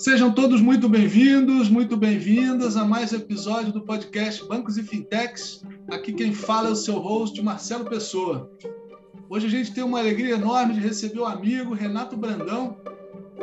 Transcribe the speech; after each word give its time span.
Sejam 0.00 0.32
todos 0.32 0.62
muito 0.62 0.88
bem-vindos, 0.88 1.68
muito 1.68 1.94
bem-vindas 1.94 2.74
a 2.74 2.86
mais 2.86 3.12
um 3.12 3.16
episódio 3.16 3.70
do 3.70 3.82
podcast 3.82 4.42
Bancos 4.48 4.78
e 4.78 4.82
Fintechs. 4.82 5.62
Aqui 5.90 6.14
quem 6.14 6.32
fala 6.32 6.68
é 6.68 6.72
o 6.72 6.74
seu 6.74 6.94
host, 6.94 7.42
Marcelo 7.42 7.84
Pessoa. 7.84 8.50
Hoje 9.28 9.46
a 9.46 9.50
gente 9.50 9.74
tem 9.74 9.84
uma 9.84 9.98
alegria 9.98 10.36
enorme 10.36 10.72
de 10.72 10.80
receber 10.80 11.18
o 11.18 11.26
amigo 11.26 11.74
Renato 11.74 12.16
Brandão, 12.16 12.78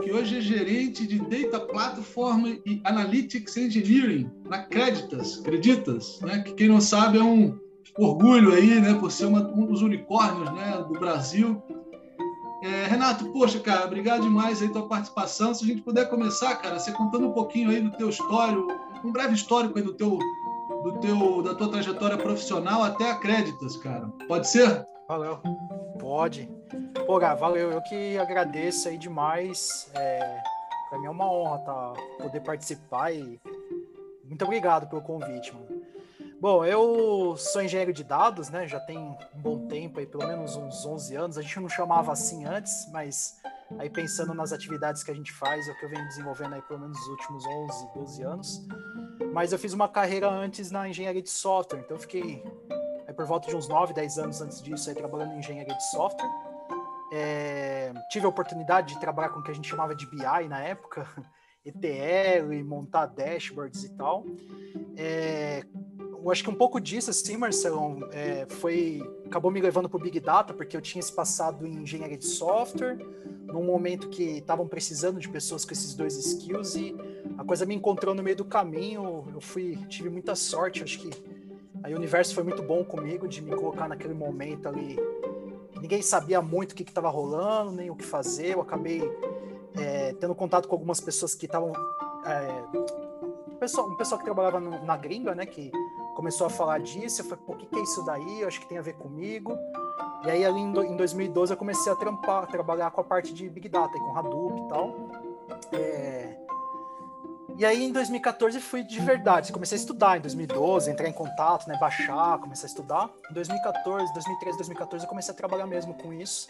que 0.01 0.11
hoje 0.11 0.37
é 0.37 0.41
gerente 0.41 1.05
de 1.05 1.19
Data 1.19 1.59
Platform 1.59 2.47
e 2.65 2.81
Analytics 2.83 3.55
Engineering 3.55 4.27
na 4.49 4.63
Creditas, 4.63 5.37
Creditas, 5.37 6.19
né? 6.21 6.39
que 6.39 6.53
quem 6.53 6.69
não 6.69 6.81
sabe 6.81 7.19
é 7.19 7.23
um 7.23 7.55
orgulho 7.95 8.51
aí, 8.51 8.81
né, 8.81 8.95
por 8.95 9.11
ser 9.11 9.25
uma, 9.25 9.41
um 9.41 9.67
dos 9.67 9.83
unicórnios 9.83 10.51
né, 10.53 10.83
do 10.87 10.99
Brasil 10.99 11.61
é, 12.61 12.87
Renato, 12.87 13.25
poxa, 13.31 13.59
cara, 13.59 13.85
obrigado 13.85 14.21
demais 14.21 14.61
aí 14.61 14.69
tua 14.69 14.87
participação. 14.87 15.53
Se 15.53 15.63
a 15.63 15.67
gente 15.67 15.81
puder 15.81 16.09
começar, 16.09 16.55
cara, 16.55 16.79
você 16.79 16.91
contando 16.91 17.27
um 17.27 17.31
pouquinho 17.31 17.69
aí 17.69 17.81
do 17.81 17.91
teu 17.91 18.09
histórico, 18.09 18.67
um 19.03 19.11
breve 19.11 19.35
histórico 19.35 19.77
aí 19.77 19.83
do 19.83 19.93
teu, 19.93 20.17
do 20.83 20.99
teu, 20.99 21.43
da 21.43 21.53
tua 21.53 21.69
trajetória 21.69 22.17
profissional 22.17 22.83
até 22.83 23.11
acreditas, 23.11 23.77
cara. 23.77 24.07
Pode 24.27 24.47
ser? 24.47 24.85
Valeu. 25.07 25.39
Pode. 25.99 26.49
Pô, 27.05 27.19
Gá, 27.19 27.35
valeu. 27.35 27.71
Eu 27.71 27.81
que 27.81 28.17
agradeço 28.17 28.89
aí 28.89 28.97
demais. 28.97 29.89
É, 29.93 30.39
para 30.89 30.99
mim 30.99 31.05
é 31.05 31.09
uma 31.09 31.31
honra 31.31 31.59
tá, 31.59 31.93
poder 32.17 32.41
participar 32.41 33.11
e 33.13 33.39
muito 34.23 34.43
obrigado 34.43 34.89
pelo 34.89 35.01
convite, 35.01 35.53
mano. 35.53 35.76
Bom, 36.39 36.63
eu 36.63 37.35
sou 37.35 37.63
engenheiro 37.63 37.91
de 37.91 38.03
dados, 38.03 38.49
né? 38.49 38.67
Já 38.67 38.79
tem 38.79 38.95
um 38.95 39.17
bom 39.35 39.67
tempo 39.67 39.99
aí, 39.99 40.05
pelo 40.05 40.27
menos 40.27 40.55
uns 40.55 40.85
11 40.85 41.15
anos. 41.15 41.37
A 41.37 41.41
gente 41.41 41.59
não 41.59 41.67
chamava 41.67 42.11
assim 42.11 42.45
antes, 42.45 42.87
mas 42.91 43.41
aí 43.79 43.89
pensando 43.89 44.35
nas 44.35 44.53
atividades 44.53 45.01
que 45.01 45.09
a 45.09 45.15
gente 45.15 45.31
faz, 45.31 45.67
é 45.67 45.71
o 45.71 45.75
que 45.79 45.85
eu 45.85 45.89
venho 45.89 46.07
desenvolvendo 46.07 46.53
aí 46.53 46.61
pelo 46.61 46.81
menos 46.81 46.95
nos 46.95 47.07
últimos 47.07 47.43
11, 47.43 47.87
12 47.95 48.23
anos. 48.23 48.67
Mas 49.33 49.51
eu 49.51 49.57
fiz 49.57 49.73
uma 49.73 49.89
carreira 49.89 50.29
antes 50.29 50.69
na 50.69 50.87
engenharia 50.87 51.23
de 51.23 51.29
software, 51.31 51.79
então 51.79 51.97
eu 51.97 52.01
fiquei 52.01 52.43
aí 53.07 53.13
por 53.15 53.25
volta 53.25 53.49
de 53.49 53.55
uns 53.55 53.67
9, 53.67 53.93
10 53.95 54.19
anos 54.19 54.39
antes 54.39 54.61
disso 54.61 54.89
aí 54.89 54.95
trabalhando 54.95 55.33
em 55.33 55.39
engenharia 55.39 55.75
de 55.75 55.89
software. 55.89 56.29
É, 57.11 57.91
tive 58.11 58.27
a 58.27 58.29
oportunidade 58.29 58.93
de 58.93 58.99
trabalhar 58.99 59.29
com 59.29 59.39
o 59.39 59.43
que 59.43 59.49
a 59.49 59.55
gente 59.55 59.67
chamava 59.67 59.95
de 59.95 60.05
BI 60.05 60.47
na 60.47 60.61
época, 60.61 61.07
ETL, 61.65 62.63
montar 62.63 63.07
dashboards 63.07 63.83
e 63.85 63.89
tal. 63.95 64.23
É, 64.95 65.63
eu 66.23 66.31
acho 66.31 66.43
que 66.43 66.49
um 66.49 66.55
pouco 66.55 66.79
disso, 66.79 67.09
assim, 67.09 67.37
Marcelão, 67.37 68.07
é, 68.11 68.45
foi 68.49 69.01
acabou 69.25 69.51
me 69.51 69.61
levando 69.61 69.89
para 69.89 69.97
o 69.97 70.01
Big 70.01 70.19
Data, 70.19 70.53
porque 70.53 70.75
eu 70.75 70.81
tinha 70.81 70.99
esse 70.99 71.11
passado 71.11 71.65
em 71.65 71.83
engenharia 71.83 72.17
de 72.17 72.25
software, 72.25 72.97
num 73.45 73.63
momento 73.63 74.09
que 74.09 74.23
estavam 74.37 74.67
precisando 74.67 75.19
de 75.19 75.29
pessoas 75.29 75.63
com 75.63 75.71
esses 75.71 75.93
dois 75.93 76.15
skills 76.17 76.75
e 76.75 76.95
a 77.37 77.43
coisa 77.43 77.65
me 77.65 77.75
encontrou 77.75 78.13
no 78.13 78.23
meio 78.23 78.35
do 78.35 78.45
caminho. 78.45 79.25
Eu 79.33 79.41
fui, 79.41 79.77
tive 79.87 80.09
muita 80.09 80.35
sorte, 80.35 80.83
acho 80.83 80.99
que 80.99 81.09
aí 81.83 81.93
o 81.93 81.97
universo 81.97 82.33
foi 82.33 82.43
muito 82.43 82.61
bom 82.61 82.83
comigo 82.83 83.27
de 83.27 83.41
me 83.41 83.55
colocar 83.55 83.87
naquele 83.87 84.13
momento 84.13 84.67
ali. 84.67 84.97
Ninguém 85.81 86.01
sabia 86.01 86.41
muito 86.41 86.71
o 86.71 86.75
que 86.75 86.83
estava 86.83 87.09
rolando, 87.09 87.71
nem 87.71 87.89
o 87.89 87.95
que 87.95 88.03
fazer. 88.03 88.53
Eu 88.53 88.61
acabei 88.61 89.01
é, 89.75 90.13
tendo 90.13 90.33
contato 90.33 90.67
com 90.67 90.75
algumas 90.75 90.99
pessoas 90.99 91.35
que 91.35 91.45
estavam. 91.45 91.71
É, 92.25 92.77
um 93.51 93.55
pessoal, 93.57 93.87
um 93.87 93.95
pessoal 93.95 94.19
que 94.19 94.25
trabalhava 94.25 94.59
no, 94.59 94.83
na 94.83 94.97
gringa, 94.97 95.35
né? 95.35 95.45
Que 95.45 95.71
começou 96.17 96.47
a 96.47 96.49
falar 96.49 96.79
disso, 96.79 97.21
eu 97.21 97.25
falei, 97.25 97.43
pô, 97.45 97.53
o 97.53 97.55
que, 97.55 97.67
que 97.67 97.77
é 97.77 97.83
isso 97.83 98.03
daí? 98.03 98.41
Eu 98.41 98.47
acho 98.47 98.59
que 98.59 98.65
tem 98.65 98.79
a 98.79 98.81
ver 98.81 98.93
comigo. 98.93 99.55
E 100.25 100.31
aí, 100.31 100.43
ali 100.43 100.59
em 100.59 100.97
2012, 100.97 101.53
eu 101.53 101.57
comecei 101.57 101.91
a 101.91 101.95
trampar, 101.95 102.47
trabalhar 102.47 102.89
com 102.89 103.01
a 103.01 103.03
parte 103.03 103.31
de 103.31 103.47
Big 103.47 103.69
Data, 103.69 103.93
com 103.99 104.17
Hadoop 104.17 104.59
e 104.59 104.67
tal. 104.67 104.95
É... 105.71 106.35
E 107.55 107.63
aí, 107.63 107.83
em 107.83 107.91
2014, 107.91 108.59
fui 108.59 108.81
de 108.81 108.99
verdade. 108.99 109.53
Comecei 109.53 109.77
a 109.77 109.79
estudar 109.79 110.17
em 110.17 110.21
2012, 110.21 110.89
entrar 110.89 111.07
em 111.07 111.13
contato, 111.13 111.67
né, 111.67 111.77
baixar, 111.79 112.39
comecei 112.39 112.65
a 112.65 112.69
estudar. 112.69 113.11
Em 113.29 113.33
2014, 113.35 114.11
2013, 114.11 114.57
2014, 114.57 115.05
eu 115.05 115.09
comecei 115.09 115.31
a 115.31 115.37
trabalhar 115.37 115.67
mesmo 115.67 115.93
com 115.93 116.11
isso. 116.11 116.47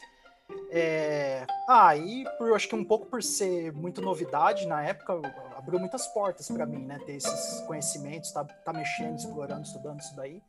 É... 0.72 1.46
Ah, 1.68 1.94
e 1.94 2.24
por, 2.38 2.56
acho 2.56 2.70
que 2.70 2.76
um 2.76 2.86
pouco 2.86 3.08
por 3.08 3.22
ser 3.22 3.74
muito 3.74 4.02
novidade 4.02 4.66
na 4.66 4.82
época, 4.82 5.20
abriu 5.68 5.82
muitas 5.82 6.08
portas 6.08 6.48
para 6.48 6.66
mim, 6.66 6.86
né? 6.86 6.98
Ter 7.06 7.16
esses 7.16 7.60
conhecimentos, 7.68 8.32
tá, 8.32 8.46
tá 8.46 8.72
mexendo, 8.72 9.18
explorando, 9.18 9.64
estudando 9.64 10.00
isso 10.00 10.16
daí. 10.16 10.42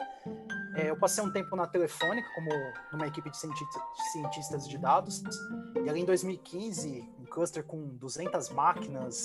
É, 0.76 0.90
eu 0.90 0.96
passei 0.96 1.24
um 1.24 1.32
tempo 1.32 1.56
na 1.56 1.66
Telefônica, 1.66 2.28
como 2.36 2.48
numa 2.92 3.06
equipe 3.08 3.28
de 3.28 3.36
cientistas 3.36 4.68
de 4.68 4.78
dados, 4.78 5.22
e 5.84 5.90
ali 5.90 6.02
em 6.02 6.04
2015, 6.04 7.04
um 7.20 7.24
cluster 7.24 7.64
com 7.64 7.88
200 7.96 8.50
máquinas, 8.50 9.24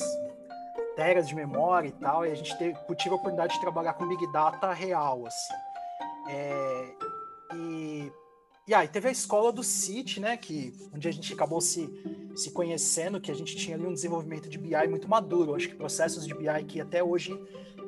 teras 0.95 1.27
de 1.27 1.35
memória 1.35 1.89
e 1.89 1.93
tal, 1.93 2.25
e 2.25 2.31
a 2.31 2.35
gente 2.35 2.57
teve, 2.57 2.73
tive 2.95 3.11
a 3.11 3.17
oportunidade 3.17 3.53
de 3.53 3.61
trabalhar 3.61 3.93
com 3.93 4.07
Big 4.07 4.31
Data 4.31 4.73
real, 4.73 5.27
assim. 5.27 5.53
É, 6.27 6.95
e 7.53 8.11
e 8.65 8.73
aí 8.73 8.87
teve 8.87 9.09
a 9.09 9.11
escola 9.11 9.51
do 9.51 9.61
City, 9.61 10.21
né, 10.21 10.37
que 10.37 10.73
onde 10.93 11.07
a 11.07 11.11
gente 11.11 11.33
acabou 11.33 11.59
se, 11.59 11.89
se 12.33 12.51
conhecendo, 12.51 13.19
que 13.19 13.29
a 13.29 13.35
gente 13.35 13.55
tinha 13.57 13.75
ali 13.75 13.85
um 13.85 13.93
desenvolvimento 13.93 14.47
de 14.47 14.57
BI 14.57 14.87
muito 14.87 15.09
maduro. 15.09 15.53
Acho 15.53 15.67
que 15.67 15.75
processos 15.75 16.25
de 16.25 16.33
BI 16.33 16.63
que 16.67 16.79
até 16.79 17.03
hoje 17.03 17.37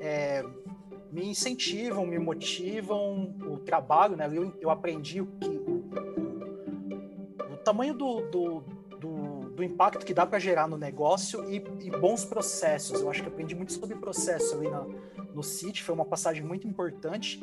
é, 0.01 0.43
me 1.15 1.25
incentivam, 1.27 2.05
me 2.05 2.19
motivam 2.19 3.33
o 3.47 3.57
trabalho, 3.57 4.17
né? 4.17 4.29
Eu, 4.31 4.53
eu 4.59 4.69
aprendi 4.69 5.21
o 5.21 5.27
que 5.39 5.47
o, 5.47 5.85
o 7.53 7.57
tamanho 7.63 7.93
do, 7.93 8.21
do, 8.29 8.59
do, 8.99 9.49
do, 9.51 9.63
impacto 9.63 10.05
que 10.05 10.13
dá 10.13 10.25
para 10.25 10.39
gerar 10.39 10.67
no 10.67 10.77
negócio 10.77 11.49
e, 11.49 11.63
e, 11.79 11.89
bons 11.89 12.25
processos. 12.25 12.99
Eu 12.99 13.09
acho 13.09 13.21
que 13.21 13.29
aprendi 13.29 13.55
muito 13.55 13.71
sobre 13.71 13.95
processo 13.95 14.55
ali 14.55 14.69
na, 14.69 14.85
no 15.33 15.41
City, 15.41 15.81
foi 15.81 15.95
uma 15.95 16.03
passagem 16.05 16.43
muito 16.43 16.67
importante. 16.67 17.41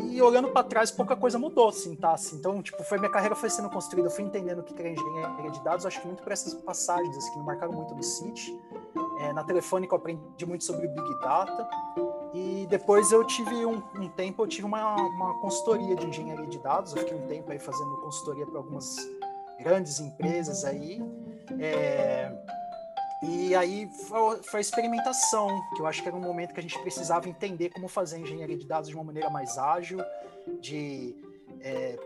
E 0.00 0.20
olhando 0.20 0.48
para 0.48 0.62
trás, 0.62 0.90
pouca 0.90 1.16
coisa 1.16 1.38
mudou, 1.38 1.68
assim, 1.68 1.94
tá? 1.94 2.12
Assim, 2.12 2.36
então, 2.36 2.62
tipo, 2.62 2.82
foi 2.84 2.98
minha 2.98 3.10
carreira 3.10 3.34
foi 3.34 3.48
sendo 3.48 3.70
construída, 3.70 4.08
eu 4.08 4.12
fui 4.12 4.24
entendendo 4.24 4.60
o 4.60 4.62
que 4.62 4.78
era 4.78 4.90
engenharia 4.90 5.50
de 5.50 5.62
dados, 5.62 5.86
acho 5.86 6.00
que 6.00 6.06
muito 6.06 6.22
por 6.22 6.32
essas 6.32 6.54
passagens, 6.54 7.16
assim, 7.16 7.32
que 7.32 7.38
me 7.38 7.44
marcaram 7.44 7.72
muito 7.72 7.94
no 7.94 8.02
City. 8.02 8.58
É, 9.20 9.32
na 9.32 9.42
Telefônica 9.42 9.94
eu 9.94 9.98
aprendi 9.98 10.46
muito 10.46 10.64
sobre 10.64 10.86
Big 10.88 11.20
Data. 11.20 11.68
E 12.34 12.66
depois 12.68 13.12
eu 13.12 13.24
tive 13.24 13.64
um, 13.64 13.82
um, 13.98 14.08
tempo, 14.10 14.42
eu 14.42 14.46
tive 14.46 14.66
uma, 14.66 14.94
uma 14.94 15.40
consultoria 15.40 15.96
de 15.96 16.06
engenharia 16.06 16.46
de 16.46 16.58
dados, 16.58 16.92
eu 16.94 16.98
fiquei 16.98 17.16
um 17.16 17.26
tempo 17.26 17.50
aí 17.50 17.58
fazendo 17.58 17.96
consultoria 17.96 18.46
para 18.46 18.58
algumas 18.58 18.96
grandes 19.58 20.00
empresas 20.00 20.64
aí. 20.64 21.02
É, 21.58 22.30
e 23.22 23.54
aí 23.54 23.88
foi, 24.42 24.58
a 24.58 24.60
experimentação, 24.60 25.48
que 25.74 25.80
eu 25.80 25.86
acho 25.86 26.02
que 26.02 26.08
era 26.08 26.16
um 26.16 26.20
momento 26.20 26.52
que 26.52 26.60
a 26.60 26.62
gente 26.62 26.78
precisava 26.80 27.28
entender 27.28 27.70
como 27.70 27.88
fazer 27.88 28.18
engenharia 28.18 28.56
de 28.56 28.66
dados 28.66 28.88
de 28.88 28.94
uma 28.94 29.04
maneira 29.04 29.30
mais 29.30 29.56
ágil, 29.56 29.98
de 30.60 31.16
é, 31.60 31.98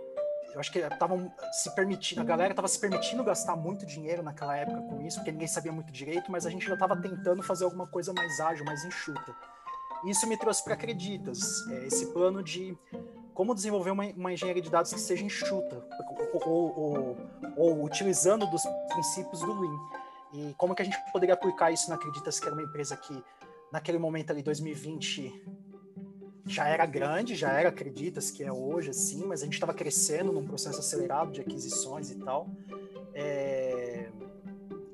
eu 0.53 0.59
acho 0.59 0.73
que 0.73 0.79
estavam 0.79 1.33
se 1.53 1.75
permitindo, 1.75 2.21
a 2.21 2.25
galera 2.25 2.53
estava 2.53 2.69
se 2.69 2.79
permitindo 2.79 3.23
gastar 3.23 3.57
muito 3.57 3.87
dinheiro 3.87 4.23
naquela 4.23 4.57
época 4.57 4.83
com 4.83 5.01
isso, 5.03 5.19
porque 5.19 5.31
ninguém 5.31 5.47
sabia 5.47 5.73
muito 5.73 5.93
direito, 5.93 6.31
mas 6.31 6.45
a 6.45 6.51
gente 6.51 6.67
já 6.67 6.75
estava 6.75 6.97
tentando 6.97 7.43
fazer 7.43 7.65
alguma 7.65 7.87
coisa 7.87 8.13
mais 8.13 8.41
ágil, 8.41 8.65
mais 8.65 8.85
enxuta. 8.85 9.35
Isso 10.05 10.27
me 10.27 10.37
trouxe 10.37 10.65
para 10.65 10.75
Acreditas, 10.75 11.41
é, 11.71 11.87
esse 11.87 12.07
plano 12.07 12.43
de 12.43 12.77
como 13.35 13.55
desenvolver 13.55 13.91
uma, 13.91 14.05
uma, 14.07 14.33
engenharia 14.33 14.63
de 14.63 14.71
dados 14.71 14.93
que 14.93 15.01
seja 15.01 15.25
enxuta, 15.25 15.85
ou, 16.33 16.51
ou, 16.51 16.79
ou, 16.79 17.17
ou 17.57 17.85
utilizando 17.85 18.47
dos 18.47 18.63
princípios 18.93 19.41
do 19.41 19.61
Lean. 19.61 20.00
E 20.33 20.55
como 20.57 20.75
que 20.75 20.83
a 20.83 20.85
gente 20.85 20.97
poderia 21.13 21.35
aplicar 21.35 21.73
isso 21.73 21.89
na 21.89 21.97
Acreditas, 21.97 22.39
que 22.39 22.47
era 22.47 22.55
uma 22.55 22.63
empresa 22.63 22.97
que, 22.97 23.23
naquele 23.73 23.99
momento 23.99 24.31
ali, 24.31 24.43
2020, 24.43 25.33
já 26.47 26.69
era 26.69 26.87
grande, 26.87 27.35
já 27.35 27.53
era 27.53 27.69
Acreditas, 27.69 28.31
que 28.31 28.45
é 28.45 28.53
hoje, 28.53 28.91
assim, 28.91 29.25
mas 29.27 29.43
a 29.43 29.45
gente 29.45 29.55
estava 29.55 29.75
crescendo 29.75 30.33
num 30.33 30.45
processo 30.47 30.79
acelerado 30.79 31.33
de 31.33 31.41
aquisições 31.41 32.11
e 32.11 32.17
tal. 32.17 32.49
É... 33.13 34.09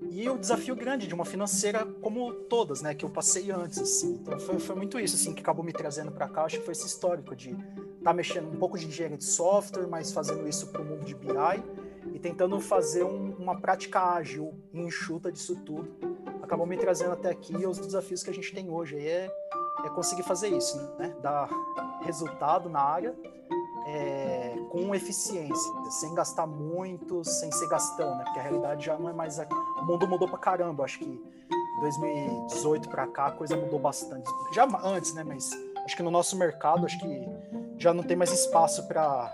E 0.08 0.26
o 0.30 0.38
desafio 0.38 0.74
grande 0.74 1.06
de 1.06 1.14
uma 1.14 1.26
financeira 1.26 1.84
como 2.00 2.32
todas, 2.32 2.80
né, 2.80 2.94
que 2.94 3.04
eu 3.04 3.10
passei 3.10 3.50
antes, 3.50 3.78
assim. 3.78 4.14
Então 4.14 4.38
foi, 4.38 4.58
foi 4.58 4.74
muito 4.74 4.98
isso, 4.98 5.16
assim, 5.16 5.34
que 5.34 5.42
acabou 5.42 5.62
me 5.62 5.72
trazendo 5.72 6.10
para 6.10 6.26
cá. 6.26 6.44
Acho 6.44 6.58
que 6.58 6.64
foi 6.64 6.72
esse 6.72 6.86
histórico 6.86 7.36
de 7.36 7.50
estar 7.50 7.60
tá 8.02 8.14
mexendo 8.14 8.48
um 8.48 8.56
pouco 8.56 8.78
de 8.78 8.86
engenharia 8.86 9.18
de 9.18 9.24
software, 9.24 9.86
mas 9.86 10.12
fazendo 10.12 10.48
isso 10.48 10.68
para 10.68 10.80
o 10.80 10.84
mundo 10.84 11.04
de 11.04 11.14
BI 11.14 11.85
e 12.14 12.18
tentando 12.18 12.58
fazer 12.60 13.04
um, 13.04 13.34
uma 13.38 13.60
prática 13.60 14.00
ágil 14.00 14.54
e 14.72 14.80
enxuta 14.80 15.30
disso 15.30 15.56
tudo. 15.64 15.88
Acabou 16.42 16.66
me 16.66 16.76
trazendo 16.76 17.12
até 17.12 17.30
aqui 17.30 17.54
os 17.66 17.78
desafios 17.78 18.22
que 18.22 18.30
a 18.30 18.34
gente 18.34 18.54
tem 18.54 18.70
hoje. 18.70 18.98
É, 18.98 19.28
é 19.84 19.88
conseguir 19.90 20.22
fazer 20.22 20.48
isso, 20.48 20.78
né? 20.98 21.14
Dar 21.20 21.48
resultado 22.02 22.68
na 22.68 22.80
área 22.80 23.14
é, 23.86 24.56
com 24.70 24.92
eficiência, 24.94 25.72
sem 25.90 26.12
gastar 26.12 26.46
muito, 26.46 27.24
sem 27.24 27.52
ser 27.52 27.68
gastão, 27.68 28.16
né? 28.16 28.24
Porque 28.24 28.40
a 28.40 28.42
realidade 28.42 28.84
já 28.84 28.98
não 28.98 29.08
é 29.08 29.12
mais. 29.12 29.38
A... 29.38 29.46
O 29.80 29.84
mundo 29.84 30.08
mudou 30.08 30.28
pra 30.28 30.38
caramba. 30.38 30.84
Acho 30.84 30.98
que 30.98 31.22
2018 31.80 32.88
para 32.88 33.06
cá 33.06 33.26
a 33.26 33.30
coisa 33.32 33.56
mudou 33.56 33.78
bastante. 33.78 34.28
Já 34.52 34.66
antes, 34.82 35.14
né? 35.14 35.22
Mas 35.22 35.50
acho 35.84 35.96
que 35.96 36.02
no 36.02 36.10
nosso 36.10 36.36
mercado, 36.36 36.84
acho 36.84 36.98
que 36.98 37.28
já 37.78 37.94
não 37.94 38.02
tem 38.02 38.16
mais 38.16 38.32
espaço 38.32 38.86
para 38.88 39.32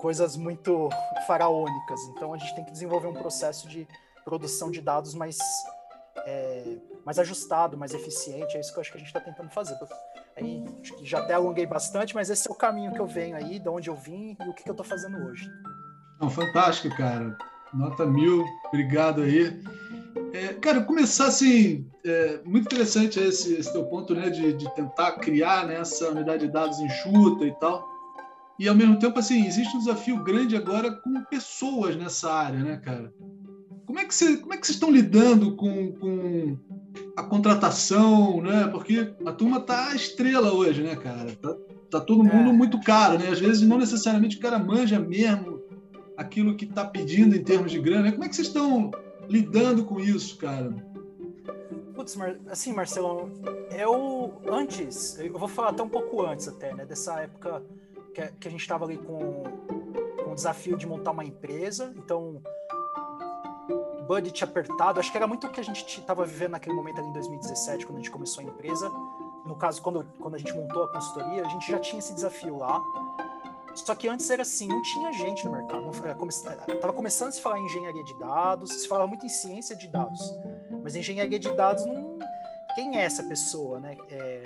coisas 0.00 0.36
muito 0.36 0.88
faraônicas. 1.26 2.00
Então 2.10 2.32
a 2.32 2.38
gente 2.38 2.54
tem 2.54 2.64
que 2.64 2.72
desenvolver 2.72 3.06
um 3.06 3.14
processo 3.14 3.68
de 3.68 3.86
produção 4.24 4.70
de 4.70 4.80
dados 4.80 5.14
mais 5.14 5.38
é, 6.26 6.76
mais 7.04 7.18
ajustado, 7.18 7.76
mais 7.76 7.94
eficiente. 7.94 8.56
É 8.56 8.60
isso 8.60 8.72
que 8.72 8.78
eu 8.78 8.80
acho 8.80 8.90
que 8.90 8.96
a 8.96 9.00
gente 9.00 9.08
está 9.08 9.20
tentando 9.20 9.50
fazer. 9.50 9.76
Aí, 10.36 10.64
já 11.02 11.18
até 11.18 11.34
alonguei 11.34 11.66
bastante, 11.66 12.14
mas 12.14 12.30
esse 12.30 12.48
é 12.48 12.50
o 12.50 12.54
caminho 12.54 12.92
que 12.92 13.00
eu 13.00 13.06
venho 13.06 13.36
aí, 13.36 13.58
de 13.58 13.68
onde 13.68 13.88
eu 13.88 13.96
vim 13.96 14.36
e 14.40 14.48
o 14.48 14.54
que, 14.54 14.62
que 14.62 14.70
eu 14.70 14.74
estou 14.74 14.86
fazendo 14.86 15.18
hoje. 15.26 15.50
Não, 16.20 16.30
fantástico, 16.30 16.94
cara. 16.96 17.36
Nota 17.72 18.04
mil, 18.04 18.44
obrigado 18.68 19.22
aí. 19.22 19.62
É, 20.32 20.54
cara, 20.54 20.82
começar 20.82 21.26
assim, 21.26 21.88
é, 22.04 22.40
muito 22.44 22.66
interessante 22.66 23.18
esse, 23.20 23.54
esse 23.54 23.72
teu 23.72 23.84
ponto, 23.86 24.14
né, 24.14 24.30
de, 24.30 24.52
de 24.52 24.74
tentar 24.74 25.12
criar 25.12 25.66
né, 25.66 25.80
essa 25.80 26.08
unidade 26.08 26.46
de 26.46 26.52
dados 26.52 26.78
enxuta 26.80 27.44
e 27.44 27.52
tal. 27.58 27.89
E 28.60 28.68
ao 28.68 28.74
mesmo 28.74 28.98
tempo, 28.98 29.18
assim, 29.18 29.46
existe 29.46 29.74
um 29.74 29.78
desafio 29.78 30.22
grande 30.22 30.54
agora 30.54 30.92
com 30.92 31.24
pessoas 31.24 31.96
nessa 31.96 32.30
área, 32.30 32.58
né, 32.58 32.76
cara? 32.76 33.10
Como 33.86 33.98
é 33.98 34.04
que, 34.04 34.14
você, 34.14 34.36
como 34.36 34.52
é 34.52 34.58
que 34.58 34.66
vocês 34.66 34.76
estão 34.76 34.90
lidando 34.90 35.56
com, 35.56 35.92
com 35.92 36.58
a 37.16 37.22
contratação, 37.22 38.42
né? 38.42 38.68
Porque 38.70 39.14
a 39.24 39.32
turma 39.32 39.60
tá 39.60 39.94
estrela 39.94 40.52
hoje, 40.52 40.82
né, 40.82 40.94
cara? 40.94 41.32
Tá, 41.40 41.56
tá 41.90 42.00
todo 42.02 42.22
mundo 42.22 42.50
é. 42.50 42.52
muito 42.52 42.78
caro, 42.82 43.18
né? 43.18 43.28
Às 43.28 43.40
vezes 43.40 43.66
não 43.66 43.78
necessariamente 43.78 44.36
o 44.36 44.40
cara 44.40 44.58
manja 44.58 45.00
mesmo 45.00 45.62
aquilo 46.14 46.54
que 46.54 46.66
está 46.66 46.84
pedindo 46.84 47.34
em 47.34 47.42
termos 47.42 47.72
de 47.72 47.80
grana. 47.80 48.12
Como 48.12 48.24
é 48.24 48.28
que 48.28 48.36
vocês 48.36 48.48
estão 48.48 48.90
lidando 49.26 49.86
com 49.86 49.98
isso, 49.98 50.36
cara? 50.36 50.70
Putz, 51.94 52.14
assim, 52.50 52.74
Marcelo, 52.74 53.30
eu 53.70 54.34
antes, 54.52 55.18
eu 55.18 55.32
vou 55.38 55.48
falar 55.48 55.70
até 55.70 55.82
um 55.82 55.88
pouco 55.88 56.26
antes 56.26 56.46
até, 56.46 56.74
né, 56.74 56.84
dessa 56.84 57.20
época 57.20 57.62
que, 58.14 58.32
que 58.32 58.48
a 58.48 58.50
gente 58.50 58.60
estava 58.60 58.84
ali 58.84 58.96
com, 58.98 59.42
com 60.24 60.32
o 60.32 60.34
desafio 60.34 60.76
de 60.76 60.86
montar 60.86 61.10
uma 61.10 61.24
empresa, 61.24 61.92
então 61.96 62.42
budget 64.10 64.42
apertado, 64.42 64.98
acho 64.98 65.12
que 65.12 65.16
era 65.16 65.26
muito 65.26 65.46
o 65.46 65.50
que 65.50 65.60
a 65.60 65.62
gente 65.62 65.84
estava 66.00 66.24
vivendo 66.24 66.52
naquele 66.52 66.74
momento 66.74 66.98
ali 66.98 67.08
em 67.08 67.12
2017, 67.12 67.86
quando 67.86 67.98
a 67.98 68.00
gente 68.00 68.10
começou 68.10 68.42
a 68.42 68.44
empresa. 68.44 68.90
No 69.46 69.54
caso, 69.54 69.80
quando, 69.80 70.04
quando 70.18 70.34
a 70.34 70.38
gente 70.38 70.52
montou 70.52 70.82
a 70.82 70.88
consultoria, 70.92 71.46
a 71.46 71.48
gente 71.48 71.70
já 71.70 71.78
tinha 71.78 72.00
esse 72.00 72.12
desafio 72.12 72.58
lá. 72.58 72.82
Só 73.72 73.94
que 73.94 74.08
antes 74.08 74.28
era 74.28 74.42
assim, 74.42 74.66
não 74.66 74.82
tinha 74.82 75.12
gente 75.12 75.44
no 75.44 75.52
mercado. 75.52 75.82
Não, 75.82 75.92
come, 76.16 76.32
tava 76.80 76.92
começando 76.92 77.28
a 77.28 77.32
se 77.32 77.40
falar 77.40 77.60
em 77.60 77.64
engenharia 77.64 78.02
de 78.02 78.18
dados, 78.18 78.72
se 78.72 78.88
falava 78.88 79.06
muito 79.06 79.24
em 79.24 79.28
ciência 79.28 79.76
de 79.76 79.86
dados. 79.86 80.20
Mas 80.82 80.96
engenharia 80.96 81.38
de 81.38 81.50
dados, 81.52 81.86
não, 81.86 82.18
quem 82.74 82.98
é 82.98 83.02
essa 83.02 83.22
pessoa, 83.22 83.78
né? 83.78 83.96
É, 84.10 84.42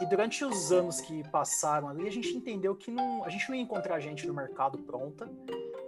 e, 0.00 0.06
durante 0.06 0.44
os 0.44 0.72
anos 0.72 1.00
que 1.00 1.22
passaram 1.30 1.88
ali, 1.88 2.06
a 2.06 2.10
gente 2.10 2.28
entendeu 2.30 2.74
que 2.74 2.90
não, 2.90 3.24
a 3.24 3.28
gente 3.28 3.48
não 3.48 3.56
ia 3.56 3.62
encontrar 3.62 4.00
gente 4.00 4.26
no 4.26 4.34
mercado 4.34 4.78
pronta 4.78 5.30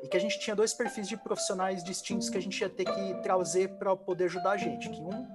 e 0.03 0.09
que 0.09 0.17
a 0.17 0.21
gente 0.21 0.39
tinha 0.39 0.55
dois 0.55 0.73
perfis 0.73 1.09
de 1.09 1.17
profissionais 1.17 1.83
distintos 1.83 2.31
que 2.31 2.39
a 2.39 2.43
gente 2.43 2.61
ia 2.61 2.69
ter 2.69 2.85
que 2.85 3.15
trazer 3.23 3.71
para 3.79 3.97
poder 3.97 4.25
ajudar 4.25 4.53
a 4.53 4.57
gente. 4.57 4.89
Que 4.89 5.01
um 5.01 5.27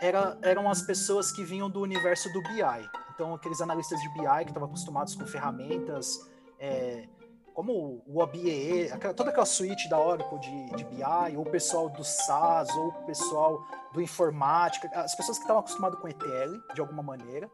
era, 0.00 0.38
eram 0.42 0.70
as 0.70 0.82
pessoas 0.82 1.32
que 1.32 1.42
vinham 1.44 1.68
do 1.68 1.80
universo 1.80 2.32
do 2.32 2.40
BI. 2.42 2.90
Então, 3.14 3.34
aqueles 3.34 3.60
analistas 3.60 4.00
de 4.00 4.08
BI 4.10 4.44
que 4.44 4.50
estavam 4.50 4.68
acostumados 4.68 5.14
com 5.14 5.26
ferramentas 5.26 6.30
é, 6.58 7.08
como 7.54 8.02
o 8.06 8.20
OBE, 8.20 8.88
toda 9.16 9.30
aquela 9.30 9.44
suíte 9.44 9.88
da 9.88 9.98
Oracle 9.98 10.38
de, 10.38 10.76
de 10.76 10.84
BI, 10.84 11.36
ou 11.36 11.42
o 11.42 11.50
pessoal 11.50 11.88
do 11.88 12.04
SaaS, 12.04 12.68
ou 12.74 12.88
o 12.88 12.92
pessoal 13.04 13.62
do 13.92 14.00
informática, 14.00 14.88
as 14.94 15.14
pessoas 15.14 15.36
que 15.36 15.44
estavam 15.44 15.60
acostumadas 15.60 15.98
com 15.98 16.08
ETL, 16.08 16.58
de 16.72 16.80
alguma 16.80 17.02
maneira, 17.02 17.50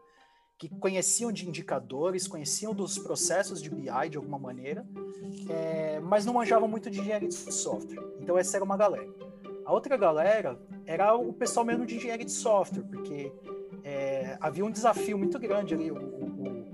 que 0.57 0.67
conheciam 0.69 1.31
de 1.31 1.47
indicadores, 1.47 2.27
conheciam 2.27 2.73
dos 2.73 2.97
processos 2.97 3.61
de 3.61 3.69
BI 3.69 4.09
de 4.09 4.17
alguma 4.17 4.39
maneira, 4.39 4.85
é, 5.49 5.99
mas 5.99 6.25
não 6.25 6.33
manjavam 6.33 6.67
muito 6.67 6.89
de 6.89 6.99
engenharia 6.99 7.27
de 7.27 7.35
software. 7.35 8.03
Então 8.19 8.37
essa 8.37 8.57
era 8.57 8.65
uma 8.65 8.75
galera. 8.75 9.07
A 9.65 9.71
outra 9.71 9.95
galera 9.97 10.59
era 10.85 11.13
o 11.15 11.31
pessoal 11.31 11.65
mesmo 11.65 11.85
de 11.85 11.95
engenharia 11.95 12.25
de 12.25 12.31
software, 12.31 12.83
porque 12.83 13.31
é, 13.83 14.37
havia 14.39 14.65
um 14.65 14.71
desafio 14.71 15.17
muito 15.17 15.37
grande 15.37 15.73
ali, 15.73 15.91
o, 15.91 15.95
o, 15.95 16.65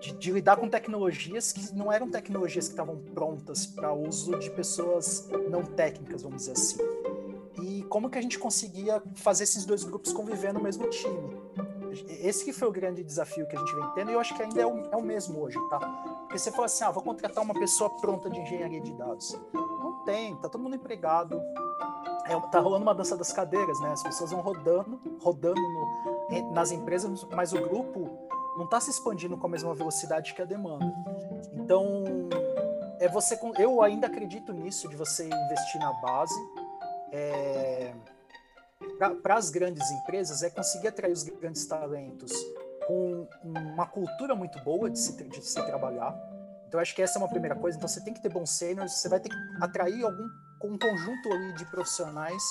de, 0.00 0.12
de, 0.12 0.30
lidar 0.30 0.56
com 0.56 0.68
tecnologias 0.68 1.52
que 1.52 1.74
não 1.74 1.92
eram 1.92 2.10
tecnologias 2.10 2.66
que 2.66 2.72
estavam 2.72 2.96
prontas 3.14 3.66
para 3.66 3.92
uso 3.92 4.38
de 4.38 4.50
pessoas 4.50 5.28
não 5.50 5.64
técnicas, 5.64 6.22
vamos 6.22 6.42
dizer 6.42 6.52
assim. 6.52 6.78
E 7.62 7.82
como 7.84 8.08
que 8.08 8.18
a 8.18 8.22
gente 8.22 8.38
conseguia 8.38 9.02
fazer 9.14 9.44
esses 9.44 9.64
dois 9.64 9.84
grupos 9.84 10.12
conviver 10.12 10.52
no 10.52 10.62
mesmo 10.62 10.88
time? 10.88 11.36
Esse 12.08 12.44
que 12.44 12.52
foi 12.52 12.68
o 12.68 12.72
grande 12.72 13.02
desafio 13.02 13.46
que 13.46 13.56
a 13.56 13.58
gente 13.58 13.74
vem 13.74 13.84
tendo 13.94 14.10
e 14.10 14.14
eu 14.14 14.20
acho 14.20 14.34
que 14.34 14.42
ainda 14.42 14.60
é 14.60 14.66
o, 14.66 14.82
é 14.90 14.96
o 14.96 15.02
mesmo 15.02 15.40
hoje, 15.40 15.58
tá? 15.68 15.78
Porque 15.78 16.38
você 16.38 16.50
fala 16.50 16.66
assim, 16.66 16.84
ah, 16.84 16.90
vou 16.90 17.02
contratar 17.02 17.42
uma 17.42 17.54
pessoa 17.54 17.90
pronta 18.00 18.30
de 18.30 18.40
engenharia 18.40 18.80
de 18.80 18.92
dados. 18.94 19.38
Não 19.52 20.04
tem, 20.04 20.34
tá 20.36 20.48
todo 20.48 20.62
mundo 20.62 20.76
empregado. 20.76 21.40
É, 22.26 22.38
tá 22.50 22.60
rolando 22.60 22.82
uma 22.82 22.94
dança 22.94 23.16
das 23.16 23.32
cadeiras, 23.32 23.78
né? 23.80 23.92
As 23.92 24.02
pessoas 24.02 24.30
vão 24.30 24.40
rodando, 24.40 25.00
rodando 25.20 25.60
no, 25.60 26.52
nas 26.52 26.70
empresas, 26.70 27.26
mas 27.30 27.52
o 27.52 27.60
grupo 27.60 28.08
não 28.56 28.64
está 28.64 28.80
se 28.80 28.90
expandindo 28.90 29.36
com 29.36 29.46
a 29.46 29.50
mesma 29.50 29.74
velocidade 29.74 30.34
que 30.34 30.42
a 30.42 30.44
demanda. 30.44 30.92
Então, 31.52 32.04
é 33.00 33.08
você, 33.08 33.38
eu 33.58 33.82
ainda 33.82 34.06
acredito 34.06 34.52
nisso 34.52 34.88
de 34.88 34.96
você 34.96 35.24
investir 35.24 35.80
na 35.80 35.92
base. 35.94 36.38
É, 37.10 37.92
para 39.10 39.36
as 39.36 39.50
grandes 39.50 39.90
empresas 39.90 40.42
é 40.42 40.50
conseguir 40.50 40.88
atrair 40.88 41.12
os 41.12 41.22
grandes 41.22 41.66
talentos 41.66 42.32
com 42.86 43.26
uma 43.42 43.86
cultura 43.86 44.34
muito 44.34 44.62
boa 44.64 44.90
de 44.90 44.98
se, 44.98 45.12
de 45.24 45.42
se 45.42 45.62
trabalhar. 45.62 46.16
Então, 46.66 46.80
acho 46.80 46.94
que 46.94 47.02
essa 47.02 47.18
é 47.18 47.22
uma 47.22 47.28
primeira 47.28 47.54
coisa. 47.54 47.76
Então, 47.76 47.88
você 47.88 48.00
tem 48.00 48.14
que 48.14 48.20
ter 48.20 48.30
bons 48.30 48.50
seniors, 48.50 48.92
você 48.92 49.08
vai 49.08 49.20
ter 49.20 49.28
que 49.28 49.36
atrair 49.60 50.04
algum 50.04 50.26
um 50.64 50.78
conjunto 50.78 51.32
ali 51.32 51.52
de 51.54 51.64
profissionais 51.66 52.42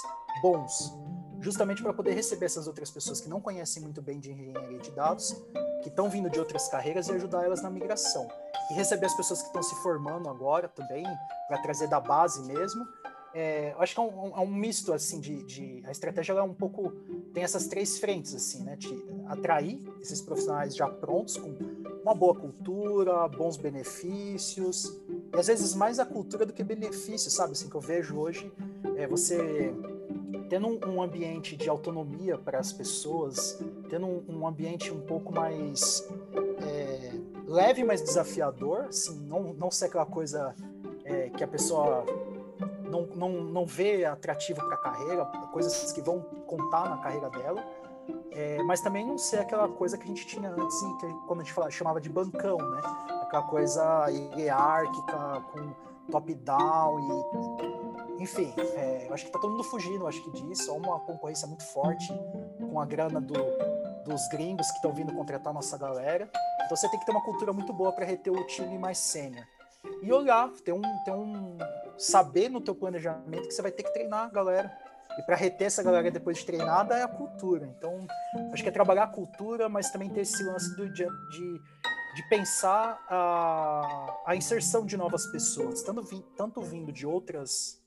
bons, 0.42 0.94
justamente 1.40 1.82
para 1.82 1.94
poder 1.94 2.14
receber 2.14 2.46
essas 2.46 2.68
outras 2.68 2.92
pessoas 2.92 3.22
que 3.22 3.30
não 3.30 3.42
conhecem 3.42 3.82
muito 3.82 4.02
bem 4.02 4.20
de 4.20 4.32
engenharia 4.32 4.80
de 4.80 4.92
dados, 4.92 5.34
que 5.82 5.90
estão 5.90 6.10
vindo 6.10 6.30
de 6.30 6.40
outras 6.40 6.68
carreiras 6.68 7.08
e 7.08 7.14
ajudar 7.14 7.44
elas 7.44 7.62
na 7.62 7.70
migração. 7.70 8.28
E 8.70 8.74
receber 8.74 9.06
as 9.06 9.16
pessoas 9.16 9.42
que 9.42 9.48
estão 9.48 9.64
se 9.64 9.76
formando 9.76 10.30
agora 10.30 10.68
também, 10.68 11.06
para 11.48 11.62
trazer 11.62 11.88
da 11.88 12.00
base 12.00 12.42
mesmo, 12.44 12.86
é, 13.34 13.72
eu 13.72 13.82
acho 13.82 13.94
que 13.94 14.00
é 14.00 14.04
um, 14.04 14.38
é 14.38 14.40
um 14.40 14.54
misto 14.54 14.92
assim 14.92 15.20
de, 15.20 15.44
de, 15.44 15.84
a 15.86 15.92
estratégia 15.92 16.34
é 16.34 16.42
um 16.42 16.54
pouco 16.54 16.92
tem 17.34 17.44
essas 17.44 17.68
três 17.68 17.98
frentes 17.98 18.36
assim 18.36 18.64
né 18.64 18.76
de 18.76 19.04
atrair 19.28 19.80
esses 20.02 20.22
profissionais 20.22 20.76
já 20.76 20.88
prontos 20.88 21.38
com 21.38 21.56
uma 22.04 22.14
boa 22.14 22.36
cultura 22.36 23.28
bons 23.30 23.56
benefícios 23.56 25.00
e 25.34 25.38
às 25.38 25.48
vezes 25.48 25.74
mais 25.74 25.98
a 25.98 26.06
cultura 26.06 26.46
do 26.46 26.52
que 26.52 26.64
benefícios 26.64 27.34
sabe 27.34 27.54
assim 27.54 27.70
que 27.70 27.76
eu 27.76 27.82
vejo 27.82 28.18
hoje 28.18 28.52
é 28.98 29.08
você 29.08 29.74
tendo 30.50 30.68
um, 30.86 31.02
ambiente 31.02 31.56
de 31.56 31.70
autonomia 31.70 32.38
para 32.38 32.60
as 32.60 32.74
pessoas 32.74 33.58
tendo 33.90 34.08
um, 34.28 34.46
ambiente 34.46 34.92
um 34.92 35.00
pouco 35.00 35.34
mais 35.34 36.06
é, 36.68 37.14
leve 37.46 37.82
mais 37.86 38.02
desafiador 38.02 38.88
assim 38.90 39.18
não 39.22 39.54
não 39.54 39.72
ser 39.72 39.86
aquela 39.86 40.06
coisa 40.06 40.54
é, 41.06 41.30
que 41.30 41.44
a 41.44 41.48
pessoa 41.48 42.06
não, 42.92 43.08
não, 43.16 43.30
não 43.30 43.66
vê 43.66 44.06
atrativo 44.06 44.60
para 44.60 44.76
a 44.76 44.78
carreira, 44.78 45.26
coisas 45.52 45.92
que 45.92 46.02
vão 46.02 46.22
contar 46.46 46.90
na 46.90 46.98
carreira 46.98 47.30
dela, 47.30 47.64
é, 48.32 48.62
mas 48.64 48.82
também 48.82 49.06
não 49.06 49.18
ser 49.18 49.40
aquela 49.40 49.68
coisa 49.68 49.98
que 49.98 50.04
a 50.04 50.08
gente 50.08 50.28
tinha 50.28 50.50
antes, 50.50 50.80
que 51.00 51.08
quando 51.28 51.42
a 51.42 51.44
gente 51.44 51.54
falava, 51.54 51.72
chamava 51.72 52.02
de 52.02 52.10
bancão, 52.10 52.58
né? 52.58 52.82
Aquela 53.22 53.44
coisa 53.44 54.08
hierárquica, 54.10 55.42
com 55.52 55.74
top-down 56.12 57.00
e 57.00 58.22
enfim, 58.22 58.54
é, 58.76 59.08
acho 59.12 59.26
que 59.26 59.32
tá 59.32 59.40
todo 59.40 59.52
mundo 59.52 59.64
fugindo, 59.64 60.06
acho 60.06 60.22
que 60.24 60.30
disso, 60.32 60.70
há 60.70 60.76
uma 60.76 61.00
concorrência 61.00 61.48
muito 61.48 61.64
forte 61.64 62.08
com 62.60 62.80
a 62.80 62.86
grana 62.86 63.20
do, 63.20 63.34
dos 64.06 64.28
gringos 64.30 64.68
que 64.70 64.76
estão 64.76 64.94
vindo 64.94 65.12
contratar 65.12 65.52
nossa 65.52 65.76
galera. 65.78 66.30
Então 66.66 66.78
você 66.78 66.88
tem 66.90 67.00
que 67.00 67.06
ter 67.06 67.12
uma 67.12 67.24
cultura 67.24 67.52
muito 67.52 67.74
boa 67.74 67.92
para 67.92 68.06
reter 68.06 68.32
o 68.32 68.46
time 68.46 68.78
mais 68.78 69.00
sênior. 69.00 69.44
E 70.04 70.14
olhar, 70.14 70.50
ter 70.64 70.72
um, 70.72 70.82
ter 71.04 71.12
um, 71.12 71.58
saber 72.02 72.50
no 72.50 72.60
teu 72.60 72.74
planejamento 72.74 73.48
que 73.48 73.54
você 73.54 73.62
vai 73.62 73.72
ter 73.72 73.84
que 73.84 73.94
treinar 73.94 74.26
a 74.26 74.30
galera. 74.30 74.72
E 75.18 75.22
para 75.24 75.36
reter 75.36 75.66
essa 75.66 75.84
galera 75.84 76.10
depois 76.10 76.38
de 76.38 76.46
treinada 76.46 76.96
é 76.96 77.04
a 77.04 77.08
cultura. 77.08 77.66
Então, 77.78 78.08
acho 78.52 78.64
que 78.64 78.70
é 78.70 78.72
trabalhar 78.72 79.04
a 79.04 79.08
cultura, 79.08 79.68
mas 79.68 79.92
também 79.92 80.10
ter 80.10 80.22
esse 80.22 80.42
lance 80.44 80.76
do, 80.76 80.90
de, 80.90 81.06
de, 81.06 82.30
pensar 82.30 82.98
a, 83.10 84.22
a 84.26 84.36
inserção 84.36 84.86
de 84.86 84.96
novas 84.96 85.26
pessoas, 85.28 85.84
tanto, 85.84 86.04
tanto 86.38 86.62
vindo 86.62 86.92
de 86.94 87.06
outras 87.06 87.82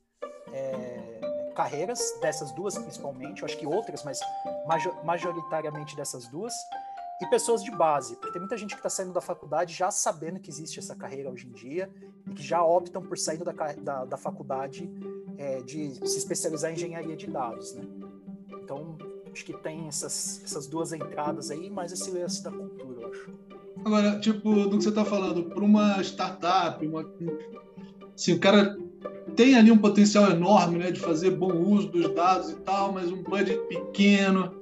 é, 0.52 1.50
carreiras, 1.56 2.00
dessas 2.20 2.52
duas 2.52 2.76
principalmente, 2.76 3.42
eu 3.42 3.46
acho 3.46 3.56
que 3.56 3.66
outras, 3.66 4.04
mas 4.04 4.20
majoritariamente 5.02 5.96
dessas 5.96 6.28
duas, 6.28 6.52
e 7.20 7.26
pessoas 7.26 7.62
de 7.62 7.70
base, 7.70 8.16
porque 8.16 8.32
tem 8.32 8.40
muita 8.40 8.56
gente 8.56 8.74
que 8.74 8.80
está 8.80 8.88
saindo 8.88 9.12
da 9.12 9.20
faculdade 9.20 9.72
já 9.72 9.90
sabendo 9.90 10.40
que 10.40 10.50
existe 10.50 10.78
essa 10.78 10.94
carreira 10.94 11.30
hoje 11.30 11.46
em 11.46 11.52
dia 11.52 11.90
e 12.28 12.34
que 12.34 12.42
já 12.42 12.62
optam 12.62 13.02
por 13.02 13.16
sair 13.16 13.38
da, 13.38 13.52
da, 13.52 14.04
da 14.04 14.16
faculdade 14.16 14.90
é, 15.38 15.60
de 15.62 15.94
se 16.08 16.18
especializar 16.18 16.70
em 16.70 16.74
engenharia 16.74 17.16
de 17.16 17.26
dados, 17.26 17.72
né? 17.74 17.84
Então, 18.62 18.96
acho 19.32 19.44
que 19.44 19.52
tem 19.52 19.86
essas, 19.86 20.42
essas 20.44 20.66
duas 20.66 20.92
entradas 20.92 21.50
aí, 21.50 21.70
mais 21.70 21.92
esse 21.92 22.10
lance 22.10 22.42
da 22.42 22.50
cultura, 22.50 23.02
eu 23.02 23.08
acho. 23.08 23.30
Agora, 23.84 24.18
tipo, 24.18 24.66
do 24.66 24.78
que 24.78 24.84
você 24.84 24.88
está 24.88 25.04
falando, 25.04 25.44
para 25.44 25.62
uma 25.62 26.00
startup, 26.02 26.84
uma, 26.86 27.08
assim, 28.14 28.32
o 28.32 28.40
cara 28.40 28.78
tem 29.36 29.56
ali 29.56 29.70
um 29.70 29.78
potencial 29.78 30.30
enorme 30.30 30.78
né, 30.78 30.90
de 30.90 31.00
fazer 31.00 31.30
bom 31.32 31.52
uso 31.52 31.88
dos 31.88 32.14
dados 32.14 32.50
e 32.50 32.56
tal, 32.56 32.92
mas 32.92 33.10
um 33.10 33.22
budget 33.22 33.58
pequeno. 33.68 34.53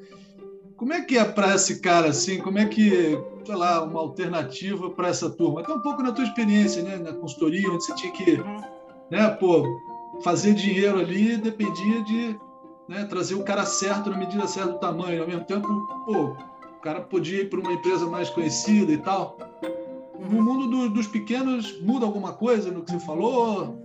Como 0.83 0.95
é 0.95 1.01
que 1.01 1.17
é 1.17 1.25
para 1.25 1.55
esse 1.55 1.79
cara 1.79 2.09
assim? 2.09 2.39
Como 2.39 2.59
é 2.59 2.67
que, 2.67 3.17
sei 3.47 3.55
lá, 3.55 3.85
uma 3.85 4.01
alternativa 4.01 4.91
para 4.91 5.07
essa 5.07 5.31
turma? 5.31 5.61
Até 5.61 5.73
um 5.73 5.79
pouco 5.79 6.03
na 6.03 6.11
tua 6.11 6.25
experiência, 6.25 6.83
né, 6.83 6.97
na 6.97 7.13
consultoria, 7.13 7.71
onde 7.71 7.85
você 7.85 7.95
tinha 7.95 8.13
que, 8.13 8.43
né, 9.09 9.29
pô, 9.39 9.63
fazer 10.25 10.55
dinheiro 10.55 10.99
ali 10.99 11.37
dependia 11.37 12.03
de 12.03 12.37
né, 12.89 13.05
trazer 13.05 13.37
o 13.37 13.45
cara 13.45 13.65
certo 13.65 14.11
na 14.11 14.17
medida 14.17 14.45
certa 14.49 14.73
do 14.73 14.81
tamanho. 14.81 15.23
Ao 15.23 15.29
mesmo 15.29 15.45
tempo, 15.45 15.69
pô, 16.05 16.33
o 16.33 16.81
cara 16.83 17.01
podia 17.01 17.43
ir 17.43 17.49
para 17.49 17.61
uma 17.61 17.75
empresa 17.75 18.05
mais 18.07 18.29
conhecida 18.29 18.91
e 18.91 18.99
tal. 18.99 19.39
No 20.19 20.43
mundo 20.43 20.67
do, 20.67 20.89
dos 20.89 21.07
pequenos, 21.07 21.81
muda 21.81 22.07
alguma 22.07 22.33
coisa 22.33 22.73
no 22.73 22.83
que 22.83 22.91
você 22.91 22.99
falou? 22.99 23.79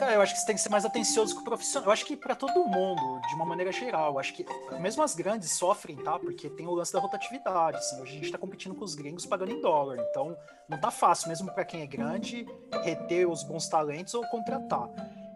Cara, 0.00 0.14
eu 0.14 0.22
acho 0.22 0.32
que 0.32 0.40
você 0.40 0.46
tem 0.46 0.54
que 0.54 0.62
ser 0.62 0.70
mais 0.70 0.86
atencioso 0.86 1.34
com 1.34 1.42
o 1.42 1.44
profissional. 1.44 1.88
Eu 1.88 1.92
acho 1.92 2.06
que 2.06 2.16
para 2.16 2.34
todo 2.34 2.64
mundo, 2.64 3.20
de 3.28 3.34
uma 3.34 3.44
maneira 3.44 3.70
geral, 3.70 4.14
eu 4.14 4.18
acho 4.18 4.32
que 4.32 4.46
mesmo 4.80 5.02
as 5.02 5.14
grandes 5.14 5.52
sofrem, 5.52 5.94
tá? 5.98 6.18
Porque 6.18 6.48
tem 6.48 6.66
o 6.66 6.72
lance 6.72 6.90
da 6.90 6.98
rotatividade. 6.98 7.76
Assim, 7.76 8.00
hoje 8.00 8.12
a 8.12 8.14
gente 8.14 8.24
está 8.24 8.38
competindo 8.38 8.74
com 8.74 8.82
os 8.82 8.94
gringos 8.94 9.26
pagando 9.26 9.52
em 9.52 9.60
dólar. 9.60 9.98
Então, 10.08 10.34
não 10.66 10.80
tá 10.80 10.90
fácil, 10.90 11.28
mesmo 11.28 11.52
para 11.52 11.66
quem 11.66 11.82
é 11.82 11.86
grande, 11.86 12.46
reter 12.82 13.28
os 13.28 13.42
bons 13.42 13.68
talentos 13.68 14.14
ou 14.14 14.26
contratar. 14.28 14.88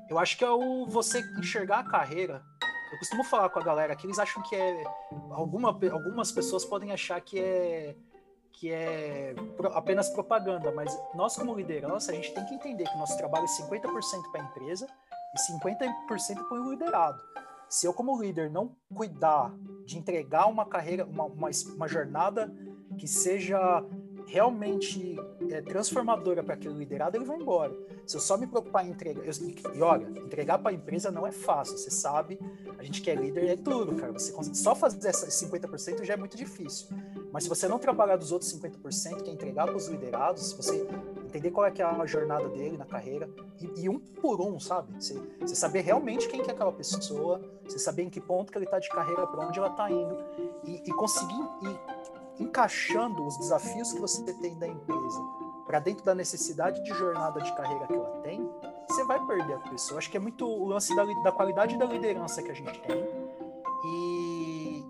Eu 0.09 0.19
acho 0.19 0.39
que 0.39 0.43
é 0.43 0.51
o 0.51 0.87
você 0.87 1.21
enxergar 1.39 1.81
a 1.81 1.85
carreira. 1.85 2.43
Eu 2.91 2.99
costumo 2.99 3.23
falar 3.23 3.51
com 3.51 3.59
a 3.59 3.63
galera 3.63 3.95
que 3.95 4.07
eles 4.07 4.19
acham 4.19 4.43
que 4.43 4.57
é. 4.57 4.83
Alguma, 5.33 5.79
algumas 5.93 6.33
pessoas 6.33 6.65
podem 6.65 6.91
achar 6.91 7.21
que 7.21 7.39
é 7.39 7.95
que 8.55 8.71
é 8.71 9.35
apenas 9.75 10.09
propaganda, 10.09 10.73
mas 10.73 10.97
nós 11.15 11.37
como 11.37 11.55
liderança, 11.55 12.13
a 12.13 12.15
gente 12.15 12.33
tem 12.33 12.45
que 12.45 12.55
entender 12.55 12.85
que 12.85 12.97
nosso 12.97 13.17
trabalho 13.17 13.45
é 13.45 13.63
50% 13.63 14.31
para 14.31 14.43
a 14.43 14.45
empresa 14.45 14.87
e 15.35 15.53
50% 15.53 16.49
para 16.49 16.61
o 16.61 16.71
liderado. 16.71 17.21
Se 17.69 17.87
eu 17.87 17.93
como 17.93 18.21
líder 18.21 18.51
não 18.51 18.77
cuidar 18.95 19.53
de 19.85 19.99
entregar 19.99 20.47
uma 20.47 20.65
carreira, 20.65 21.05
uma, 21.05 21.25
uma, 21.25 21.51
uma 21.75 21.89
jornada 21.89 22.53
que 22.99 23.09
seja 23.09 23.85
realmente 24.27 25.17
é, 25.51 25.61
transformadora 25.61 26.43
para 26.43 26.55
aquele 26.55 26.75
liderado, 26.75 27.17
ele 27.17 27.25
vai 27.25 27.37
embora. 27.37 27.75
Se 28.07 28.17
eu 28.17 28.21
só 28.21 28.37
me 28.37 28.47
preocupar 28.47 28.87
em 28.87 28.91
entregar. 28.91 29.25
Eu, 29.25 29.33
e 29.75 29.83
olha, 29.83 30.07
entregar 30.21 30.59
para 30.59 30.71
a 30.71 30.75
empresa 30.75 31.11
não 31.11 31.27
é 31.27 31.33
fácil, 31.33 31.77
você 31.77 31.91
sabe. 31.91 32.39
A 32.79 32.83
gente 32.83 33.01
que 33.01 33.11
é 33.11 33.15
líder 33.15 33.49
é 33.49 33.57
duro, 33.57 33.95
cara. 33.97 34.13
Você 34.13 34.33
só 34.55 34.75
fazer 34.75 35.09
esses 35.09 35.49
50% 35.49 36.05
já 36.05 36.15
é 36.15 36.17
muito 36.17 36.37
difícil. 36.37 36.89
Mas 37.33 37.45
se 37.45 37.49
você 37.49 37.67
não 37.67 37.79
trabalhar 37.79 38.17
dos 38.17 38.31
outros 38.31 38.53
50%, 38.55 39.23
que 39.23 39.31
é 39.31 39.33
entregar 39.33 39.67
para 39.67 39.77
os 39.77 39.89
liderados, 39.89 40.51
se 40.51 40.57
você 40.57 40.87
entender 41.25 41.51
qual 41.51 41.67
é, 41.67 41.71
que 41.71 41.83
é 41.83 41.85
a 41.85 42.07
jornada 42.07 42.49
dele 42.49 42.77
na 42.77 42.85
carreira, 42.85 43.29
e, 43.61 43.85
e 43.85 43.89
um 43.89 43.99
por 43.99 44.41
um, 44.41 44.61
sabe? 44.61 44.95
Você, 45.03 45.21
você, 45.41 45.55
saber 45.55 45.81
realmente 45.81 46.29
quem 46.29 46.43
que 46.43 46.51
é 46.51 46.55
aquela 46.55 46.73
pessoa, 46.73 47.41
você 47.67 47.79
saber 47.79 48.05
em 48.05 48.11
que 48.11 48.21
ponto 48.21 48.53
que 48.53 48.59
ele 48.59 48.67
está 48.67 48.79
de 48.79 48.89
carreira, 48.89 49.27
para 49.27 49.47
onde 49.47 49.59
ela 49.59 49.69
está 49.69 49.91
indo, 49.91 50.17
e, 50.65 50.83
e 50.87 50.93
conseguir. 50.93 51.43
E, 51.63 51.94
encaixando 52.39 53.27
os 53.27 53.37
desafios 53.39 53.93
que 53.93 54.01
você 54.01 54.23
tem 54.35 54.59
da 54.59 54.67
empresa 54.67 55.21
para 55.67 55.79
dentro 55.79 56.05
da 56.05 56.15
necessidade 56.15 56.83
de 56.85 56.91
jornada 56.91 57.41
de 57.41 57.55
carreira 57.57 57.87
que 57.87 57.95
ela 57.95 58.21
tem, 58.23 58.49
você 58.89 59.05
vai 59.05 59.25
perder 59.27 59.55
a 59.55 59.61
pessoa. 59.61 59.99
Acho 59.99 60.11
que 60.11 60.17
é 60.17 60.21
muito 60.21 60.47
o 60.47 60.67
lance 60.67 60.95
da, 60.95 61.05
da 61.23 61.33
qualidade 61.33 61.79
da 61.79 61.87
liderança 61.87 62.43
que 62.43 62.51
a 62.51 62.55
gente 62.55 62.79
tem 62.83 63.05
e, 63.85 64.85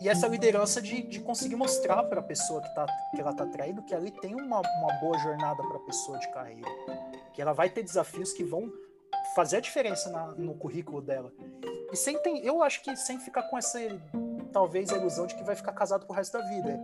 e 0.00 0.08
essa 0.08 0.26
liderança 0.26 0.80
de, 0.80 1.02
de 1.02 1.20
conseguir 1.20 1.56
mostrar 1.56 2.02
para 2.04 2.20
a 2.20 2.22
pessoa 2.22 2.60
que, 2.60 2.74
tá, 2.74 2.86
que 3.14 3.20
ela 3.20 3.30
está 3.30 3.46
traindo 3.46 3.82
que 3.82 3.94
ali 3.94 4.10
tem 4.10 4.34
uma, 4.34 4.60
uma 4.60 4.92
boa 5.00 5.18
jornada 5.18 5.62
para 5.62 5.76
a 5.76 5.80
pessoa 5.80 6.18
de 6.18 6.30
carreira, 6.32 6.68
que 7.32 7.40
ela 7.40 7.52
vai 7.52 7.70
ter 7.70 7.82
desafios 7.82 8.32
que 8.32 8.44
vão 8.44 8.72
fazer 9.34 9.58
a 9.58 9.60
diferença 9.60 10.10
na, 10.10 10.26
no 10.32 10.54
currículo 10.54 11.00
dela. 11.00 11.32
E 11.92 11.96
sem 11.96 12.18
tem, 12.22 12.44
eu 12.44 12.62
acho 12.62 12.82
que 12.82 12.94
sem 12.96 13.18
ficar 13.18 13.42
com 13.44 13.58
essa 13.58 13.78
talvez 14.52 14.92
a 14.92 14.96
ilusão 14.96 15.26
de 15.26 15.34
que 15.34 15.42
vai 15.42 15.56
ficar 15.56 15.72
casado 15.72 16.06
pro 16.06 16.14
resto 16.14 16.38
da 16.38 16.44
vida. 16.44 16.80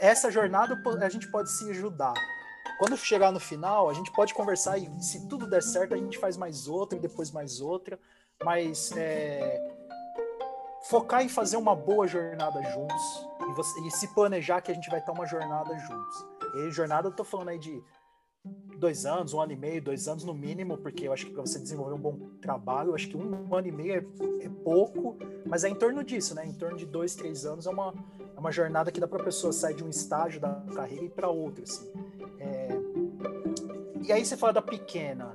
Essa 0.00 0.30
jornada 0.30 0.80
a 1.02 1.08
gente 1.08 1.30
pode 1.30 1.50
se 1.50 1.68
ajudar. 1.70 2.14
Quando 2.78 2.96
chegar 2.96 3.30
no 3.30 3.38
final, 3.38 3.90
a 3.90 3.92
gente 3.92 4.10
pode 4.12 4.32
conversar 4.32 4.78
e 4.78 4.88
se 5.02 5.28
tudo 5.28 5.46
der 5.46 5.62
certo, 5.62 5.94
a 5.94 5.96
gente 5.96 6.18
faz 6.18 6.36
mais 6.36 6.66
outra 6.66 6.98
e 6.98 7.00
depois 7.00 7.30
mais 7.30 7.60
outra. 7.60 7.98
Mas 8.42 8.92
é, 8.96 9.60
focar 10.84 11.22
em 11.22 11.28
fazer 11.28 11.56
uma 11.56 11.74
boa 11.74 12.06
jornada 12.06 12.62
juntos 12.62 13.28
e, 13.48 13.52
você, 13.54 13.80
e, 13.80 13.90
se 13.90 14.08
planejar 14.08 14.60
que 14.60 14.70
a 14.70 14.74
gente 14.74 14.90
vai 14.90 15.00
estar 15.00 15.12
uma 15.12 15.26
jornada 15.26 15.76
juntos. 15.78 16.26
E 16.56 16.70
jornada 16.70 17.08
eu 17.08 17.12
tô 17.12 17.24
falando 17.24 17.48
aí 17.48 17.58
de 17.58 17.82
dois 18.84 19.06
anos, 19.06 19.32
um 19.32 19.40
ano 19.40 19.52
e 19.52 19.56
meio, 19.56 19.80
dois 19.80 20.06
anos 20.08 20.24
no 20.24 20.34
mínimo, 20.34 20.76
porque 20.76 21.08
eu 21.08 21.12
acho 21.14 21.24
que 21.24 21.32
para 21.32 21.40
você 21.40 21.58
desenvolver 21.58 21.94
um 21.94 21.98
bom 21.98 22.18
trabalho, 22.38 22.90
eu 22.90 22.94
acho 22.94 23.08
que 23.08 23.16
um 23.16 23.54
ano 23.54 23.66
e 23.66 23.72
meio 23.72 23.94
é, 23.94 24.44
é, 24.44 24.48
pouco, 24.62 25.16
mas 25.46 25.64
é 25.64 25.70
em 25.70 25.74
torno 25.74 26.04
disso, 26.04 26.34
né? 26.34 26.44
Em 26.44 26.52
torno 26.52 26.76
de 26.76 26.84
dois, 26.84 27.14
três 27.14 27.46
anos 27.46 27.66
é 27.66 27.70
uma, 27.70 27.94
é 28.36 28.38
uma 28.38 28.52
jornada 28.52 28.92
que 28.92 29.00
dá 29.00 29.08
para 29.08 29.22
a 29.22 29.24
pessoa 29.24 29.54
sair 29.54 29.74
de 29.74 29.82
um 29.82 29.88
estágio 29.88 30.38
da 30.38 30.52
carreira 30.74 31.06
e 31.06 31.08
para 31.08 31.30
outro, 31.30 31.62
assim. 31.62 31.90
É... 32.38 32.68
E 34.02 34.12
aí 34.12 34.22
você 34.22 34.36
fala 34.36 34.52
da 34.52 34.60
pequena 34.60 35.34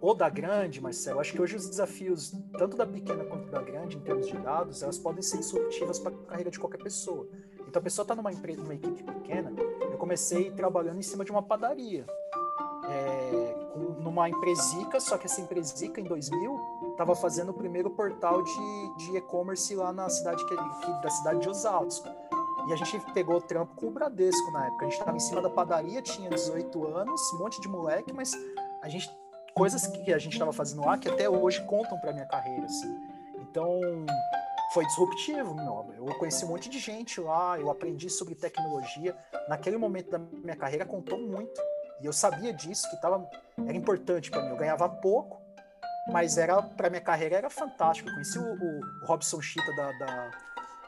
ou 0.00 0.14
da 0.14 0.30
grande, 0.30 0.80
Marcelo, 0.80 1.20
acho 1.20 1.30
que 1.34 1.42
hoje 1.42 1.56
os 1.56 1.68
desafios, 1.68 2.32
tanto 2.56 2.74
da 2.74 2.86
pequena 2.86 3.22
quanto 3.22 3.50
da 3.50 3.60
grande, 3.60 3.98
em 3.98 4.00
termos 4.00 4.26
de 4.26 4.36
dados, 4.38 4.82
elas 4.82 4.96
podem 4.96 5.20
ser 5.20 5.36
disruptivas 5.40 5.98
para 5.98 6.10
a 6.10 6.18
carreira 6.26 6.50
de 6.50 6.58
qualquer 6.58 6.82
pessoa. 6.82 7.28
Então 7.68 7.80
a 7.80 7.82
pessoa 7.82 8.02
está 8.02 8.16
numa 8.16 8.32
empresa, 8.32 8.62
numa 8.62 8.74
equipe 8.74 9.02
pequena. 9.02 9.52
Eu 9.82 9.98
comecei 9.98 10.50
trabalhando 10.50 10.98
em 10.98 11.02
cima 11.02 11.22
de 11.22 11.30
uma 11.30 11.42
padaria 11.42 12.06
é, 12.88 13.56
numa 13.98 14.28
empresica, 14.28 15.00
só 15.00 15.16
que 15.16 15.26
essa 15.26 15.40
empresica 15.40 16.00
em 16.00 16.04
2000 16.04 16.60
estava 16.90 17.14
fazendo 17.14 17.50
o 17.50 17.54
primeiro 17.54 17.90
portal 17.90 18.42
de, 18.42 18.96
de 18.96 19.16
e-commerce 19.16 19.74
lá 19.74 19.92
na 19.92 20.08
cidade 20.08 20.44
que, 20.46 20.56
que, 20.56 21.02
da 21.02 21.10
cidade 21.10 21.40
de 21.40 21.48
Osasco. 21.48 22.08
E 22.68 22.72
a 22.72 22.76
gente 22.76 23.00
pegou 23.12 23.36
o 23.36 23.40
trampo 23.40 23.74
com 23.74 23.88
o 23.88 23.90
Bradesco 23.90 24.50
na 24.52 24.66
época. 24.66 24.86
A 24.86 24.88
gente 24.88 24.98
estava 24.98 25.16
em 25.16 25.20
cima 25.20 25.42
da 25.42 25.50
padaria, 25.50 26.00
tinha 26.00 26.30
18 26.30 26.86
anos, 26.96 27.20
um 27.32 27.38
monte 27.38 27.60
de 27.60 27.68
moleque, 27.68 28.12
mas 28.12 28.32
a 28.80 28.88
gente 28.88 29.10
coisas 29.54 29.86
que 29.86 30.12
a 30.12 30.18
gente 30.18 30.32
estava 30.32 30.52
fazendo 30.52 30.84
lá 30.84 30.96
que 30.96 31.08
até 31.08 31.28
hoje 31.28 31.62
contam 31.64 31.98
para 31.98 32.12
minha 32.12 32.26
carreira, 32.26 32.64
assim. 32.64 32.96
Então, 33.38 33.80
foi 34.72 34.86
disruptivo, 34.86 35.54
meu. 35.54 35.92
Eu 35.94 36.14
conheci 36.14 36.44
um 36.44 36.48
monte 36.48 36.68
de 36.68 36.78
gente 36.78 37.20
lá, 37.20 37.58
eu 37.58 37.70
aprendi 37.70 38.08
sobre 38.08 38.34
tecnologia. 38.34 39.14
Naquele 39.48 39.76
momento 39.76 40.10
da 40.10 40.18
minha 40.18 40.56
carreira 40.56 40.86
contou 40.86 41.18
muito. 41.18 41.60
E 42.02 42.06
eu 42.06 42.12
sabia 42.12 42.52
disso, 42.52 42.90
que 42.90 43.00
tava, 43.00 43.28
era 43.64 43.76
importante 43.76 44.30
para 44.30 44.42
mim. 44.42 44.50
Eu 44.50 44.56
ganhava 44.56 44.88
pouco, 44.88 45.40
mas 46.08 46.36
era 46.36 46.60
para 46.60 46.90
minha 46.90 47.00
carreira 47.00 47.36
era 47.36 47.48
fantástico. 47.48 48.08
Eu 48.08 48.14
conheci 48.14 48.38
o, 48.38 48.42
o, 48.42 49.06
Robson 49.06 49.40
Chita 49.40 49.74
da, 49.76 49.92
da, 49.92 50.30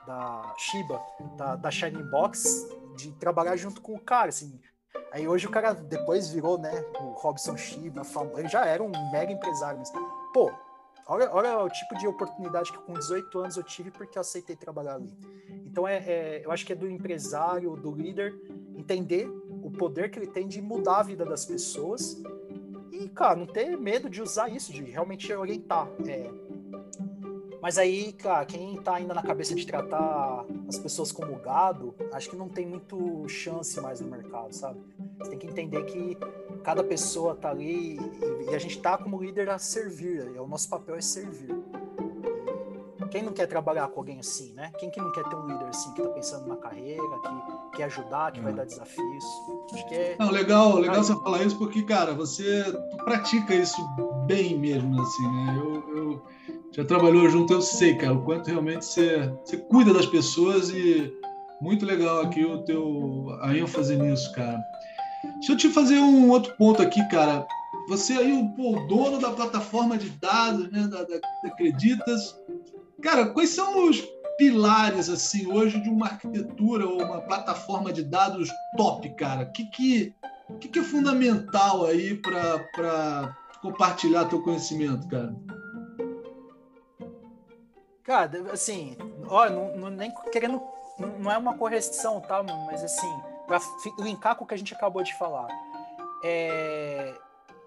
da 0.07 0.55
Shiba, 0.59 1.01
da, 1.37 1.57
da 1.57 1.71
Shining 1.71 2.11
Box, 2.11 2.67
de 2.97 3.13
trabalhar 3.13 3.57
junto 3.57 3.81
com 3.81 3.95
o 3.95 4.01
cara, 4.01 4.31
assim. 4.31 4.61
Aí 5.13 5.29
hoje 5.29 5.47
o 5.47 5.51
cara 5.51 5.73
depois 5.73 6.29
virou, 6.31 6.59
né, 6.59 6.85
o 7.01 7.13
Robson 7.13 7.57
Shiba, 7.57 8.03
ele 8.37 8.49
já 8.49 8.67
era 8.67 8.83
um 8.83 8.91
mega 9.13 9.33
empresário, 9.33 9.79
mas, 9.79 9.93
pô, 10.33 10.53
olha, 11.07 11.33
olha 11.33 11.59
o 11.59 11.71
tipo 11.71 11.97
de 11.97 12.07
oportunidade 12.09 12.73
que 12.73 12.79
com 12.79 12.93
18 12.93 13.39
anos 13.39 13.57
eu 13.57 13.63
tive 13.63 13.93
porque 13.93 14.19
eu 14.19 14.21
aceitei 14.21 14.57
trabalhar 14.57 14.95
ali. 14.95 15.17
Então 15.65 15.87
é, 15.87 15.99
é 15.99 16.43
eu 16.45 16.51
acho 16.51 16.67
que 16.67 16.73
é 16.73 16.77
do 16.77 16.89
empresário, 16.91 17.77
do 17.77 17.93
líder, 17.93 18.35
entender 18.77 19.29
poder 19.75 20.11
que 20.11 20.19
ele 20.19 20.27
tem 20.27 20.49
de 20.49 20.63
mudar 20.63 20.99
a 20.99 21.03
vida 21.03 21.25
das 21.25 21.45
pessoas 21.45 22.23
e, 22.91 23.09
cara, 23.09 23.37
não 23.37 23.47
ter 23.47 23.77
medo 23.77 24.09
de 24.09 24.23
usar 24.23 24.49
isso, 24.49 24.73
de 24.73 24.83
realmente 24.83 25.33
orientar. 25.33 25.89
É. 26.07 26.31
Mas 27.61 27.79
aí, 27.79 28.13
cara, 28.13 28.45
quem 28.45 28.77
tá 28.77 28.97
ainda 28.97 29.15
na 29.15 29.23
cabeça 29.23 29.55
de 29.55 29.67
tratar 29.67 30.45
as 30.69 30.79
pessoas 30.79 31.11
como 31.11 31.35
gado, 31.37 31.95
acho 32.13 32.29
que 32.29 32.37
não 32.37 32.49
tem 32.49 32.67
muito 32.67 33.27
chance 33.27 33.81
mais 33.81 34.01
no 34.03 34.09
mercado, 34.09 34.53
sabe? 34.55 34.79
Você 35.19 35.31
tem 35.31 35.39
que 35.39 35.47
entender 35.47 35.83
que 35.85 36.17
cada 36.63 36.85
pessoa 36.85 37.35
tá 37.35 37.51
ali 37.51 37.99
e 38.51 38.55
a 38.55 38.59
gente 38.59 38.79
tá 38.81 38.99
como 38.99 39.23
líder 39.23 39.49
a 39.49 39.59
servir, 39.59 40.39
o 40.39 40.47
nosso 40.47 40.69
papel 40.69 40.97
é 40.97 41.01
servir. 41.01 41.57
Quem 43.11 43.23
não 43.23 43.33
quer 43.33 43.47
trabalhar 43.47 43.89
com 43.89 44.01
alguém 44.01 44.19
assim, 44.19 44.53
né? 44.53 44.71
Quem 44.79 44.91
que 44.91 45.01
não 45.01 45.13
quer 45.13 45.25
ter 45.25 45.35
um 45.37 45.47
líder 45.47 45.67
assim, 45.67 45.93
que 45.95 46.03
tá 46.03 46.09
pensando 46.11 46.47
na 46.47 46.57
carreira, 46.57 47.19
que 47.21 47.29
quer 47.75 47.85
ajudar, 47.85 48.33
que 48.33 48.41
vai 48.41 48.53
hum. 48.53 48.57
dar 48.57 48.65
desafios? 48.65 49.25
Acho 49.73 49.89
que 49.89 49.95
é... 49.95 50.17
Não, 50.19 50.31
legal, 50.31 50.79
legal 50.79 51.03
você 51.03 51.15
falar 51.15 51.43
isso, 51.43 51.59
porque, 51.59 51.83
cara, 51.83 52.15
você 52.15 52.65
pratica 53.05 53.55
isso 53.55 53.81
bem 54.27 54.59
mesmo, 54.59 55.01
assim, 55.01 55.23
né? 55.23 55.59
Eu, 55.59 55.97
eu 55.97 56.23
já 56.73 56.85
trabalhou 56.85 57.29
junto, 57.29 57.53
eu 57.53 57.63
sei, 57.63 57.97
cara, 57.97 58.15
o 58.15 58.25
quanto 58.25 58.49
realmente 58.49 58.85
você, 58.85 59.33
você 59.45 59.57
cuida 59.57 59.93
das 59.93 60.07
pessoas 60.07 60.71
e 60.71 61.13
muito 61.61 61.85
legal 61.85 62.23
aqui 62.23 62.45
o 62.45 62.63
teu, 62.65 63.27
a 63.43 63.57
ênfase 63.57 63.97
nisso, 63.97 64.33
cara. 64.33 64.61
Deixa 65.35 65.53
eu 65.53 65.57
te 65.57 65.69
fazer 65.71 65.99
um 65.99 66.31
outro 66.31 66.55
ponto 66.57 66.83
aqui, 66.83 67.07
cara. 67.09 67.47
Você 67.89 68.15
aí, 68.15 68.33
o, 68.33 68.61
o 68.61 68.87
dono 68.87 69.19
da 69.19 69.31
plataforma 69.31 69.97
de 69.97 70.09
dados, 70.11 70.71
né, 70.71 70.87
da, 70.89 71.03
da, 71.03 71.19
da 71.19 71.49
Acreditas, 71.49 72.35
Cara, 73.05 73.27
quais 73.27 73.51
são 73.51 73.87
os 73.87 74.03
pilares 74.37 75.09
assim 75.09 75.51
hoje 75.51 75.81
de 75.81 75.89
uma 75.89 76.07
arquitetura 76.07 76.87
ou 76.87 77.03
uma 77.03 77.21
plataforma 77.21 77.93
de 77.93 78.03
dados 78.03 78.51
top, 78.77 79.09
cara? 79.15 79.47
Que 79.47 79.65
que 79.67 80.15
o 80.49 80.59
que, 80.59 80.69
que 80.69 80.79
é 80.79 80.83
fundamental 80.83 81.87
aí 81.87 82.15
para 82.17 83.37
compartilhar 83.63 84.27
teu 84.27 84.43
conhecimento, 84.43 85.09
cara? 85.09 85.35
Cara, 88.03 88.53
assim, 88.53 88.97
ó, 89.27 89.49
não, 89.49 89.77
não, 89.77 89.91
nem 89.91 90.13
querendo, 90.31 90.61
não 91.19 91.33
é 91.33 91.39
uma 91.39 91.57
correção, 91.57 92.21
tá, 92.21 92.43
mas 92.43 92.85
assim, 92.85 93.11
para 93.47 93.59
linkar 93.99 94.37
com 94.37 94.45
o 94.45 94.47
que 94.47 94.53
a 94.53 94.59
gente 94.59 94.75
acabou 94.75 95.03
de 95.03 95.17
falar, 95.17 95.49
é, 96.23 97.15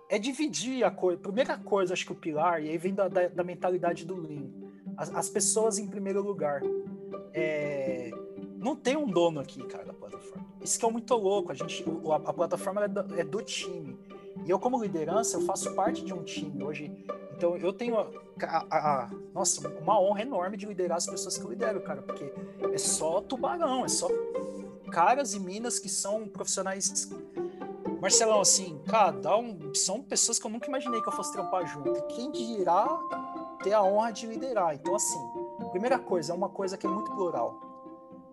é 0.07 0.19
dividir 0.19 0.83
a 0.83 0.91
coisa. 0.91 1.19
Primeira 1.19 1.57
coisa, 1.57 1.93
acho 1.93 2.05
que 2.05 2.11
o 2.11 2.15
pilar, 2.15 2.63
e 2.63 2.69
aí 2.69 2.77
vem 2.77 2.93
da, 2.93 3.07
da, 3.07 3.27
da 3.27 3.43
mentalidade 3.43 4.05
do 4.05 4.15
Lean, 4.15 4.66
as, 4.97 5.13
as, 5.13 5.29
pessoas 5.29 5.77
em 5.77 5.87
primeiro 5.87 6.21
lugar. 6.21 6.61
É, 7.33 8.11
não 8.57 8.75
tem 8.75 8.97
um 8.97 9.07
dono 9.07 9.39
aqui, 9.39 9.63
cara, 9.63 9.85
da 9.85 9.93
plataforma. 9.93 10.45
Isso 10.61 10.79
que 10.79 10.85
é 10.85 10.91
muito 10.91 11.13
louco. 11.15 11.51
A 11.51 11.55
gente, 11.55 11.85
a, 12.11 12.15
a 12.15 12.33
plataforma 12.33 12.83
é 12.83 12.87
do, 12.87 13.19
é 13.19 13.23
do, 13.23 13.41
time. 13.41 13.97
E 14.45 14.49
eu, 14.49 14.59
como 14.59 14.81
liderança, 14.81 15.37
eu 15.37 15.41
faço 15.41 15.73
parte 15.75 16.03
de 16.03 16.13
um 16.13 16.23
time 16.23 16.63
hoje. 16.63 16.91
Então, 17.35 17.55
eu 17.55 17.71
tenho 17.71 17.97
a, 17.99 18.07
a, 18.71 19.09
nossa, 19.33 19.67
uma 19.79 20.01
honra 20.01 20.23
enorme 20.23 20.57
de 20.57 20.65
liderar 20.65 20.97
as 20.97 21.05
pessoas 21.05 21.37
que 21.37 21.43
eu 21.43 21.49
lidero, 21.49 21.79
cara, 21.81 22.01
porque 22.01 22.33
é 22.73 22.77
só 22.77 23.21
tubarão, 23.21 23.85
é 23.85 23.87
só 23.87 24.09
caras 24.91 25.33
e 25.33 25.39
minas 25.39 25.77
que 25.79 25.89
são 25.89 26.27
profissionais. 26.27 27.09
Marcelão, 28.01 28.41
assim, 28.41 28.79
cara, 28.87 29.37
um, 29.37 29.73
são 29.73 30.01
pessoas 30.01 30.39
que 30.39 30.45
eu 30.45 30.51
nunca 30.51 30.67
imaginei 30.67 31.01
que 31.01 31.07
eu 31.07 31.13
fosse 31.13 31.31
trampar 31.31 31.65
junto. 31.67 32.01
Quem 32.07 32.31
dirá 32.31 32.87
ter 33.63 33.73
a 33.73 33.83
honra 33.83 34.11
de 34.11 34.27
liderar? 34.27 34.73
Então, 34.75 34.95
assim, 34.95 35.19
primeira 35.71 35.99
coisa, 35.99 36.33
é 36.33 36.35
uma 36.35 36.49
coisa 36.49 36.77
que 36.77 36.85
é 36.85 36.89
muito 36.89 37.11
plural. 37.11 37.55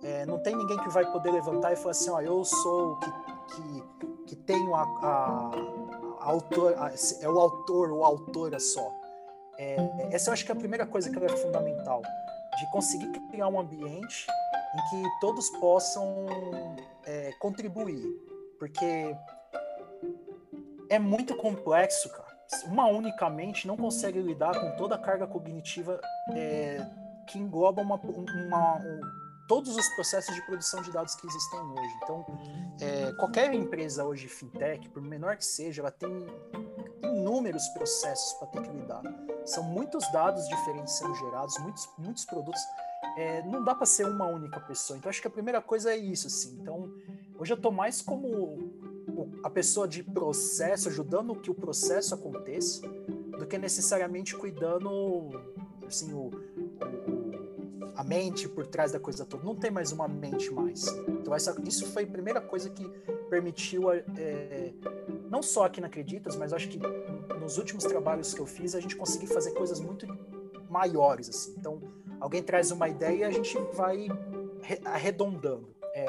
É, 0.02 0.26
não 0.26 0.38
tem 0.42 0.54
ninguém 0.54 0.78
que 0.78 0.88
vai 0.88 1.10
poder 1.10 1.30
levantar 1.30 1.72
e 1.72 1.76
falar 1.76 1.92
assim, 1.92 2.10
ó, 2.10 2.20
eu 2.20 2.44
sou 2.44 2.92
o 2.92 2.96
que, 2.98 3.10
que, 3.54 3.84
que 4.26 4.36
tenho 4.36 4.74
a, 4.74 4.82
a, 4.82 5.50
a 6.20 6.30
autor, 6.30 6.74
a, 6.76 6.90
é 7.20 7.28
o 7.28 7.40
autor 7.40 7.90
ou 7.90 8.04
autora 8.04 8.60
só. 8.60 8.92
É, 9.56 9.76
essa 10.10 10.28
eu 10.28 10.32
acho 10.32 10.44
que 10.44 10.52
é 10.52 10.54
a 10.54 10.58
primeira 10.58 10.86
coisa 10.86 11.10
que 11.10 11.24
é 11.24 11.28
fundamental, 11.28 12.02
de 12.58 12.70
conseguir 12.70 13.10
criar 13.30 13.48
um 13.48 13.58
ambiente 13.58 14.26
em 14.74 14.90
que 14.90 15.20
todos 15.20 15.48
possam 15.50 16.26
é, 17.06 17.32
contribuir, 17.38 18.04
porque 18.58 19.16
é 20.90 20.98
muito 20.98 21.36
complexo, 21.36 22.10
cara. 22.10 22.23
Uma 22.66 22.86
unicamente 22.86 23.66
não 23.66 23.76
consegue 23.76 24.20
lidar 24.20 24.58
com 24.58 24.76
toda 24.76 24.94
a 24.94 24.98
carga 24.98 25.26
cognitiva 25.26 26.00
é, 26.32 26.86
que 27.26 27.38
engloba 27.38 27.82
uma, 27.82 27.96
uma 27.96 28.76
um, 28.76 29.00
todos 29.46 29.76
os 29.76 29.88
processos 29.90 30.34
de 30.34 30.42
produção 30.42 30.82
de 30.82 30.90
dados 30.90 31.14
que 31.14 31.26
existem 31.26 31.60
hoje. 31.60 31.94
Então, 32.02 32.26
é, 32.80 33.12
qualquer 33.12 33.52
empresa 33.54 34.04
hoje 34.04 34.28
fintech, 34.28 34.88
por 34.90 35.02
menor 35.02 35.36
que 35.36 35.44
seja, 35.44 35.82
ela 35.82 35.90
tem 35.90 36.10
inúmeros 37.02 37.66
processos 37.68 38.32
para 38.34 38.48
ter 38.48 38.62
que 38.62 38.70
lidar. 38.70 39.02
São 39.44 39.62
muitos 39.62 40.10
dados 40.12 40.48
diferentes 40.48 40.94
sendo 40.94 41.14
gerados, 41.14 41.58
muitos, 41.58 41.88
muitos 41.98 42.24
produtos. 42.24 42.60
É, 43.16 43.42
não 43.42 43.62
dá 43.62 43.74
para 43.74 43.86
ser 43.86 44.06
uma 44.06 44.26
única 44.26 44.58
pessoa. 44.60 44.98
Então, 44.98 45.10
acho 45.10 45.20
que 45.20 45.28
a 45.28 45.30
primeira 45.30 45.60
coisa 45.60 45.92
é 45.92 45.96
isso, 45.96 46.26
assim. 46.26 46.58
Então, 46.60 46.90
hoje 47.38 47.52
eu 47.52 47.56
estou 47.56 47.70
mais 47.70 48.00
como 48.00 48.82
a 49.42 49.50
pessoa 49.50 49.86
de 49.86 50.02
processo, 50.02 50.88
ajudando 50.88 51.34
que 51.34 51.50
o 51.50 51.54
processo 51.54 52.14
aconteça, 52.14 52.86
do 53.38 53.46
que 53.46 53.58
necessariamente 53.58 54.36
cuidando, 54.36 55.30
assim, 55.86 56.12
o, 56.12 56.30
a 57.96 58.02
mente 58.02 58.48
por 58.48 58.66
trás 58.66 58.92
da 58.92 59.00
coisa 59.00 59.24
toda. 59.24 59.44
Não 59.44 59.54
tem 59.54 59.70
mais 59.70 59.92
uma 59.92 60.08
mente 60.08 60.50
mais. 60.50 60.86
Então 61.08 61.34
essa, 61.34 61.54
isso 61.66 61.86
foi 61.86 62.04
a 62.04 62.06
primeira 62.06 62.40
coisa 62.40 62.70
que 62.70 62.88
permitiu, 63.28 63.90
é, 63.90 64.72
não 65.30 65.42
só 65.42 65.64
aqui 65.64 65.80
na 65.80 65.86
Acreditas, 65.86 66.36
mas 66.36 66.52
acho 66.52 66.68
que 66.68 66.78
nos 67.40 67.58
últimos 67.58 67.84
trabalhos 67.84 68.34
que 68.34 68.40
eu 68.40 68.46
fiz, 68.46 68.74
a 68.74 68.80
gente 68.80 68.96
conseguir 68.96 69.26
fazer 69.26 69.52
coisas 69.52 69.80
muito 69.80 70.06
maiores. 70.68 71.28
Assim. 71.28 71.54
Então, 71.58 71.80
alguém 72.20 72.42
traz 72.42 72.70
uma 72.70 72.88
ideia 72.88 73.16
e 73.18 73.24
a 73.24 73.30
gente 73.30 73.56
vai 73.74 74.08
arredondando. 74.84 75.74
É, 75.94 76.06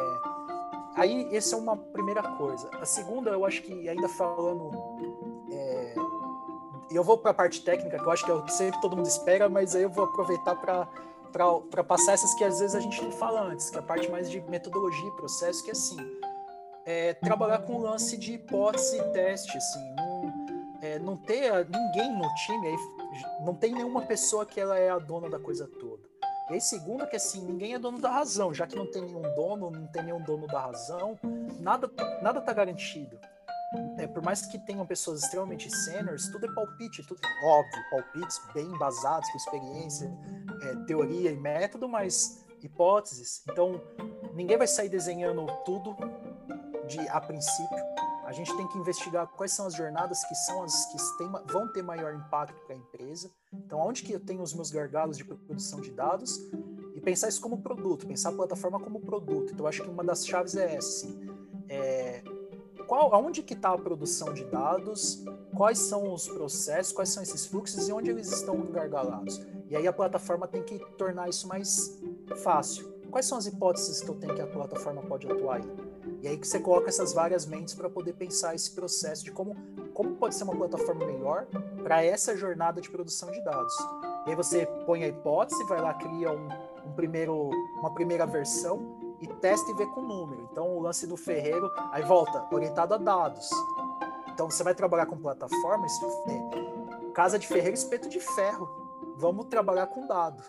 aí, 0.95 1.35
essa 1.35 1.55
é 1.55 1.57
uma 1.57 1.77
primeira 1.77 2.23
coisa. 2.23 2.69
A 2.81 2.85
segunda, 2.85 3.31
eu 3.31 3.45
acho 3.45 3.61
que 3.61 3.87
ainda 3.87 4.07
falando... 4.09 4.71
É, 5.51 5.95
eu 6.91 7.03
vou 7.03 7.17
para 7.17 7.31
a 7.31 7.33
parte 7.33 7.61
técnica, 7.63 7.97
que 7.97 8.03
eu 8.03 8.11
acho 8.11 8.23
que 8.23 8.31
é 8.31 8.33
o 8.33 8.43
que 8.43 8.53
sempre 8.53 8.79
todo 8.79 8.95
mundo 8.95 9.07
espera, 9.07 9.49
mas 9.49 9.75
aí 9.75 9.83
eu 9.83 9.89
vou 9.89 10.05
aproveitar 10.05 10.55
para 10.55 11.83
passar 11.83 12.13
essas 12.13 12.33
que 12.35 12.43
às 12.43 12.59
vezes 12.59 12.75
a 12.75 12.79
gente 12.79 13.03
não 13.03 13.11
fala 13.11 13.41
antes, 13.41 13.69
que 13.69 13.75
é 13.75 13.79
a 13.79 13.83
parte 13.83 14.09
mais 14.09 14.29
de 14.29 14.39
metodologia, 14.41 15.11
processo, 15.11 15.63
que 15.63 15.71
é 15.71 15.73
assim, 15.73 15.97
é, 16.85 17.13
trabalhar 17.15 17.59
com 17.59 17.73
o 17.75 17.81
lance 17.81 18.15
de 18.17 18.33
hipótese 18.33 18.97
e 18.97 19.03
teste, 19.11 19.57
assim, 19.57 19.95
não, 19.95 20.33
é, 20.81 20.99
não 20.99 21.17
ter 21.17 21.51
ninguém 21.67 22.15
no 22.15 22.27
time, 22.35 22.77
não 23.43 23.55
tem 23.55 23.73
nenhuma 23.73 24.03
pessoa 24.03 24.45
que 24.45 24.59
ela 24.59 24.77
é 24.77 24.89
a 24.89 24.99
dona 24.99 25.29
da 25.29 25.39
coisa 25.39 25.67
toda. 25.67 26.14
E 26.49 26.53
aí, 26.53 26.61
segunda, 26.61 27.07
que 27.07 27.15
assim, 27.15 27.43
ninguém 27.43 27.73
é 27.73 27.79
dono 27.79 27.99
da 27.99 28.09
razão, 28.09 28.53
já 28.53 28.67
que 28.67 28.75
não 28.75 28.89
tem 28.89 29.01
nenhum 29.01 29.23
dono, 29.35 29.71
não 29.71 29.87
tem 29.87 30.03
nenhum 30.03 30.21
dono 30.21 30.45
da 30.47 30.59
razão, 30.59 31.17
nada, 31.59 31.89
nada 32.21 32.39
tá 32.39 32.53
garantido 32.53 33.19
é, 33.97 34.07
por 34.07 34.23
mais 34.23 34.45
que 34.45 34.57
tenham 34.59 34.85
pessoas 34.85 35.23
extremamente 35.23 35.69
seniors, 35.69 36.29
tudo 36.29 36.45
é 36.45 36.53
palpite, 36.53 37.03
tudo 37.03 37.19
óbvio, 37.43 37.83
palpites 37.89 38.39
bem 38.53 38.65
embasados 38.65 39.29
com 39.29 39.37
experiência, 39.37 40.11
é, 40.61 40.75
teoria 40.85 41.31
e 41.31 41.37
método, 41.37 41.87
mas 41.87 42.43
hipóteses. 42.61 43.43
Então, 43.49 43.81
ninguém 44.33 44.57
vai 44.57 44.67
sair 44.67 44.89
desenhando 44.89 45.45
tudo 45.65 45.95
de 46.87 46.99
a 47.09 47.19
princípio. 47.19 47.77
A 48.25 48.31
gente 48.31 48.55
tem 48.57 48.67
que 48.67 48.77
investigar 48.77 49.27
quais 49.27 49.51
são 49.51 49.67
as 49.67 49.75
jornadas 49.75 50.23
que 50.25 50.33
são 50.33 50.63
as 50.63 50.85
que 50.87 50.97
tem, 51.17 51.31
vão 51.45 51.71
ter 51.71 51.83
maior 51.83 52.13
impacto 52.13 52.59
para 52.65 52.75
a 52.75 52.77
empresa. 52.77 53.31
Então, 53.65 53.79
onde 53.79 54.03
que 54.03 54.13
eu 54.13 54.19
tenho 54.19 54.41
os 54.41 54.53
meus 54.53 54.69
gargalos 54.69 55.17
de 55.17 55.25
produção 55.25 55.81
de 55.81 55.91
dados 55.91 56.39
e 56.93 57.01
pensar 57.01 57.27
isso 57.27 57.41
como 57.41 57.57
produto, 57.57 58.05
pensar 58.05 58.29
a 58.29 58.33
plataforma 58.33 58.79
como 58.79 58.99
produto. 58.99 59.51
Então, 59.53 59.65
acho 59.65 59.81
que 59.81 59.89
uma 59.89 60.03
das 60.03 60.25
chaves 60.25 60.55
é 60.55 60.75
essa. 60.75 61.07
Assim, 61.07 61.29
é, 61.67 62.23
qual, 62.87 63.13
aonde 63.13 63.41
que 63.41 63.53
está 63.53 63.73
a 63.73 63.77
produção 63.77 64.33
de 64.33 64.45
dados, 64.45 65.23
quais 65.55 65.79
são 65.79 66.13
os 66.13 66.27
processos, 66.27 66.93
quais 66.93 67.09
são 67.09 67.23
esses 67.23 67.47
fluxos 67.47 67.89
e 67.89 67.91
onde 67.91 68.11
eles 68.11 68.31
estão 68.31 68.55
engargalados. 68.59 69.41
E 69.67 69.75
aí 69.75 69.87
a 69.87 69.93
plataforma 69.93 70.47
tem 70.47 70.61
que 70.61 70.77
tornar 70.95 71.27
isso 71.27 71.47
mais 71.47 71.99
fácil. 72.43 72.93
Quais 73.09 73.25
são 73.25 73.37
as 73.37 73.47
hipóteses 73.47 74.01
que 74.01 74.09
eu 74.09 74.15
tenho 74.15 74.35
que 74.35 74.41
a 74.41 74.47
plataforma 74.47 75.01
pode 75.01 75.25
atuar 75.25 75.57
aí? 75.57 75.84
E 76.25 76.27
aí 76.27 76.37
que 76.39 76.47
você 76.47 76.59
coloca 76.59 76.89
essas 76.89 77.13
várias 77.13 77.45
mentes 77.45 77.75
para 77.75 77.87
poder 77.87 78.13
pensar 78.13 78.55
esse 78.55 78.71
processo 78.71 79.23
de 79.23 79.31
como, 79.31 79.55
como 79.93 80.15
pode 80.15 80.33
ser 80.33 80.43
uma 80.43 80.55
plataforma 80.55 81.05
melhor 81.05 81.45
para 81.83 82.03
essa 82.03 82.35
jornada 82.35 82.81
de 82.81 82.89
produção 82.89 83.29
de 83.29 83.39
dados. 83.43 83.71
E 84.25 84.31
aí 84.31 84.35
você 84.35 84.65
põe 84.87 85.03
a 85.03 85.07
hipótese, 85.07 85.63
vai 85.65 85.79
lá, 85.79 85.93
cria 85.93 86.31
um, 86.31 86.49
um 86.83 86.93
primeiro, 86.95 87.51
uma 87.77 87.93
primeira 87.93 88.25
versão 88.25 88.97
e 89.21 89.27
testa 89.27 89.69
e 89.69 89.75
vê 89.75 89.85
com 89.85 90.01
número. 90.01 90.49
Então, 90.51 90.75
o 90.75 90.79
lance 90.79 91.05
do 91.05 91.15
ferreiro, 91.15 91.71
aí 91.91 92.01
volta, 92.01 92.43
orientado 92.51 92.95
a 92.95 92.97
dados. 92.97 93.47
Então, 94.33 94.49
você 94.49 94.63
vai 94.63 94.73
trabalhar 94.73 95.05
com 95.05 95.17
plataformas, 95.19 95.91
é, 96.27 97.11
casa 97.13 97.37
de 97.37 97.45
ferreiro, 97.45 97.75
espeto 97.75 98.09
de 98.09 98.19
ferro. 98.19 98.67
Vamos 99.15 99.45
trabalhar 99.45 99.85
com 99.85 100.07
dado. 100.07 100.41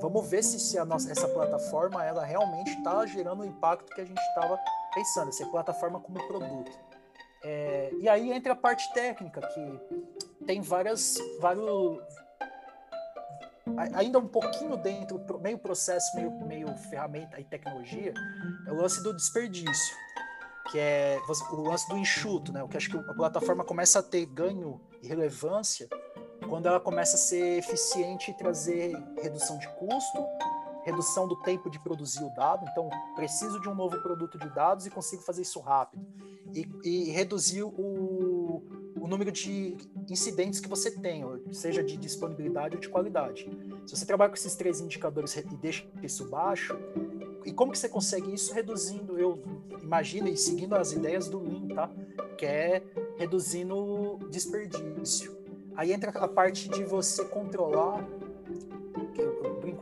Vamos 0.00 0.28
ver 0.28 0.42
se, 0.42 0.58
se 0.58 0.76
a 0.76 0.84
nossa, 0.84 1.10
essa 1.10 1.28
plataforma 1.28 2.04
ela 2.04 2.24
realmente 2.24 2.70
está 2.70 3.06
gerando 3.06 3.42
o 3.42 3.46
impacto 3.46 3.94
que 3.94 4.00
a 4.00 4.04
gente 4.04 4.20
estava 4.20 4.58
pensando, 4.94 5.28
essa 5.28 5.46
plataforma 5.46 6.00
como 6.00 6.24
produto. 6.26 6.70
É, 7.42 7.90
e 8.00 8.08
aí 8.08 8.32
entra 8.32 8.54
a 8.54 8.56
parte 8.56 8.90
técnica, 8.94 9.40
que 9.48 10.44
tem 10.46 10.62
várias, 10.62 11.18
vários, 11.40 11.98
ainda 13.94 14.18
um 14.18 14.26
pouquinho 14.26 14.76
dentro, 14.76 15.22
meio 15.40 15.58
processo, 15.58 16.16
meio, 16.16 16.30
meio 16.46 16.68
ferramenta 16.88 17.38
e 17.38 17.44
tecnologia, 17.44 18.14
é 18.66 18.72
o 18.72 18.76
lance 18.76 19.02
do 19.02 19.14
desperdício, 19.14 19.96
que 20.70 20.78
é 20.78 21.20
o 21.52 21.60
lance 21.62 21.86
do 21.88 21.98
enxuto, 21.98 22.50
né? 22.50 22.62
O 22.62 22.68
que 22.68 22.78
acho 22.78 22.90
que 22.90 22.96
a 22.96 23.14
plataforma 23.14 23.62
começa 23.62 23.98
a 23.98 24.02
ter 24.02 24.24
ganho 24.24 24.80
e 25.02 25.06
relevância 25.06 25.86
quando 26.48 26.66
ela 26.66 26.80
começa 26.80 27.16
a 27.16 27.18
ser 27.18 27.58
eficiente 27.58 28.30
e 28.30 28.34
trazer 28.34 28.96
redução 29.22 29.58
de 29.58 29.68
custo, 29.68 30.26
redução 30.84 31.26
do 31.26 31.36
tempo 31.36 31.70
de 31.70 31.78
produzir 31.78 32.22
o 32.22 32.34
dado. 32.34 32.66
Então, 32.70 32.88
preciso 33.16 33.60
de 33.60 33.68
um 33.68 33.74
novo 33.74 34.00
produto 34.02 34.38
de 34.38 34.48
dados 34.50 34.86
e 34.86 34.90
consigo 34.90 35.22
fazer 35.22 35.42
isso 35.42 35.60
rápido. 35.60 36.06
E, 36.54 36.68
e 36.84 37.10
reduzir 37.10 37.62
o, 37.62 38.62
o 39.00 39.08
número 39.08 39.32
de 39.32 39.76
incidentes 40.08 40.60
que 40.60 40.68
você 40.68 40.90
tem, 40.90 41.24
seja 41.52 41.82
de 41.82 41.96
disponibilidade 41.96 42.76
ou 42.76 42.80
de 42.80 42.88
qualidade. 42.88 43.50
Se 43.86 43.96
você 43.96 44.06
trabalha 44.06 44.30
com 44.30 44.36
esses 44.36 44.54
três 44.54 44.80
indicadores 44.80 45.34
e 45.36 45.42
deixa 45.56 45.84
isso 46.02 46.28
baixo, 46.28 46.78
e 47.44 47.52
como 47.52 47.72
que 47.72 47.78
você 47.78 47.88
consegue 47.88 48.32
isso 48.32 48.54
reduzindo, 48.54 49.18
eu 49.18 49.42
imagino 49.82 50.28
e 50.28 50.36
seguindo 50.36 50.74
as 50.74 50.92
ideias 50.92 51.28
do 51.28 51.38
Lean, 51.38 51.68
tá? 51.74 51.90
Que 52.38 52.46
é 52.46 52.82
reduzindo 53.18 54.18
desperdício. 54.30 55.36
Aí 55.76 55.92
entra 55.92 56.10
a 56.10 56.28
parte 56.28 56.68
de 56.68 56.84
você 56.84 57.24
controlar, 57.24 58.06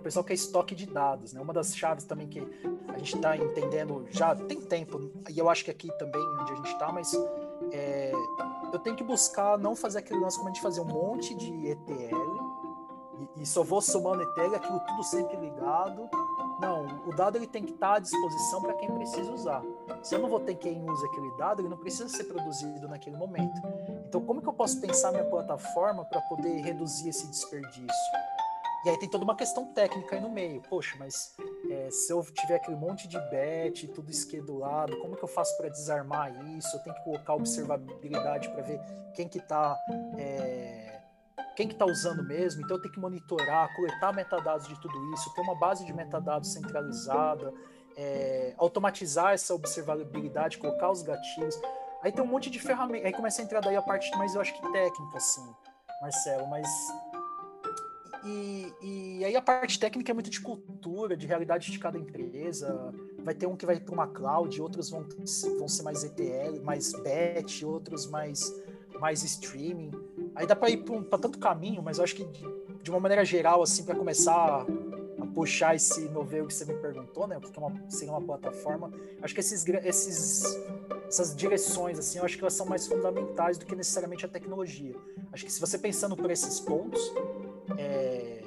pessoal 0.02 0.24
quer 0.24 0.34
estoque 0.34 0.74
de 0.74 0.86
dados, 0.86 1.32
né? 1.32 1.40
Uma 1.40 1.52
das 1.52 1.76
chaves 1.76 2.04
também 2.04 2.28
que 2.28 2.40
a 2.88 2.98
gente 2.98 3.14
está 3.16 3.36
entendendo 3.36 4.06
já 4.10 4.34
tem 4.34 4.60
tempo, 4.60 5.10
e 5.28 5.38
eu 5.38 5.48
acho 5.48 5.64
que 5.64 5.70
aqui 5.70 5.90
também 5.98 6.22
onde 6.40 6.52
a 6.52 6.56
gente 6.56 6.72
está, 6.72 6.92
mas 6.92 7.12
é, 7.72 8.12
eu 8.72 8.78
tenho 8.78 8.96
que 8.96 9.04
buscar 9.04 9.58
não 9.58 9.74
fazer 9.74 10.00
aquele 10.00 10.20
lance 10.20 10.36
como 10.36 10.48
a 10.48 10.52
gente 10.52 10.62
fazia 10.62 10.82
um 10.82 10.86
monte 10.86 11.34
de 11.34 11.68
ETL 11.68 12.42
e, 13.36 13.42
e 13.42 13.46
só 13.46 13.62
vou 13.62 13.80
somando 13.80 14.22
ETL, 14.22 14.54
aquilo 14.54 14.80
tudo 14.80 15.02
sempre 15.04 15.36
ligado. 15.36 16.08
Não, 16.60 16.86
o 17.06 17.14
dado 17.14 17.36
ele 17.36 17.46
tem 17.46 17.64
que 17.64 17.72
estar 17.72 17.90
tá 17.90 17.96
à 17.96 17.98
disposição 17.98 18.62
para 18.62 18.74
quem 18.74 18.90
precisa 18.90 19.32
usar. 19.32 19.62
Se 20.02 20.14
eu 20.14 20.20
não 20.20 20.28
vou 20.28 20.40
ter 20.40 20.54
quem 20.54 20.88
use 20.88 21.06
aquele 21.06 21.36
dado, 21.36 21.60
ele 21.60 21.68
não 21.68 21.76
precisa 21.76 22.08
ser 22.08 22.24
produzido 22.24 22.88
naquele 22.88 23.16
momento. 23.16 23.60
Então, 24.06 24.20
como 24.20 24.40
que 24.40 24.48
eu 24.48 24.52
posso 24.52 24.80
pensar 24.80 25.10
minha 25.10 25.24
plataforma 25.24 26.04
para 26.04 26.20
poder 26.22 26.60
reduzir 26.60 27.08
esse 27.08 27.26
desperdício? 27.26 27.88
E 28.84 28.88
aí 28.88 28.98
tem 28.98 29.08
toda 29.08 29.22
uma 29.22 29.36
questão 29.36 29.72
técnica 29.72 30.16
aí 30.16 30.20
no 30.20 30.28
meio. 30.28 30.60
Poxa, 30.62 30.96
mas 30.98 31.36
é, 31.70 31.88
se 31.90 32.12
eu 32.12 32.22
tiver 32.24 32.56
aquele 32.56 32.76
monte 32.76 33.06
de 33.06 33.18
bet, 33.30 33.86
tudo 33.88 34.10
esquedulado, 34.10 34.98
como 34.98 35.16
que 35.16 35.22
eu 35.22 35.28
faço 35.28 35.56
para 35.56 35.68
desarmar 35.68 36.32
isso? 36.56 36.76
Eu 36.76 36.80
tenho 36.80 36.96
que 36.96 37.04
colocar 37.04 37.34
observabilidade 37.34 38.48
para 38.50 38.62
ver 38.62 38.80
quem 39.14 39.28
que 39.28 39.38
está 39.38 39.78
é, 40.18 41.00
quem 41.54 41.68
que 41.68 41.74
está 41.74 41.86
usando 41.86 42.24
mesmo. 42.24 42.62
Então 42.62 42.76
eu 42.76 42.82
tenho 42.82 42.92
que 42.92 43.00
monitorar, 43.00 43.72
coletar 43.76 44.12
metadados 44.12 44.66
de 44.66 44.80
tudo 44.80 45.12
isso, 45.14 45.32
ter 45.32 45.42
uma 45.42 45.54
base 45.54 45.84
de 45.84 45.92
metadados 45.92 46.52
centralizada, 46.52 47.52
é, 47.96 48.54
automatizar 48.58 49.32
essa 49.32 49.54
observabilidade, 49.54 50.58
colocar 50.58 50.90
os 50.90 51.02
gatilhos. 51.02 51.56
Aí 52.02 52.10
tem 52.10 52.24
um 52.24 52.26
monte 52.26 52.50
de 52.50 52.58
ferramentas. 52.58 53.06
Aí 53.06 53.12
começa 53.12 53.40
a 53.40 53.44
entrar 53.44 53.60
daí 53.60 53.76
a 53.76 53.82
parte 53.82 54.10
mais, 54.16 54.34
eu 54.34 54.40
acho 54.40 54.52
que 54.54 54.72
técnica, 54.72 55.16
assim, 55.18 55.54
Marcelo, 56.00 56.48
mas 56.48 56.66
e, 58.24 58.72
e 58.80 59.24
aí 59.24 59.34
a 59.34 59.42
parte 59.42 59.78
técnica 59.78 60.12
é 60.12 60.14
muito 60.14 60.30
de 60.30 60.40
cultura, 60.40 61.16
de 61.16 61.26
realidade 61.26 61.70
de 61.70 61.78
cada 61.78 61.98
empresa. 61.98 62.92
Vai 63.18 63.34
ter 63.34 63.46
um 63.46 63.56
que 63.56 63.66
vai 63.66 63.80
para 63.80 63.92
uma 63.92 64.06
cloud, 64.06 64.60
outros 64.60 64.90
vão, 64.90 65.06
vão 65.58 65.68
ser 65.68 65.82
mais 65.82 66.04
ETL, 66.04 66.60
mais 66.62 66.92
batch, 66.92 67.62
outros 67.64 68.06
mais, 68.06 68.54
mais 69.00 69.22
streaming. 69.24 69.90
Aí 70.34 70.46
dá 70.46 70.54
para 70.54 70.70
ir 70.70 70.84
para 70.84 71.18
tanto 71.18 71.38
caminho, 71.38 71.82
mas 71.82 71.98
eu 71.98 72.04
acho 72.04 72.14
que 72.14 72.24
de, 72.24 72.46
de 72.82 72.90
uma 72.90 73.00
maneira 73.00 73.24
geral, 73.24 73.62
assim, 73.62 73.84
para 73.84 73.94
começar 73.94 74.66
a 75.20 75.26
puxar 75.34 75.74
esse 75.74 76.08
novelo 76.10 76.46
que 76.46 76.54
você 76.54 76.64
me 76.64 76.74
perguntou, 76.74 77.26
né? 77.26 77.38
Porque 77.40 77.58
é 77.58 77.62
uma, 77.62 77.90
seria 77.90 78.12
uma 78.12 78.20
plataforma. 78.20 78.92
Acho 79.20 79.34
que 79.34 79.40
esses, 79.40 79.66
esses, 79.66 80.44
essas 81.06 81.34
direções, 81.34 81.98
assim, 81.98 82.18
eu 82.18 82.24
acho 82.24 82.36
que 82.36 82.42
elas 82.42 82.54
são 82.54 82.66
mais 82.66 82.86
fundamentais 82.86 83.58
do 83.58 83.66
que 83.66 83.74
necessariamente 83.74 84.24
a 84.24 84.28
tecnologia. 84.28 84.94
Acho 85.32 85.44
que 85.44 85.52
se 85.52 85.60
você 85.60 85.78
pensando 85.78 86.16
por 86.16 86.30
esses 86.30 86.60
pontos, 86.60 87.00
é, 87.78 88.42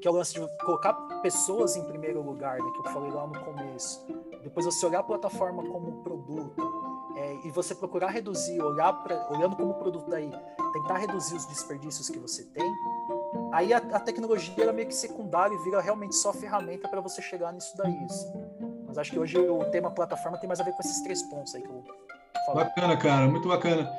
que 0.00 0.08
é 0.08 0.10
o 0.10 0.14
lance 0.14 0.34
de 0.34 0.40
colocar 0.64 0.92
pessoas 1.22 1.76
em 1.76 1.84
primeiro 1.84 2.20
lugar, 2.22 2.58
né, 2.58 2.70
que 2.72 2.86
eu 2.86 2.92
falei 2.92 3.10
lá 3.10 3.26
no 3.26 3.40
começo. 3.40 4.06
Depois 4.42 4.66
você 4.66 4.84
olhar 4.84 5.00
a 5.00 5.02
plataforma 5.02 5.62
como 5.62 6.02
produto 6.02 6.84
é, 7.16 7.46
e 7.46 7.50
você 7.50 7.74
procurar 7.74 8.08
reduzir, 8.08 8.60
olhar 8.60 8.92
pra, 8.92 9.28
olhando 9.30 9.56
como 9.56 9.72
produto 9.74 10.10
daí, 10.10 10.30
tentar 10.72 10.98
reduzir 10.98 11.34
os 11.34 11.46
desperdícios 11.46 12.10
que 12.10 12.18
você 12.18 12.44
tem. 12.44 12.70
Aí 13.52 13.72
a, 13.72 13.78
a 13.78 14.00
tecnologia 14.00 14.52
ela 14.58 14.72
é 14.72 14.74
meio 14.74 14.88
que 14.88 14.94
secundária 14.94 15.54
e 15.54 15.58
vira 15.58 15.80
realmente 15.80 16.14
só 16.16 16.32
ferramenta 16.32 16.88
para 16.88 17.00
você 17.00 17.22
chegar 17.22 17.52
nisso 17.52 17.74
daí. 17.76 17.96
Assim. 18.04 18.32
Mas 18.86 18.98
acho 18.98 19.10
que 19.10 19.18
hoje 19.18 19.38
o 19.38 19.64
tema 19.70 19.90
plataforma 19.90 20.38
tem 20.38 20.46
mais 20.46 20.60
a 20.60 20.64
ver 20.64 20.72
com 20.72 20.80
esses 20.80 21.00
três 21.02 21.22
pontos 21.22 21.54
aí 21.54 21.62
que 21.62 21.68
eu 21.68 21.82
falei. 22.44 22.64
Bacana, 22.64 22.96
cara, 22.96 23.26
muito 23.26 23.48
bacana. 23.48 23.90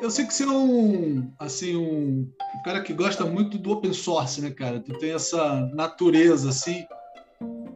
Eu 0.00 0.10
sei 0.10 0.26
que 0.26 0.32
você 0.32 0.44
é 0.44 0.48
um, 0.48 1.32
assim, 1.38 1.76
um, 1.76 2.30
um, 2.56 2.62
cara 2.64 2.82
que 2.82 2.92
gosta 2.92 3.24
muito 3.24 3.58
do 3.58 3.72
open 3.72 3.92
source, 3.92 4.40
né, 4.40 4.50
cara? 4.50 4.80
Tu 4.80 4.92
tem 4.98 5.12
essa 5.12 5.60
natureza, 5.74 6.48
assim. 6.48 6.86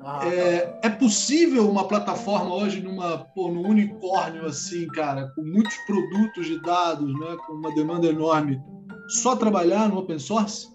Ah, 0.01 0.27
é, 0.27 0.81
é, 0.83 0.91
possível 0.91 1.69
uma 1.69 1.89
plataforma 1.89 2.55
hoje 2.55 2.83
numa, 2.83 3.19
pô, 3.19 3.49
num 3.49 3.67
unicórnio, 3.67 4.45
assim, 4.47 4.87
cara, 4.89 5.33
com 5.35 5.43
muitos 5.43 5.77
produtos 5.87 6.47
de 6.47 6.61
dados, 6.61 7.19
né, 7.19 7.37
com 7.47 7.55
uma 7.55 7.75
demanda 7.75 8.07
enorme, 8.07 8.63
só 9.09 9.35
trabalhar 9.35 9.89
no 9.89 9.99
open 9.99 10.19
source? 10.19 10.69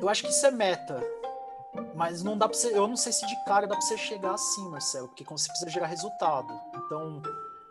Eu 0.00 0.08
acho 0.08 0.24
que 0.24 0.30
isso 0.30 0.46
é 0.46 0.50
meta. 0.50 1.00
Mas 1.94 2.22
não 2.22 2.36
dá 2.36 2.48
para 2.48 2.56
você, 2.56 2.76
eu 2.76 2.86
não 2.88 2.96
sei 2.96 3.12
se 3.12 3.26
de 3.26 3.44
cara 3.44 3.66
dá 3.66 3.74
para 3.76 3.84
você 3.84 3.96
chegar 3.96 4.34
assim, 4.34 4.68
Marcelo, 4.68 5.08
porque 5.08 5.24
você 5.24 5.48
precisa 5.48 5.70
gerar 5.70 5.86
resultado. 5.86 6.52
Então, 6.74 7.22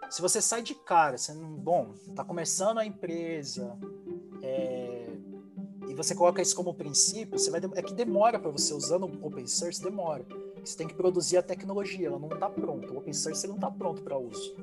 se 0.09 0.21
você 0.21 0.41
sai 0.41 0.61
de 0.61 0.73
cara, 0.73 1.17
você 1.17 1.33
não, 1.33 1.49
bom, 1.49 1.93
tá 2.15 2.23
começando 2.23 2.77
a 2.77 2.85
empresa, 2.85 3.77
é, 4.41 5.09
e 5.87 5.93
você 5.93 6.13
coloca 6.13 6.41
isso 6.41 6.55
como 6.55 6.73
princípio, 6.73 7.37
você 7.37 7.49
vai 7.49 7.61
é 7.75 7.81
que 7.81 7.93
demora 7.93 8.39
para 8.39 8.51
você 8.51 8.73
usando 8.73 9.05
open 9.25 9.47
source, 9.47 9.81
demora. 9.81 10.25
Você 10.63 10.77
tem 10.77 10.87
que 10.87 10.93
produzir 10.93 11.37
a 11.37 11.41
tecnologia, 11.41 12.07
ela 12.07 12.19
não 12.19 12.27
está 12.27 12.49
pronta. 12.49 12.91
O 12.91 12.97
open 12.97 13.13
source 13.13 13.47
não 13.47 13.55
está 13.55 13.71
pronto 13.71 14.01
para 14.01 14.17
uso. 14.17 14.55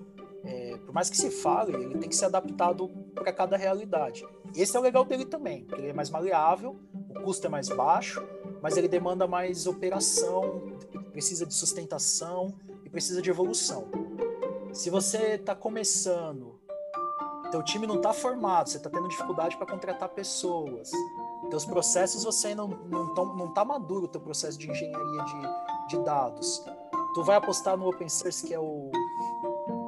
É, 0.44 0.76
por 0.84 0.92
mais 0.92 1.08
que 1.08 1.16
se 1.16 1.30
fale, 1.30 1.74
ele 1.74 1.96
tem 1.96 2.08
que 2.08 2.14
ser 2.14 2.26
adaptado 2.26 2.88
para 3.14 3.32
cada 3.32 3.56
realidade. 3.56 4.26
Esse 4.54 4.76
é 4.76 4.80
o 4.80 4.82
legal 4.82 5.04
dele 5.04 5.24
também, 5.24 5.64
porque 5.64 5.80
ele 5.80 5.90
é 5.90 5.94
mais 5.94 6.10
maleável, 6.10 6.76
o 7.08 7.20
custo 7.22 7.46
é 7.46 7.50
mais 7.50 7.70
baixo, 7.70 8.22
mas 8.60 8.76
ele 8.76 8.86
demanda 8.86 9.26
mais 9.26 9.66
operação, 9.66 10.76
precisa 11.10 11.46
de 11.46 11.54
sustentação 11.54 12.54
e 12.84 12.90
precisa 12.90 13.22
de 13.22 13.30
evolução. 13.30 13.88
Se 14.74 14.90
você 14.90 15.36
está 15.36 15.54
começando, 15.54 16.60
teu 17.52 17.62
time 17.62 17.86
não 17.86 17.94
está 17.94 18.12
formado, 18.12 18.68
você 18.68 18.76
está 18.76 18.90
tendo 18.90 19.08
dificuldade 19.08 19.56
para 19.56 19.68
contratar 19.68 20.08
pessoas, 20.08 20.90
teus 21.48 21.64
processos 21.64 22.24
você 22.24 22.48
ainda 22.48 22.66
não, 22.66 23.14
não, 23.14 23.36
não 23.36 23.54
tá 23.54 23.64
maduro 23.64 24.08
teu 24.08 24.20
processo 24.20 24.58
de 24.58 24.68
engenharia 24.68 25.24
de, 25.24 25.96
de 25.96 26.04
dados. 26.04 26.64
Tu 27.14 27.22
vai 27.22 27.36
apostar 27.36 27.76
no 27.76 27.88
open 27.88 28.08
source 28.08 28.44
que 28.44 28.52
é 28.52 28.58
o 28.58 28.90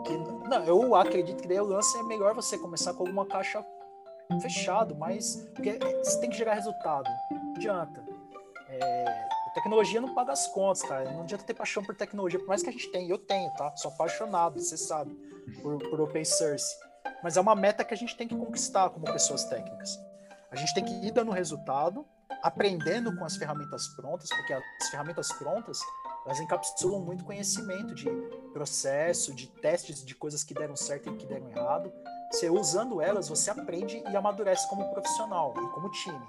que, 0.04 0.16
não, 0.48 0.62
eu 0.62 0.94
acredito 0.94 1.42
que 1.42 1.48
daí 1.48 1.58
o 1.58 1.66
lance 1.66 1.98
é 1.98 2.04
melhor 2.04 2.32
você 2.32 2.56
começar 2.56 2.94
com 2.94 3.02
alguma 3.02 3.26
caixa 3.26 3.66
fechado, 4.40 4.94
mas 4.94 5.48
porque 5.52 5.80
você 6.04 6.20
tem 6.20 6.30
que 6.30 6.36
gerar 6.36 6.54
resultado. 6.54 7.10
Não 7.32 7.54
adianta. 7.56 8.04
É, 8.68 9.25
Tecnologia 9.56 10.02
não 10.02 10.14
paga 10.14 10.32
as 10.32 10.46
contas, 10.48 10.82
cara. 10.82 11.10
Não 11.10 11.22
adianta 11.22 11.42
ter 11.42 11.54
paixão 11.54 11.82
por 11.82 11.94
tecnologia, 11.94 12.38
por 12.38 12.48
mais 12.48 12.62
que 12.62 12.68
a 12.68 12.72
gente 12.72 12.92
tenha. 12.92 13.08
Eu 13.08 13.16
tenho, 13.16 13.50
tá? 13.52 13.74
Sou 13.74 13.90
apaixonado, 13.90 14.60
você 14.60 14.76
sabe, 14.76 15.14
por, 15.62 15.78
por 15.78 15.98
open 15.98 16.26
source. 16.26 16.76
Mas 17.22 17.38
é 17.38 17.40
uma 17.40 17.54
meta 17.54 17.82
que 17.82 17.94
a 17.94 17.96
gente 17.96 18.14
tem 18.18 18.28
que 18.28 18.36
conquistar 18.36 18.90
como 18.90 19.06
pessoas 19.06 19.44
técnicas. 19.44 19.98
A 20.50 20.56
gente 20.56 20.74
tem 20.74 20.84
que 20.84 20.92
ir 21.06 21.10
dando 21.10 21.30
resultado, 21.30 22.06
aprendendo 22.42 23.16
com 23.16 23.24
as 23.24 23.36
ferramentas 23.36 23.88
prontas, 23.96 24.28
porque 24.28 24.52
as 24.52 24.90
ferramentas 24.90 25.32
prontas 25.32 25.80
elas 26.26 26.38
encapsulam 26.38 27.00
muito 27.00 27.24
conhecimento 27.24 27.94
de 27.94 28.10
processo, 28.52 29.34
de 29.34 29.46
testes 29.46 30.04
de 30.04 30.14
coisas 30.14 30.44
que 30.44 30.52
deram 30.52 30.76
certo 30.76 31.08
e 31.08 31.16
que 31.16 31.24
deram 31.24 31.48
errado. 31.48 31.90
Você 32.30 32.50
usando 32.50 33.00
elas, 33.00 33.30
você 33.30 33.50
aprende 33.50 34.04
e 34.06 34.16
amadurece 34.16 34.68
como 34.68 34.90
profissional 34.90 35.54
e 35.56 35.72
como 35.72 35.90
time. 35.92 36.26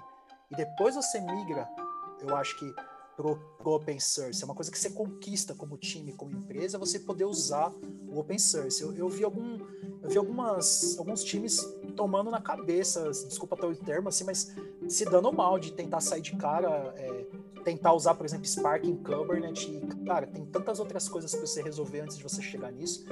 E 0.50 0.56
depois 0.56 0.94
você 0.94 1.20
migra, 1.20 1.68
eu 2.20 2.34
acho 2.34 2.58
que 2.58 2.74
pro, 3.18 3.36
pro 3.58 3.72
open 3.72 3.98
source. 3.98 4.40
É 4.40 4.44
uma 4.44 4.54
coisa 4.54 4.70
que 4.70 4.78
você 4.78 4.90
conquista 4.90 5.52
como 5.52 5.76
time, 5.76 6.12
como 6.12 6.30
empresa, 6.30 6.78
você 6.78 7.00
poder 7.00 7.24
usar 7.24 7.74
o 8.08 8.20
open 8.20 8.38
source. 8.38 8.80
Eu, 8.80 8.94
eu 8.94 9.08
vi 9.08 9.24
algum, 9.24 9.58
eu 10.00 10.08
vi 10.08 10.16
algumas, 10.16 10.96
alguns 10.96 11.24
times 11.24 11.60
tomando 11.96 12.30
na 12.30 12.40
cabeça, 12.40 13.10
desculpa 13.10 13.56
até 13.56 13.66
o 13.66 13.74
termo 13.74 14.08
assim, 14.08 14.22
mas 14.22 14.54
se 14.86 15.04
dando 15.04 15.32
mal 15.32 15.58
de 15.58 15.72
tentar 15.72 16.00
sair 16.00 16.20
de 16.20 16.36
cara, 16.36 16.94
é, 16.96 17.26
tentar 17.64 17.92
usar, 17.92 18.14
por 18.14 18.24
exemplo, 18.24 18.46
Spark 18.46 18.84
em 18.84 18.94
Kubernetes. 18.94 19.64
E, 19.64 20.04
cara, 20.04 20.24
tem 20.28 20.46
tantas 20.46 20.78
outras 20.78 21.08
coisas 21.08 21.34
para 21.34 21.44
você 21.44 21.60
resolver 21.60 22.02
antes 22.02 22.16
de 22.16 22.22
você 22.22 22.40
chegar 22.40 22.70
nisso. 22.70 23.04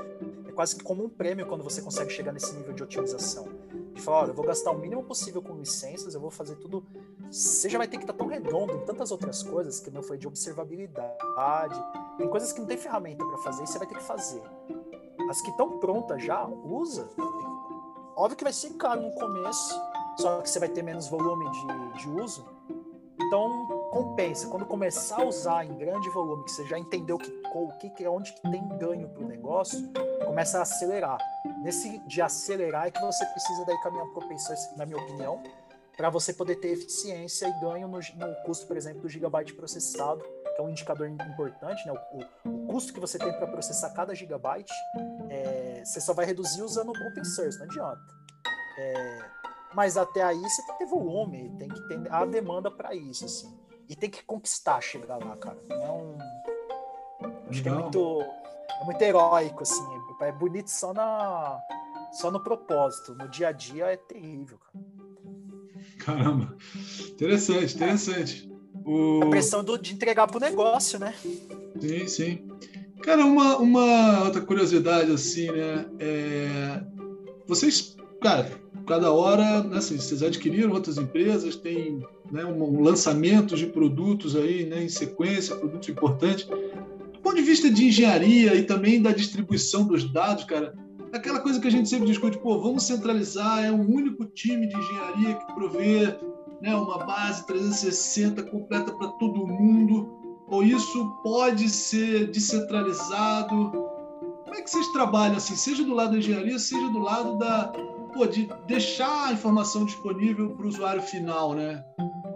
É 0.47 0.53
quase 0.53 0.77
que 0.77 0.85
como 0.85 1.05
um 1.05 1.09
prêmio 1.09 1.47
quando 1.47 1.65
você 1.65 1.83
consegue 1.83 2.13
chegar 2.13 2.33
nesse 2.33 2.55
nível 2.55 2.73
de 2.73 2.83
otimização. 2.85 3.49
De 3.97 4.03
falar, 4.03 4.19
olha, 4.19 4.31
eu 4.31 4.35
vou 4.35 4.45
gastar 4.45 4.71
o 4.71 4.79
mínimo 4.79 5.03
possível 5.03 5.41
com 5.41 5.55
licenças, 5.55 6.15
eu 6.15 6.21
vou 6.21 6.31
fazer 6.31 6.57
tudo 6.57 6.85
você 7.31 7.69
já 7.69 7.79
vai 7.79 7.89
ter 7.89 7.97
que 7.97 8.05
estar 8.05 8.13
tá 8.13 8.19
tão 8.19 8.29
redondo 8.29 8.73
em 8.73 8.85
tantas 8.85 9.11
outras 9.11 9.43
coisas, 9.43 9.81
que 9.81 9.91
não 9.91 10.03
foi 10.03 10.17
de 10.17 10.29
observabilidade, 10.29 11.83
tem 12.17 12.29
coisas 12.29 12.53
que 12.53 12.61
não 12.61 12.67
tem 12.67 12.77
ferramenta 12.77 13.25
para 13.25 13.39
fazer 13.39 13.65
e 13.65 13.67
você 13.67 13.79
vai 13.79 13.87
ter 13.87 13.97
que 13.97 14.03
fazer. 14.03 14.43
As 15.29 15.41
que 15.41 15.51
estão 15.51 15.79
prontas 15.79 16.23
já, 16.23 16.47
usa. 16.47 17.09
Óbvio 18.15 18.37
que 18.37 18.45
vai 18.45 18.53
ser 18.53 18.75
caro 18.75 19.03
no 19.03 19.13
começo, 19.13 19.75
só 20.19 20.41
que 20.41 20.49
você 20.49 20.59
vai 20.59 20.69
ter 20.69 20.83
menos 20.83 21.09
volume 21.09 21.51
de, 21.51 22.03
de 22.03 22.09
uso. 22.09 22.47
Então, 23.21 23.67
compensa. 23.91 24.47
Quando 24.49 24.65
começar 24.65 25.23
a 25.23 25.25
usar 25.25 25.65
em 25.65 25.77
grande 25.77 26.09
volume, 26.11 26.45
que 26.45 26.53
você 26.53 26.65
já 26.67 26.79
entendeu 26.79 27.19
que, 27.19 27.31
o 27.65 27.73
que, 27.79 28.05
é 28.05 28.09
onde 28.09 28.33
que 28.33 28.43
tem 28.43 28.67
ganho 28.79 29.09
para 29.09 29.23
o 29.23 29.29
negócio, 29.29 29.91
começa 30.25 30.59
a 30.59 30.63
acelerar. 30.63 31.19
Nesse 31.63 31.99
de 32.07 32.21
acelerar 32.21 32.87
é 32.87 32.91
que 32.91 33.01
você 33.01 33.25
precisa 33.27 33.65
daí 33.65 33.79
caminhar 33.83 34.07
para 34.09 34.25
open 34.25 34.39
source, 34.39 34.77
na 34.77 34.85
minha 34.85 34.99
opinião, 34.99 35.43
para 35.97 36.11
você 36.11 36.33
poder 36.33 36.57
ter 36.57 36.69
eficiência 36.69 37.49
e 37.49 37.61
ganho 37.61 37.89
no, 37.89 37.99
no, 37.99 38.35
custo, 38.45 38.67
por 38.67 38.77
exemplo, 38.77 39.03
do 39.03 39.09
gigabyte 39.09 39.55
processado, 39.55 40.23
que 40.55 40.61
é 40.61 40.63
um 40.63 40.69
indicador 40.69 41.09
importante, 41.09 41.87
né? 41.87 41.93
O, 42.13 42.49
o, 42.49 42.65
o 42.65 42.67
custo 42.67 42.93
que 42.93 43.01
você 43.01 43.19
tem 43.19 43.33
para 43.33 43.47
processar 43.47 43.91
cada 43.91 44.15
gigabyte, 44.15 44.73
é, 45.31 45.83
você 45.85 46.01
só 46.01 46.13
vai 46.13 46.27
reduzir 46.27 46.63
usando 46.63 46.89
o 46.89 47.09
open 47.09 47.25
source, 47.25 47.59
não 47.59 47.67
adianta. 47.67 48.03
É, 48.79 49.19
mas 49.75 49.97
até 49.97 50.23
aí 50.23 50.39
você 50.39 50.63
tem 50.63 50.73
que 50.73 50.79
ter 50.79 50.87
volume, 50.87 51.55
tem 51.59 51.69
que 51.69 51.89
ter 51.89 52.13
a 52.13 52.25
demanda 52.25 52.71
para 52.71 52.95
isso, 52.95 53.25
assim. 53.25 53.59
e 53.89 53.97
tem 53.97 54.11
que 54.11 54.23
conquistar 54.25 54.81
chegar 54.81 55.17
lá, 55.17 55.37
cara. 55.37 55.59
Não 55.69 55.83
é 55.83 55.93
um. 55.93 56.19
Acho 57.49 57.63
que 57.63 57.69
é 57.69 57.73
muito, 57.73 58.23
é 58.81 58.85
muito 58.85 59.03
heróico, 59.03 59.63
assim. 59.63 59.85
É 60.21 60.33
bonito 60.33 60.71
só, 60.71 60.95
na, 60.95 61.59
só 62.13 62.31
no 62.31 62.41
propósito. 62.41 63.15
No 63.15 63.29
dia 63.29 63.49
a 63.49 63.53
dia 63.53 63.87
é 63.87 63.97
terrível, 63.97 64.59
cara. 64.59 64.87
Caramba. 65.99 66.57
Interessante, 67.11 67.75
interessante. 67.75 68.51
O... 68.85 69.23
A 69.23 69.31
pressão 69.31 69.65
do, 69.65 69.77
de 69.77 69.95
entregar 69.95 70.27
pro 70.27 70.41
negócio, 70.41 70.99
né? 70.99 71.15
Sim, 71.81 72.07
sim. 72.07 72.49
Cara, 73.03 73.25
uma, 73.25 73.57
uma 73.59 74.25
outra 74.25 74.41
curiosidade, 74.41 75.11
assim, 75.13 75.51
né? 75.51 75.87
É... 75.99 76.83
Vocês, 77.47 77.97
cara, 78.21 78.51
cada 78.87 79.13
hora, 79.13 79.63
né, 79.63 79.79
assim, 79.79 79.97
vocês 79.97 80.23
adquiriram 80.23 80.73
outras 80.73 80.97
empresas, 80.97 81.57
tem 81.57 82.01
né, 82.31 82.45
um, 82.45 82.83
lançamento 82.83 83.57
de 83.57 83.67
produtos 83.67 84.37
aí, 84.37 84.65
né, 84.65 84.83
em 84.83 84.89
sequência, 84.89 85.57
produtos 85.57 85.89
importantes. 85.89 86.49
Ponto 87.27 87.39
de 87.39 87.43
vista 87.43 87.69
de 87.69 87.87
engenharia 87.87 88.55
e 88.55 88.63
também 88.63 89.03
da 89.03 89.11
distribuição 89.11 89.85
dos 89.85 90.05
dados, 90.13 90.45
cara, 90.45 90.73
aquela 91.13 91.41
coisa 91.41 91.61
que 91.61 91.67
a 91.67 91.71
gente 91.73 91.89
sempre 91.89 92.07
discute, 92.07 92.39
pô, 92.39 92.61
vamos 92.61 92.85
centralizar, 92.85 93.65
é 93.65 93.73
um 93.73 93.85
único 93.85 94.27
time 94.27 94.69
de 94.69 94.77
engenharia 94.77 95.35
que 95.35 95.53
provê 95.53 96.17
né, 96.63 96.73
uma 96.73 97.05
base 97.05 97.45
360 97.49 98.45
completa 98.45 98.93
para 98.93 99.09
todo 99.09 99.45
mundo, 99.45 100.09
ou 100.47 100.63
isso 100.63 101.05
pode 101.25 101.69
ser 101.69 102.31
descentralizado? 102.31 103.73
Como 104.45 104.55
é 104.55 104.63
que 104.63 104.71
vocês 104.71 104.87
trabalham 104.93 105.37
assim, 105.37 105.57
seja 105.57 105.83
do 105.83 105.95
lado 105.95 106.13
da 106.13 106.19
engenharia, 106.19 106.61
seja 106.61 106.89
do 106.91 107.01
lado 107.01 107.39
da, 107.39 107.73
pô, 108.15 108.25
de 108.25 108.49
deixar 108.69 109.31
a 109.31 109.33
informação 109.33 109.85
disponível 109.85 110.51
para 110.51 110.65
o 110.65 110.69
usuário 110.69 111.03
final, 111.03 111.55
né? 111.55 111.85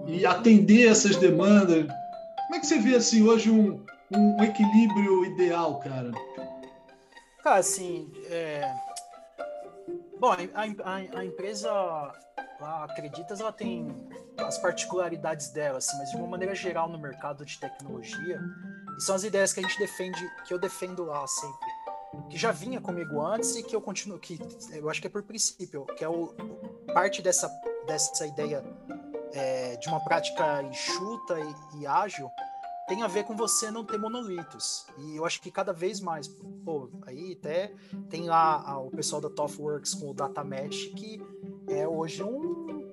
E 0.09 0.26
atender 0.26 0.88
essas 0.88 1.14
demandas. 1.14 1.87
Como 1.87 2.57
é 2.57 2.59
que 2.59 2.66
você 2.66 2.81
vê 2.81 2.96
assim 2.96 3.22
hoje 3.22 3.48
um, 3.53 3.81
um 4.12 4.42
equilíbrio 4.42 5.25
ideal, 5.25 5.79
cara? 5.81 6.11
Cara, 7.42 7.57
assim, 7.57 8.12
é... 8.27 8.73
bom, 10.18 10.33
a, 10.33 10.37
a, 10.37 11.18
a 11.20 11.25
empresa 11.25 11.70
a 12.61 12.85
Acreditas 12.85 13.40
ela 13.40 13.53
tem 13.53 13.88
as 14.37 14.59
particularidades 14.59 15.51
dela, 15.51 15.79
assim, 15.79 15.96
mas 15.99 16.11
de 16.11 16.16
uma 16.16 16.27
maneira 16.27 16.55
geral 16.55 16.88
no 16.88 16.99
mercado 16.99 17.44
de 17.44 17.59
tecnologia, 17.59 18.40
e 18.99 19.03
são 19.03 19.14
as 19.14 19.25
ideias 19.25 19.53
que 19.53 19.61
a 19.61 19.62
gente 19.62 19.79
defende, 19.79 20.20
que 20.46 20.53
eu 20.53 20.59
defendo 20.59 21.05
lá 21.05 21.27
sempre, 21.27 21.68
que 22.29 22.37
já 22.37 22.53
vinha 22.53 22.81
comigo 22.81 23.20
antes 23.20 23.57
e 23.57 23.62
que 23.62 23.75
eu 23.75 23.81
continuo, 23.81 24.18
que 24.18 24.38
eu 24.73 24.90
acho 24.90 25.01
que 25.01 25.07
é 25.07 25.11
por 25.11 25.23
princípio, 25.23 25.87
que 25.96 26.05
é 26.05 26.09
o, 26.09 26.35
parte 26.92 27.23
dessa, 27.23 27.49
dessa 27.87 28.27
ideia 28.27 28.62
é, 29.33 29.77
de 29.77 29.88
uma 29.88 30.03
prática 30.05 30.62
enxuta 30.62 31.38
e, 31.38 31.81
e 31.81 31.87
ágil, 31.87 32.31
tem 32.90 33.05
a 33.05 33.07
ver 33.07 33.22
com 33.22 33.37
você 33.37 33.70
não 33.70 33.85
ter 33.85 33.96
monolitos. 33.98 34.85
E 34.98 35.14
eu 35.14 35.24
acho 35.24 35.40
que 35.40 35.48
cada 35.48 35.72
vez 35.72 36.00
mais, 36.00 36.26
pô, 36.64 36.90
aí 37.07 37.37
até 37.38 37.72
tem 38.09 38.24
lá 38.24 38.61
a, 38.66 38.81
o 38.81 38.90
pessoal 38.90 39.20
da 39.20 39.31
TOFWorks 39.31 39.94
com 39.94 40.11
o 40.11 40.12
Data 40.12 40.42
Match, 40.42 40.88
que 40.96 41.22
é 41.68 41.87
hoje 41.87 42.24
um. 42.24 42.88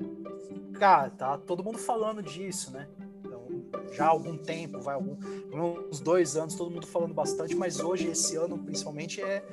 Cara, 0.73 1.09
tá 1.09 1.35
todo 1.39 1.63
mundo 1.63 1.79
falando 1.79 2.21
disso, 2.21 2.71
né? 2.71 2.87
Então, 3.25 3.47
já 3.91 4.05
há 4.05 4.09
algum 4.09 4.37
tempo, 4.37 4.79
vai 4.79 4.93
algum, 4.93 5.17
uns 5.89 5.99
dois 5.99 6.37
anos, 6.37 6.53
todo 6.53 6.69
mundo 6.69 6.85
falando 6.85 7.15
bastante, 7.15 7.55
mas 7.55 7.79
hoje, 7.79 8.07
esse 8.07 8.35
ano, 8.35 8.55
principalmente, 8.59 9.19
é 9.19 9.43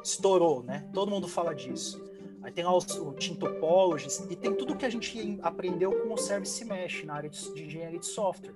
estourou, 0.00 0.62
né? 0.62 0.88
Todo 0.94 1.10
mundo 1.10 1.26
fala 1.26 1.52
disso. 1.52 2.00
Aí 2.40 2.52
tem 2.52 2.62
lá 2.62 2.72
o, 2.72 2.78
o 2.78 3.12
Tintopologies, 3.14 4.24
e 4.30 4.36
tem 4.36 4.54
tudo 4.54 4.76
que 4.76 4.84
a 4.84 4.90
gente 4.90 5.40
aprendeu 5.42 5.90
com 5.90 6.14
o 6.14 6.16
Service 6.16 6.64
Mesh 6.64 7.02
na 7.02 7.14
área 7.14 7.28
de, 7.28 7.52
de 7.52 7.64
engenharia 7.64 7.98
de 7.98 8.06
software. 8.06 8.54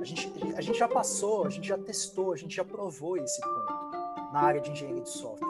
A 0.00 0.04
gente, 0.04 0.32
a 0.56 0.60
gente 0.60 0.78
já 0.78 0.88
passou, 0.88 1.46
a 1.46 1.50
gente 1.50 1.68
já 1.68 1.76
testou, 1.76 2.32
a 2.32 2.36
gente 2.36 2.56
já 2.56 2.64
provou 2.64 3.16
esse 3.16 3.40
ponto 3.40 4.32
na 4.32 4.40
área 4.40 4.60
de 4.60 4.70
engenharia 4.70 5.02
de 5.02 5.10
software. 5.10 5.48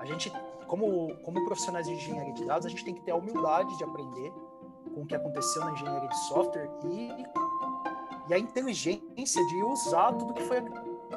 A 0.00 0.04
gente 0.04 0.32
como, 0.66 1.14
como 1.18 1.44
profissionais 1.44 1.86
de 1.86 1.92
engenharia 1.92 2.32
de 2.32 2.44
dados, 2.44 2.66
a 2.66 2.68
gente 2.68 2.84
tem 2.84 2.94
que 2.94 3.02
ter 3.02 3.12
a 3.12 3.16
humildade 3.16 3.76
de 3.76 3.84
aprender 3.84 4.32
com 4.92 5.02
o 5.02 5.06
que 5.06 5.14
aconteceu 5.14 5.64
na 5.64 5.72
engenharia 5.72 6.08
de 6.08 6.18
software 6.26 6.68
e, 6.84 7.10
e 8.28 8.34
a 8.34 8.38
inteligência 8.38 9.46
de 9.46 9.62
usar 9.62 10.12
tudo 10.14 10.34
que 10.34 10.42
foi 10.42 10.60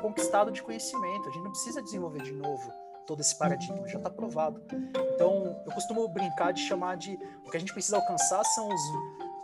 conquistado 0.01 0.51
de 0.51 0.61
conhecimento. 0.61 1.27
A 1.27 1.31
gente 1.31 1.43
não 1.43 1.51
precisa 1.51 1.81
desenvolver 1.81 2.21
de 2.21 2.33
novo 2.33 2.71
todo 3.05 3.21
esse 3.21 3.37
paradigma, 3.37 3.87
já 3.87 3.97
está 3.97 4.09
provado. 4.09 4.61
Então, 5.15 5.59
eu 5.65 5.71
costumo 5.71 6.07
brincar 6.09 6.51
de 6.51 6.61
chamar 6.61 6.97
de 6.97 7.17
o 7.45 7.49
que 7.49 7.55
a 7.55 7.59
gente 7.59 7.73
precisa 7.73 7.97
alcançar 7.97 8.43
são 8.43 8.67
os 8.67 8.81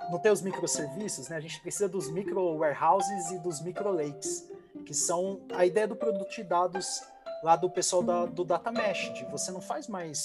não 0.10 0.20
tem 0.20 0.32
os 0.32 0.42
microserviços, 0.42 1.30
né? 1.30 1.38
A 1.38 1.40
gente 1.40 1.60
precisa 1.62 1.88
dos 1.88 2.10
micro 2.10 2.58
warehouses 2.58 3.32
e 3.32 3.40
dos 3.40 3.62
micro 3.62 3.92
lakes, 3.92 4.50
que 4.86 4.94
são 4.94 5.42
a 5.54 5.66
ideia 5.66 5.88
do 5.88 5.96
produto 5.96 6.32
de 6.32 6.44
dados 6.44 7.02
lá 7.44 7.56
do 7.58 7.70
pessoal 7.70 8.02
da, 8.02 8.26
do 8.26 8.46
Data 8.46 8.72
Mesh, 8.72 9.14
de 9.14 9.26
você 9.26 9.52
não 9.52 9.62
faz 9.62 9.88
mais 9.88 10.24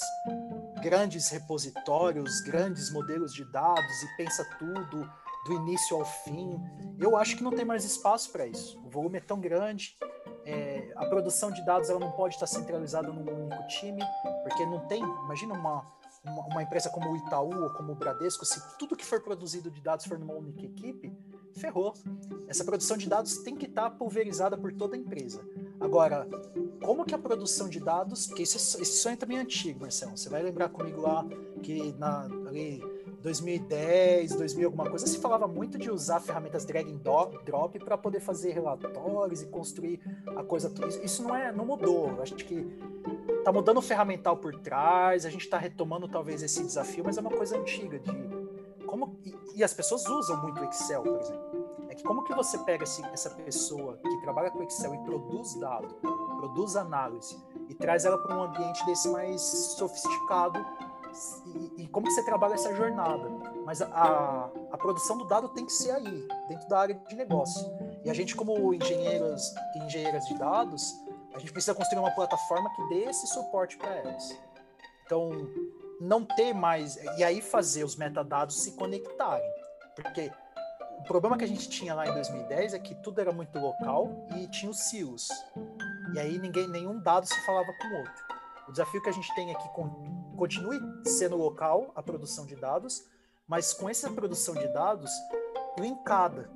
grandes 0.81 1.29
repositórios, 1.29 2.39
grandes 2.41 2.91
modelos 2.91 3.33
de 3.33 3.43
dados 3.51 4.03
e 4.03 4.17
pensa 4.17 4.45
tudo 4.57 5.11
do 5.45 5.53
início 5.53 5.97
ao 5.97 6.05
fim. 6.05 6.59
Eu 6.97 7.17
acho 7.17 7.35
que 7.35 7.43
não 7.43 7.51
tem 7.51 7.65
mais 7.65 7.83
espaço 7.83 8.31
para 8.31 8.45
isso. 8.47 8.79
O 8.85 8.89
volume 8.89 9.17
é 9.17 9.21
tão 9.21 9.39
grande, 9.39 9.97
é, 10.45 10.91
a 10.95 11.05
produção 11.05 11.51
de 11.51 11.63
dados 11.65 11.89
ela 11.89 11.99
não 11.99 12.11
pode 12.11 12.35
estar 12.35 12.47
centralizada 12.47 13.09
num 13.09 13.21
único 13.21 13.67
time, 13.67 14.01
porque 14.43 14.65
não 14.65 14.79
tem. 14.87 15.03
Imagina 15.03 15.53
uma, 15.53 15.85
uma, 16.23 16.45
uma 16.47 16.63
empresa 16.63 16.89
como 16.89 17.11
o 17.11 17.17
Itaú 17.17 17.63
ou 17.63 17.69
como 17.71 17.93
o 17.93 17.95
Bradesco, 17.95 18.45
se 18.45 18.61
tudo 18.77 18.95
que 18.95 19.05
for 19.05 19.21
produzido 19.21 19.71
de 19.71 19.81
dados 19.81 20.05
for 20.05 20.17
numa 20.17 20.33
única 20.33 20.65
equipe, 20.65 21.11
ferrou. 21.55 21.93
Essa 22.47 22.63
produção 22.63 22.97
de 22.97 23.07
dados 23.07 23.37
tem 23.39 23.55
que 23.55 23.65
estar 23.65 23.89
pulverizada 23.91 24.57
por 24.57 24.73
toda 24.73 24.95
a 24.95 24.99
empresa. 24.99 25.41
Agora, 25.79 26.27
como 26.83 27.05
que 27.05 27.15
a 27.15 27.17
produção 27.17 27.69
de 27.69 27.79
dados, 27.79 28.27
porque 28.27 28.43
isso, 28.43 28.57
esse 28.57 28.97
sonho 28.97 29.13
é 29.13 29.17
também 29.17 29.37
é 29.37 29.41
antigo, 29.41 29.81
Marcelo, 29.81 30.17
você 30.17 30.29
vai 30.29 30.43
lembrar 30.43 30.69
comigo 30.69 31.01
lá 31.01 31.25
que 31.61 31.93
na 31.97 32.25
ali, 32.47 32.81
2010, 33.21 34.35
2000 34.35 34.67
alguma 34.67 34.89
coisa, 34.89 35.05
se 35.05 35.17
falava 35.17 35.47
muito 35.47 35.77
de 35.77 35.89
usar 35.89 36.19
ferramentas 36.19 36.65
drag 36.65 36.89
and 36.91 36.97
drop 37.43 37.79
para 37.79 37.97
poder 37.97 38.19
fazer 38.19 38.51
relatórios 38.51 39.41
e 39.41 39.47
construir 39.47 39.99
a 40.35 40.43
coisa. 40.43 40.71
Isso 41.03 41.23
não 41.23 41.35
é, 41.35 41.51
não 41.51 41.65
mudou. 41.65 42.21
Acho 42.21 42.35
que 42.35 42.65
tá 43.43 43.51
mudando 43.51 43.77
o 43.77 43.81
ferramental 43.81 44.37
por 44.37 44.55
trás. 44.55 45.25
A 45.25 45.29
gente 45.29 45.45
está 45.45 45.57
retomando 45.57 46.07
talvez 46.07 46.43
esse 46.43 46.63
desafio, 46.63 47.03
mas 47.05 47.17
é 47.17 47.21
uma 47.21 47.31
coisa 47.31 47.57
antiga 47.57 47.99
de 47.99 48.39
como 48.85 49.19
e, 49.23 49.35
e 49.55 49.63
as 49.63 49.73
pessoas 49.73 50.05
usam 50.07 50.41
muito 50.41 50.61
o 50.61 50.65
Excel, 50.65 51.03
por 51.03 51.19
exemplo 51.19 51.69
que 51.99 52.03
como 52.03 52.23
que 52.23 52.33
você 52.33 52.57
pega 52.59 52.83
essa 52.83 53.29
pessoa 53.31 53.97
que 53.97 54.21
trabalha 54.21 54.49
com 54.49 54.63
Excel 54.63 54.95
e 54.95 54.97
produz 54.99 55.53
dado, 55.55 55.87
produz 56.37 56.77
análise 56.77 57.37
e 57.67 57.75
traz 57.75 58.05
ela 58.05 58.17
para 58.17 58.37
um 58.37 58.43
ambiente 58.43 58.85
desse 58.85 59.09
mais 59.09 59.41
sofisticado 59.41 60.65
e, 61.45 61.83
e, 61.83 61.87
como 61.87 62.05
que 62.07 62.13
você 62.13 62.23
trabalha 62.23 62.53
essa 62.53 62.73
jornada. 62.73 63.29
Mas 63.65 63.81
a, 63.81 64.49
a 64.71 64.77
produção 64.77 65.17
do 65.17 65.25
dado 65.25 65.49
tem 65.49 65.65
que 65.65 65.73
ser 65.73 65.91
aí, 65.91 66.27
dentro 66.47 66.69
da 66.69 66.79
área 66.79 66.95
de 66.95 67.15
negócio. 67.15 67.69
E 68.05 68.09
a 68.09 68.13
gente, 68.13 68.35
como 68.35 68.73
engenheiros 68.73 69.53
e 69.75 69.79
engenheiras 69.79 70.23
de 70.25 70.37
dados, 70.37 70.95
a 71.33 71.39
gente 71.39 71.51
precisa 71.51 71.75
construir 71.75 71.99
uma 71.99 72.11
plataforma 72.11 72.69
que 72.75 72.89
dê 72.89 73.03
esse 73.05 73.27
suporte 73.27 73.77
para 73.77 73.93
elas. 73.95 74.37
Então, 75.05 75.31
não 75.99 76.23
ter 76.23 76.53
mais. 76.53 76.95
E 77.17 77.23
aí 77.23 77.41
fazer 77.41 77.83
os 77.83 77.95
metadados 77.95 78.61
se 78.61 78.73
conectarem. 78.73 79.49
Porque 79.95 80.31
o 80.99 81.03
problema 81.03 81.37
que 81.37 81.43
a 81.43 81.47
gente 81.47 81.69
tinha 81.69 81.93
lá 81.93 82.07
em 82.07 82.13
2010 82.13 82.73
é 82.73 82.79
que 82.79 82.95
tudo 82.95 83.19
era 83.19 83.31
muito 83.31 83.57
local 83.59 84.27
e 84.35 84.47
tinha 84.47 84.69
os 84.69 84.79
silos. 84.89 85.27
E 86.13 86.19
aí 86.19 86.37
ninguém, 86.37 86.67
nenhum 86.67 86.99
dado 86.99 87.25
se 87.25 87.45
falava 87.45 87.71
com 87.79 87.87
o 87.87 87.97
outro. 87.99 88.23
O 88.67 88.71
desafio 88.71 89.01
que 89.01 89.09
a 89.09 89.13
gente 89.13 89.33
tem 89.33 89.51
é 89.51 89.55
que 89.55 89.69
continue 90.37 90.79
sendo 91.05 91.35
local 91.35 91.91
a 91.95 92.03
produção 92.03 92.45
de 92.45 92.55
dados, 92.55 93.03
mas 93.47 93.73
com 93.73 93.89
essa 93.89 94.11
produção 94.11 94.53
de 94.53 94.67
dados 94.67 95.11
linkada. 95.79 96.49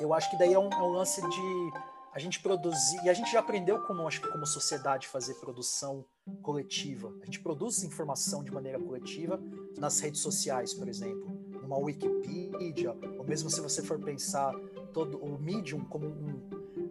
Eu 0.00 0.14
acho 0.14 0.30
que 0.30 0.38
daí 0.38 0.54
é 0.54 0.58
um, 0.58 0.70
é 0.70 0.82
um 0.82 0.92
lance 0.92 1.20
de 1.20 1.72
a 2.16 2.18
gente 2.18 2.40
produzir, 2.40 2.98
e 3.04 3.10
a 3.10 3.12
gente 3.12 3.30
já 3.30 3.40
aprendeu 3.40 3.82
como, 3.82 4.08
acho 4.08 4.22
que 4.22 4.28
como 4.28 4.46
sociedade 4.46 5.06
fazer 5.06 5.34
produção 5.34 6.02
coletiva. 6.40 7.12
A 7.20 7.26
gente 7.26 7.40
produz 7.40 7.82
informação 7.82 8.42
de 8.42 8.50
maneira 8.50 8.80
coletiva 8.80 9.38
nas 9.76 10.00
redes 10.00 10.22
sociais, 10.22 10.72
por 10.72 10.88
exemplo 10.88 11.46
uma 11.66 11.76
Wikipedia, 11.76 12.96
ou 13.18 13.24
mesmo 13.24 13.50
se 13.50 13.60
você 13.60 13.82
for 13.82 13.98
pensar 13.98 14.54
todo 14.92 15.18
o 15.18 15.38
Medium 15.38 15.84
como 15.84 16.06
um, 16.06 16.40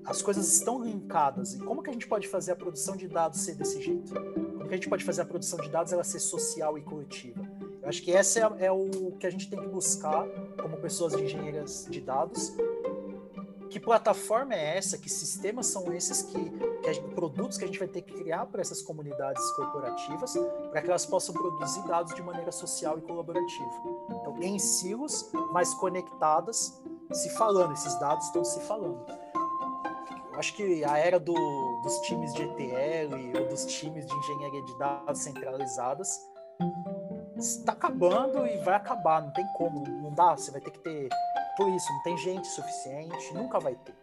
as 0.05 0.21
coisas 0.21 0.53
estão 0.53 0.83
linkadas. 0.83 1.55
E 1.55 1.59
como 1.59 1.81
que 1.81 1.89
a 1.89 1.93
gente 1.93 2.07
pode 2.07 2.27
fazer 2.27 2.51
a 2.51 2.55
produção 2.55 2.95
de 2.95 3.07
dados 3.07 3.39
ser 3.39 3.55
desse 3.55 3.81
jeito? 3.81 4.13
Como 4.13 4.67
que 4.67 4.73
a 4.73 4.77
gente 4.77 4.89
pode 4.89 5.03
fazer 5.03 5.21
a 5.21 5.25
produção 5.25 5.59
de 5.59 5.69
dados 5.69 5.93
ela 5.93 6.03
ser 6.03 6.19
social 6.19 6.77
e 6.77 6.81
coletiva? 6.81 7.41
Eu 7.81 7.89
acho 7.89 8.01
que 8.01 8.11
essa 8.11 8.39
é, 8.39 8.65
é 8.65 8.71
o 8.71 9.11
que 9.19 9.25
a 9.25 9.29
gente 9.29 9.49
tem 9.49 9.59
que 9.59 9.67
buscar 9.67 10.27
como 10.61 10.77
pessoas 10.77 11.15
de 11.15 11.23
engenheiras 11.23 11.88
de 11.89 12.01
dados. 12.01 12.51
Que 13.75 13.79
plataforma 13.81 14.55
é 14.55 14.77
essa? 14.77 14.97
Que 14.97 15.09
sistemas 15.09 15.65
são 15.65 15.91
esses 15.91 16.21
que, 16.21 16.49
que 16.81 16.93
gente, 16.93 17.13
produtos 17.13 17.57
que 17.57 17.65
a 17.65 17.67
gente 17.67 17.77
vai 17.77 17.89
ter 17.89 18.03
que 18.03 18.13
criar 18.13 18.45
para 18.45 18.61
essas 18.61 18.81
comunidades 18.81 19.43
corporativas 19.51 20.33
para 20.71 20.81
que 20.81 20.88
elas 20.88 21.05
possam 21.05 21.35
produzir 21.35 21.85
dados 21.85 22.15
de 22.15 22.23
maneira 22.23 22.53
social 22.53 22.97
e 22.97 23.01
colaborativa? 23.01 23.69
em 24.39 24.57
silos, 24.57 25.29
mas 25.51 25.73
conectadas 25.73 26.81
se 27.11 27.29
falando, 27.31 27.73
esses 27.73 27.99
dados 27.99 28.25
estão 28.27 28.45
se 28.45 28.61
falando. 28.61 29.05
Acho 30.38 30.55
que 30.55 30.85
a 30.85 30.97
era 30.97 31.19
do, 31.19 31.33
dos 31.83 31.99
times 32.07 32.33
de 32.33 32.43
ETL 32.43 33.38
ou 33.41 33.49
dos 33.49 33.65
times 33.65 34.05
de 34.05 34.15
engenharia 34.15 34.61
de 34.63 34.77
dados 34.77 35.19
centralizadas 35.19 36.17
está 37.38 37.73
acabando 37.73 38.47
e 38.47 38.57
vai 38.59 38.75
acabar, 38.75 39.21
não 39.21 39.31
tem 39.31 39.45
como, 39.57 39.83
não 39.85 40.13
dá, 40.13 40.38
você 40.38 40.51
vai 40.51 40.61
ter 40.61 40.71
que 40.71 40.79
ter, 40.79 41.09
por 41.55 41.69
isso, 41.69 41.91
não 41.91 42.03
tem 42.03 42.17
gente 42.17 42.47
suficiente, 42.47 43.33
nunca 43.33 43.59
vai 43.59 43.75
ter. 43.75 43.93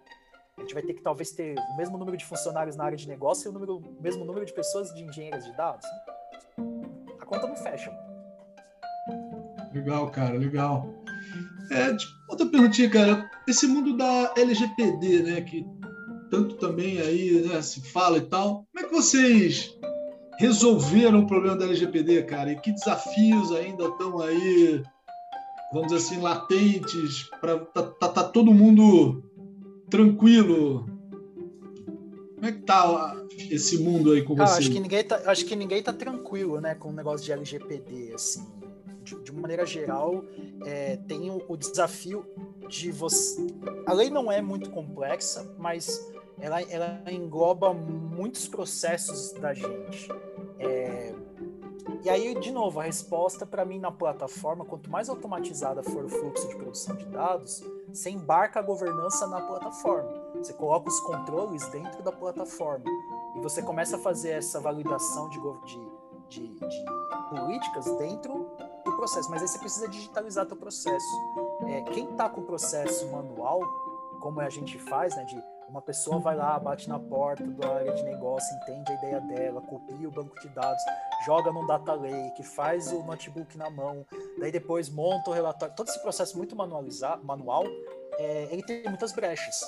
A 0.56 0.60
gente 0.60 0.74
vai 0.74 0.82
ter 0.82 0.94
que 0.94 1.02
talvez 1.02 1.32
ter 1.32 1.58
o 1.58 1.76
mesmo 1.76 1.96
número 1.96 2.16
de 2.16 2.24
funcionários 2.24 2.76
na 2.76 2.84
área 2.84 2.96
de 2.96 3.08
negócio 3.08 3.48
e 3.48 3.50
o, 3.50 3.52
número, 3.52 3.78
o 3.78 4.02
mesmo 4.02 4.24
número 4.24 4.44
de 4.44 4.52
pessoas 4.52 4.92
de 4.94 5.02
engenheiras 5.02 5.44
de 5.44 5.52
dados. 5.56 5.86
A 7.20 7.24
conta 7.24 7.46
não 7.46 7.56
fecha. 7.56 7.90
Legal, 9.72 10.10
cara, 10.10 10.36
legal. 10.36 10.86
É, 11.70 11.96
outra 12.28 12.46
perguntinha, 12.46 12.90
cara. 12.90 13.30
Esse 13.48 13.66
mundo 13.66 13.96
da 13.96 14.34
LGPD, 14.36 15.22
né, 15.22 15.40
que 15.40 15.66
tanto 16.30 16.56
também 16.56 17.00
aí 17.00 17.42
né, 17.46 17.60
se 17.62 17.80
fala 17.90 18.18
e 18.18 18.22
tal, 18.22 18.66
como 18.72 18.86
é 18.86 18.88
que 18.88 18.94
vocês 18.94 19.76
resolveram 20.38 21.20
o 21.20 21.26
problema 21.26 21.56
da 21.56 21.64
LGPD, 21.64 22.24
cara? 22.24 22.52
E 22.52 22.60
que 22.60 22.72
desafios 22.72 23.52
ainda 23.52 23.84
estão 23.84 24.20
aí, 24.20 24.82
vamos 25.72 25.92
dizer 25.92 26.04
assim, 26.04 26.20
latentes 26.20 27.30
para 27.40 27.58
tá, 27.58 27.82
tá, 27.82 28.08
tá, 28.08 28.24
todo 28.24 28.52
mundo 28.52 29.22
tranquilo? 29.88 30.87
Como 32.35 32.46
é 32.46 32.52
que 32.52 32.62
tá 32.62 33.16
esse 33.50 33.78
mundo 33.78 34.12
aí 34.12 34.22
com 34.22 34.35
Cara, 34.35 34.48
você? 34.48 34.58
Acho 34.58 34.70
que 34.70 34.80
ninguém 34.80 35.04
tá, 35.04 35.22
acho 35.26 35.44
que 35.46 35.56
ninguém 35.56 35.82
tá 35.82 35.92
tranquilo, 35.92 36.61
né, 36.61 36.74
com 36.74 36.90
o 36.90 36.92
negócio 36.92 37.24
de 37.24 37.32
LGPD, 37.32 38.12
assim. 38.14 38.46
De, 39.02 39.18
de 39.20 39.30
uma 39.30 39.42
maneira 39.42 39.64
geral, 39.66 40.24
é, 40.64 40.96
tem 41.08 41.30
o, 41.30 41.42
o 41.48 41.56
desafio 41.56 42.24
de 42.68 42.90
você. 42.90 43.46
A 43.87 43.92
lei 43.92 44.11
não 44.11 44.30
é 44.30 44.40
muito 44.40 44.70
complexa, 44.70 45.48
mas 45.58 46.00
ela, 46.40 46.61
ela 46.62 47.02
engloba 47.11 47.72
muitos 47.72 48.48
processos 48.48 49.32
da 49.32 49.54
gente. 49.54 50.08
É, 50.58 51.14
e 52.04 52.10
aí, 52.10 52.34
de 52.34 52.50
novo, 52.50 52.80
a 52.80 52.82
resposta 52.82 53.46
para 53.46 53.64
mim 53.64 53.78
na 53.78 53.92
plataforma, 53.92 54.64
quanto 54.64 54.90
mais 54.90 55.08
automatizada 55.08 55.82
for 55.82 56.04
o 56.04 56.08
fluxo 56.08 56.48
de 56.48 56.56
produção 56.56 56.96
de 56.96 57.04
dados, 57.06 57.62
você 57.88 58.10
embarca 58.10 58.58
a 58.58 58.62
governança 58.62 59.26
na 59.28 59.40
plataforma. 59.40 60.10
Você 60.36 60.52
coloca 60.52 60.88
os 60.88 60.98
controles 61.00 61.64
dentro 61.68 62.02
da 62.02 62.10
plataforma. 62.10 62.84
E 63.36 63.40
você 63.40 63.62
começa 63.62 63.96
a 63.96 63.98
fazer 64.00 64.30
essa 64.30 64.58
validação 64.58 65.28
de, 65.28 65.38
de, 65.64 65.78
de, 66.28 66.54
de 66.58 66.84
políticas 67.30 67.84
dentro 67.98 68.50
do 68.84 68.96
processo. 68.96 69.30
Mas 69.30 69.42
aí 69.42 69.48
você 69.48 69.58
precisa 69.58 69.88
digitalizar 69.88 70.46
teu 70.46 70.56
processo. 70.56 71.06
É, 71.66 71.82
quem 71.82 72.10
está 72.10 72.28
com 72.28 72.40
o 72.40 72.44
processo 72.44 73.06
manual, 73.12 73.60
como 74.20 74.40
a 74.40 74.50
gente 74.50 74.76
faz, 74.78 75.14
né, 75.14 75.24
de 75.24 75.40
uma 75.72 75.80
pessoa 75.80 76.18
vai 76.18 76.37
lá, 76.37 76.58
bate 76.58 76.87
na 76.87 76.98
porta 76.98 77.42
da 77.44 77.76
área 77.76 77.94
de 77.94 78.02
negócio, 78.02 78.54
entende 78.58 78.92
a 78.92 78.94
ideia 78.94 79.20
dela, 79.22 79.62
copia 79.62 80.06
o 80.06 80.12
banco 80.12 80.38
de 80.38 80.48
dados, 80.50 80.82
joga 81.24 81.50
num 81.50 81.66
data 81.66 81.94
lake, 81.94 82.42
faz 82.42 82.92
o 82.92 83.02
notebook 83.02 83.56
na 83.56 83.70
mão, 83.70 84.04
daí 84.38 84.52
depois 84.52 84.90
monta 84.90 85.30
o 85.30 85.32
relatório. 85.32 85.74
Todo 85.74 85.88
esse 85.88 85.98
processo 86.02 86.37
muito 86.37 86.54
manualizar, 86.54 87.18
manual, 87.24 87.64
é, 88.18 88.48
ele 88.50 88.62
tem 88.62 88.82
muitas 88.85 89.12
brechas. 89.12 89.64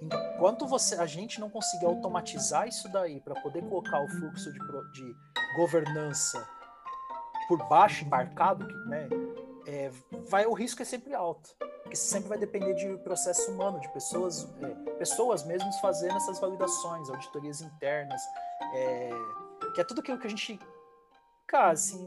Enquanto 0.00 0.66
você, 0.66 0.94
a 0.94 1.06
gente 1.06 1.38
não 1.38 1.50
conseguir 1.50 1.84
automatizar 1.84 2.66
isso 2.66 2.90
daí 2.90 3.20
para 3.20 3.38
poder 3.42 3.62
colocar 3.68 4.02
o 4.02 4.08
fluxo 4.08 4.50
de, 4.50 4.58
de 4.92 5.16
governança 5.56 6.42
por 7.48 7.58
baixo, 7.68 8.02
embarcado, 8.02 8.66
né, 8.86 9.10
é, 9.66 9.90
vai, 10.28 10.46
o 10.46 10.52
risco 10.52 10.82
é 10.82 10.84
sempre 10.84 11.14
alto 11.14 11.56
porque 11.86 11.96
sempre 11.96 12.28
vai 12.28 12.38
depender 12.38 12.74
de 12.74 12.96
processo 12.98 13.50
humano, 13.52 13.78
de 13.78 13.88
pessoas, 13.90 14.48
é, 14.60 14.90
pessoas 14.98 15.44
mesmo 15.44 15.72
fazendo 15.80 16.16
essas 16.16 16.40
validações, 16.40 17.08
auditorias 17.08 17.60
internas, 17.60 18.20
é, 18.74 19.10
que 19.72 19.80
é 19.80 19.84
tudo 19.84 20.00
aquilo 20.00 20.18
que 20.18 20.26
a 20.26 20.30
gente, 20.30 20.58
cara, 21.46 21.70
assim, 21.70 22.04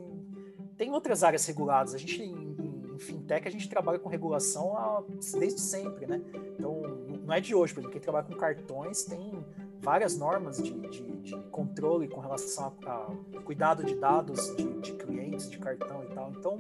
tem 0.77 0.91
outras 0.91 1.23
áreas 1.23 1.45
reguladas. 1.45 1.95
A 1.95 1.97
gente 1.97 2.21
em, 2.21 2.57
em 2.93 2.99
fintech 2.99 3.47
a 3.47 3.51
gente 3.51 3.69
trabalha 3.69 3.97
com 3.97 4.09
regulação 4.09 5.05
desde 5.37 5.61
sempre, 5.61 6.05
né? 6.05 6.21
Então 6.57 6.81
não 7.25 7.33
é 7.33 7.39
de 7.39 7.55
hoje, 7.55 7.73
porque 7.73 7.89
quem 7.89 8.01
trabalha 8.01 8.25
com 8.25 8.35
cartões 8.35 9.03
tem 9.03 9.45
várias 9.81 10.17
normas 10.17 10.61
de, 10.61 10.71
de, 10.71 11.01
de 11.17 11.37
controle 11.51 12.07
com 12.07 12.19
relação 12.19 12.73
a, 12.85 13.37
a 13.37 13.41
cuidado 13.41 13.83
de 13.83 13.95
dados 13.95 14.55
de, 14.55 14.63
de 14.79 14.93
clientes 14.93 15.49
de 15.49 15.57
cartão 15.57 16.03
e 16.03 16.13
tal. 16.13 16.31
Então 16.31 16.57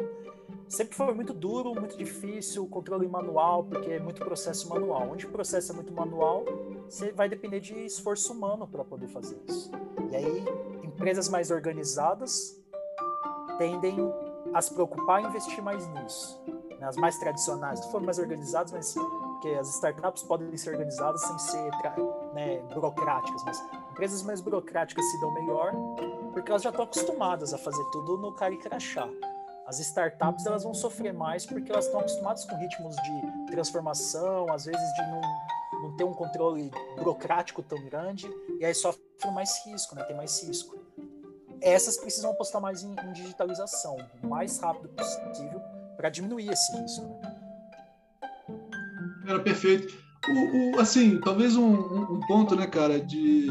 sempre 0.67 0.95
foi 0.95 1.13
muito 1.13 1.33
duro, 1.33 1.73
muito 1.73 1.97
difícil, 1.97 2.65
controle 2.67 3.07
manual, 3.07 3.63
porque 3.63 3.91
é 3.91 3.99
muito 3.99 4.23
processo 4.23 4.69
manual. 4.69 5.09
Onde 5.11 5.25
o 5.25 5.29
processo 5.29 5.71
é 5.71 5.75
muito 5.75 5.91
manual, 5.91 6.45
você 6.87 7.11
vai 7.11 7.27
depender 7.27 7.59
de 7.59 7.73
esforço 7.85 8.33
humano 8.33 8.67
para 8.67 8.83
poder 8.83 9.07
fazer 9.07 9.37
isso. 9.47 9.71
E 10.11 10.15
aí, 10.15 10.45
empresas 10.83 11.27
mais 11.29 11.51
organizadas 11.51 12.59
tendem 13.57 13.97
a 14.53 14.61
se 14.61 14.73
preocupar 14.73 15.21
e 15.23 15.27
investir 15.27 15.61
mais 15.61 15.87
nisso. 15.87 16.41
Né? 16.79 16.87
As 16.87 16.95
mais 16.95 17.17
tradicionais, 17.17 17.79
se 17.79 17.91
for 17.91 18.01
mais 18.01 18.17
organizadas, 18.19 18.71
mas 18.71 18.93
porque 18.93 19.49
as 19.49 19.69
startups 19.75 20.23
podem 20.23 20.55
ser 20.57 20.71
organizadas 20.71 21.21
sem 21.21 21.39
ser 21.39 21.71
né, 22.33 22.59
burocráticas, 22.73 23.43
mas 23.43 23.61
empresas 23.91 24.21
mais 24.23 24.41
burocráticas 24.41 25.03
se 25.05 25.19
dão 25.19 25.31
melhor 25.33 25.73
porque 26.31 26.51
elas 26.51 26.61
já 26.63 26.69
estão 26.69 26.85
acostumadas 26.85 27.53
a 27.53 27.57
fazer 27.57 27.83
tudo 27.91 28.17
no 28.17 28.33
cara 28.33 28.53
e 28.53 28.57
crachá. 28.57 29.07
As 29.65 29.79
startups 29.79 30.45
elas 30.45 30.63
vão 30.63 30.73
sofrer 30.73 31.13
mais 31.13 31.45
porque 31.45 31.71
elas 31.71 31.85
estão 31.85 31.99
acostumadas 31.99 32.45
com 32.45 32.55
ritmos 32.55 32.95
de 32.95 33.51
transformação, 33.51 34.51
às 34.51 34.65
vezes 34.65 34.93
de 34.93 35.01
não, 35.01 35.21
não 35.83 35.97
ter 35.97 36.03
um 36.03 36.13
controle 36.13 36.71
burocrático 36.97 37.61
tão 37.61 37.79
grande, 37.85 38.27
e 38.59 38.65
aí 38.65 38.73
sofrem 38.73 39.03
mais 39.33 39.63
risco, 39.65 39.95
né? 39.95 40.03
tem 40.05 40.15
mais 40.15 40.41
risco. 40.43 40.75
Essas 41.61 41.97
precisam 41.97 42.31
apostar 42.31 42.61
mais 42.61 42.83
em, 42.83 42.95
em 42.95 43.11
digitalização, 43.11 43.97
o 44.23 44.27
mais 44.27 44.59
rápido 44.59 44.89
possível, 44.89 45.61
para 45.97 46.09
diminuir 46.09 46.49
esse 46.49 46.75
risco. 46.75 47.05
Né? 47.05 47.39
Era 49.27 49.39
perfeito. 49.39 50.08
O, 50.27 50.75
o, 50.75 50.79
assim, 50.79 51.19
talvez 51.21 51.55
um, 51.55 51.73
um, 51.73 52.19
ponto, 52.27 52.55
né, 52.55 52.67
cara, 52.67 52.99
de 52.99 53.47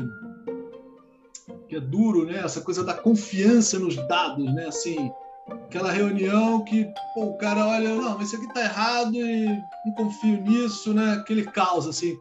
que 1.68 1.76
é 1.76 1.80
duro, 1.80 2.24
né? 2.24 2.38
Essa 2.38 2.60
coisa 2.60 2.82
da 2.82 2.94
confiança 2.94 3.78
nos 3.78 3.96
dados, 4.08 4.52
né? 4.54 4.66
Assim, 4.66 5.10
aquela 5.50 5.92
reunião 5.92 6.64
que 6.64 6.86
pô, 7.14 7.26
o 7.26 7.38
cara 7.38 7.66
olha, 7.66 7.94
não, 7.94 8.16
mas 8.16 8.28
isso 8.28 8.36
aqui 8.36 8.52
tá 8.52 8.62
errado 8.62 9.14
e 9.14 9.46
não 9.86 9.94
confio 9.94 10.40
nisso, 10.42 10.94
né? 10.94 11.12
Aquele 11.12 11.44
caos, 11.44 11.86
assim. 11.86 12.18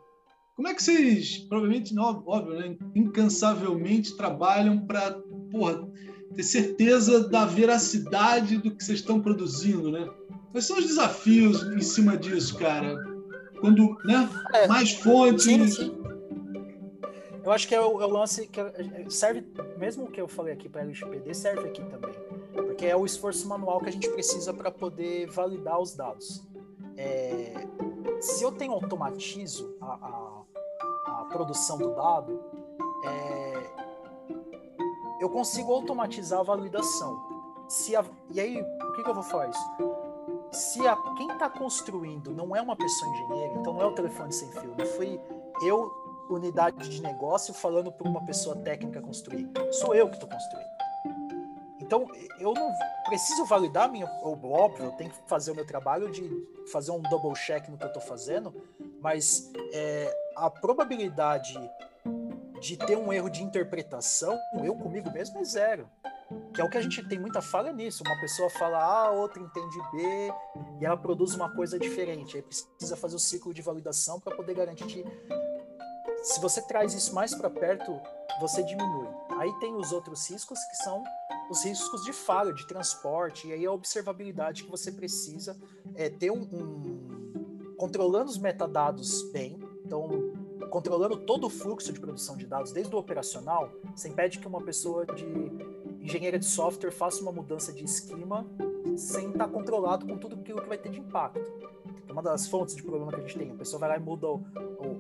Como 0.56 0.68
é 0.68 0.74
que 0.74 0.82
vocês, 0.82 1.38
provavelmente, 1.38 1.94
não, 1.94 2.24
óbvio, 2.26 2.60
né? 2.60 2.76
incansavelmente 2.96 4.18
trabalham 4.18 4.80
para 4.80 5.16
ter 6.36 6.44
certeza 6.44 7.30
da 7.30 7.46
veracidade 7.46 8.58
do 8.58 8.72
que 8.72 8.84
vocês 8.84 9.00
estão 9.00 9.22
produzindo, 9.22 9.92
né? 9.92 10.10
Quais 10.52 10.66
são 10.66 10.78
os 10.78 10.86
desafios 10.86 11.62
em 11.64 11.82
cima 11.82 12.18
disso, 12.18 12.58
cara? 12.58 12.98
Quando, 13.60 13.98
né? 14.06 14.30
É, 14.54 14.68
mais 14.68 14.94
fontes. 14.94 15.44
Sim, 15.44 15.68
sim. 15.68 16.04
Eu 17.44 17.52
acho 17.52 17.68
que 17.68 17.74
é 17.74 17.80
o, 17.80 18.02
é 18.02 18.06
o 18.06 18.10
lance 18.10 18.48
que 18.48 18.62
serve, 19.10 19.46
mesmo 19.78 20.06
o 20.06 20.12
que 20.12 20.20
eu 20.20 20.28
falei 20.28 20.54
aqui 20.54 20.68
para 20.68 20.82
a 20.82 20.84
LGPD, 20.84 21.34
serve 21.34 21.68
aqui 21.68 21.82
também 21.84 22.14
porque 22.78 22.86
é 22.86 22.96
o 22.96 23.06
esforço 23.06 23.48
manual 23.48 23.80
que 23.80 23.90
a 23.90 23.92
gente 23.92 24.08
precisa 24.10 24.54
para 24.54 24.70
poder 24.70 25.26
validar 25.32 25.80
os 25.80 25.96
dados. 25.96 26.44
É, 26.96 27.54
se 28.20 28.44
eu 28.44 28.52
tenho 28.52 28.72
automatizo 28.72 29.76
a, 29.82 29.86
a, 29.86 31.22
a 31.22 31.26
produção 31.26 31.80
do 31.80 31.96
dado, 31.96 32.40
é, 33.04 33.64
eu 35.20 35.28
consigo 35.28 35.74
automatizar 35.74 36.40
a 36.40 36.44
validação. 36.44 37.20
Se 37.68 37.96
a, 37.96 38.06
e 38.32 38.40
aí, 38.40 38.64
por 38.64 38.96
que, 38.96 39.04
que 39.04 39.10
eu 39.10 39.16
vou 39.16 39.24
falar 39.24 39.50
isso? 39.50 39.70
Se 40.52 40.86
a, 40.88 40.96
quem 41.18 41.30
está 41.32 41.50
construindo 41.50 42.32
não 42.32 42.56
é 42.56 42.62
uma 42.62 42.76
pessoa 42.76 43.12
engenheira, 43.12 43.54
então 43.60 43.74
não 43.74 43.82
é 43.82 43.86
o 43.86 43.92
telefone 43.92 44.32
sem 44.32 44.50
fio, 44.52 44.76
não 44.78 44.86
fui 44.86 45.20
eu, 45.64 45.92
unidade 46.30 46.90
de 46.90 47.02
negócio, 47.02 47.54
falando 47.54 47.92
para 47.92 48.08
uma 48.08 48.24
pessoa 48.26 48.56
técnica 48.56 49.02
construir. 49.02 49.50
Sou 49.72 49.96
eu 49.96 50.08
que 50.10 50.16
estou 50.16 50.30
construindo. 50.30 50.68
Então, 51.80 52.06
eu 52.40 52.54
não 52.54 52.74
preciso 53.06 53.46
validar 53.46 53.90
minha. 53.90 54.06
Óbvio, 54.22 54.86
eu 54.86 54.92
tenho 54.92 55.10
que 55.10 55.18
fazer 55.26 55.52
o 55.52 55.56
meu 55.56 55.66
trabalho 55.66 56.12
de 56.12 56.30
fazer 56.72 56.92
um 56.92 57.02
double 57.02 57.34
check 57.34 57.70
no 57.70 57.78
que 57.78 57.84
eu 57.84 57.88
estou 57.88 58.02
fazendo, 58.02 58.54
mas 59.00 59.50
é, 59.72 60.14
a 60.36 60.50
probabilidade 60.50 61.58
de 62.60 62.76
ter 62.76 62.98
um 62.98 63.14
erro 63.14 63.30
de 63.30 63.44
interpretação, 63.44 64.38
eu 64.64 64.76
comigo 64.76 65.10
mesmo, 65.12 65.40
é 65.40 65.44
zero. 65.44 65.90
Que 66.58 66.62
é 66.62 66.66
o 66.66 66.70
que 66.72 66.78
a 66.80 66.82
gente 66.82 67.08
tem 67.08 67.20
muita 67.20 67.40
falha 67.40 67.72
nisso. 67.72 68.02
Uma 68.04 68.20
pessoa 68.20 68.50
fala 68.50 68.84
A, 68.84 69.12
outra 69.12 69.40
entende 69.40 69.78
B, 69.92 70.34
e 70.82 70.86
ela 70.86 70.98
produz 70.98 71.36
uma 71.36 71.54
coisa 71.54 71.78
diferente. 71.78 72.36
Aí 72.36 72.42
precisa 72.42 72.98
fazer 72.98 73.16
o 73.16 73.20
ciclo 73.20 73.54
de 73.54 73.62
validação 73.62 74.20
para 74.20 74.36
poder 74.36 74.56
garantir. 74.56 75.06
Se 76.24 76.42
você 76.42 76.60
traz 76.64 76.96
isso 76.96 77.14
mais 77.14 77.36
para 77.36 77.48
perto, 77.48 78.02
você 78.42 78.64
diminui. 78.64 79.08
Aí 79.38 79.54
tem 79.60 79.76
os 79.76 79.92
outros 79.92 80.28
riscos 80.32 80.58
que 80.64 80.78
são 80.78 81.04
os 81.48 81.64
riscos 81.64 82.04
de 82.04 82.12
falha, 82.12 82.52
de 82.52 82.66
transporte, 82.66 83.48
e 83.48 83.54
aí 83.54 83.64
a 83.64 83.72
observabilidade 83.72 84.64
que 84.64 84.72
você 84.72 84.92
precisa 84.92 85.56
é 85.94 86.10
ter 86.10 86.32
um, 86.32 86.42
um, 86.42 87.76
controlando 87.78 88.32
os 88.32 88.40
metadados 88.40 89.32
bem, 89.32 89.60
então 89.86 90.34
controlando 90.72 91.18
todo 91.18 91.46
o 91.46 91.50
fluxo 91.52 91.94
de 91.94 92.00
produção 92.00 92.36
de 92.36 92.48
dados, 92.48 92.72
desde 92.72 92.94
o 92.96 92.98
operacional, 92.98 93.72
você 93.96 94.10
impede 94.10 94.40
que 94.40 94.48
uma 94.48 94.62
pessoa 94.62 95.06
de 95.06 95.24
engenharia 96.08 96.40
de 96.40 96.46
software 96.46 96.92
faça 96.92 97.22
uma 97.22 97.34
mudança 97.34 97.74
de 97.74 97.84
esquema 97.84 98.48
sem 98.96 99.30
estar 99.30 99.48
controlado 99.50 100.06
com 100.06 100.18
tudo 100.18 100.36
aquilo 100.36 100.62
que 100.62 100.68
vai 100.68 100.78
ter 100.78 100.90
de 100.90 101.00
impacto. 101.00 101.42
É 102.08 102.12
uma 102.12 102.22
das 102.22 102.48
fontes 102.48 102.76
de 102.76 102.82
problema 102.82 103.12
que 103.12 103.18
a 103.18 103.20
gente 103.20 103.38
tem. 103.38 103.52
A 103.52 103.56
pessoa 103.56 103.80
vai 103.82 103.90
lá 103.90 103.98
e 103.98 104.00
muda 104.00 104.28
o, 104.28 104.42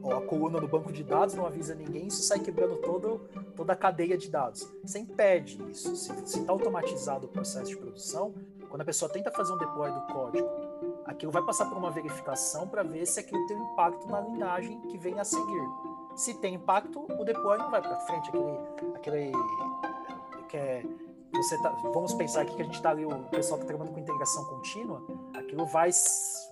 o, 0.03 0.13
a 0.13 0.21
coluna 0.21 0.59
do 0.59 0.67
banco 0.67 0.91
de 0.91 1.03
dados, 1.03 1.33
não 1.33 1.45
avisa 1.45 1.73
ninguém, 1.73 2.07
isso 2.07 2.21
sai 2.23 2.39
quebrando 2.39 2.75
todo, 2.77 3.21
toda 3.55 3.71
a 3.71 3.75
cadeia 3.75 4.17
de 4.17 4.29
dados. 4.29 4.69
Você 4.83 4.99
impede 4.99 5.57
isso. 5.71 5.95
Se 5.95 6.11
está 6.11 6.51
automatizado 6.51 7.25
o 7.25 7.29
processo 7.29 7.69
de 7.69 7.77
produção, 7.77 8.33
quando 8.69 8.81
a 8.81 8.85
pessoa 8.85 9.09
tenta 9.09 9.31
fazer 9.31 9.53
um 9.53 9.57
deploy 9.57 9.89
do 9.89 10.01
código, 10.13 10.47
aquilo 11.05 11.31
vai 11.31 11.41
passar 11.41 11.67
por 11.67 11.77
uma 11.77 11.89
verificação 11.89 12.67
para 12.67 12.83
ver 12.83 13.05
se 13.05 13.21
aquilo 13.21 13.47
tem 13.47 13.57
impacto 13.57 14.05
na 14.07 14.19
linhagem 14.19 14.81
que 14.81 14.97
vem 14.97 15.17
a 15.17 15.23
seguir. 15.23 15.69
Se 16.17 16.33
tem 16.33 16.55
impacto, 16.55 16.99
o 16.99 17.23
deploy 17.23 17.57
não 17.57 17.71
vai 17.71 17.81
para 17.81 17.95
frente. 18.01 18.27
Aquele, 18.27 18.91
aquele 18.95 19.31
que 20.47 20.57
é 20.57 20.83
você 21.33 21.61
tá, 21.61 21.69
vamos 21.93 22.13
pensar 22.13 22.41
aqui 22.41 22.55
que 22.55 22.61
a 22.61 22.65
gente 22.65 22.75
está 22.75 22.89
ali, 22.91 23.05
o 23.05 23.23
pessoal 23.25 23.59
está 23.59 23.67
trabalhando 23.67 23.93
com 23.93 23.99
integração 23.99 24.45
contínua, 24.45 25.05
aquilo 25.35 25.65
vai, 25.65 25.89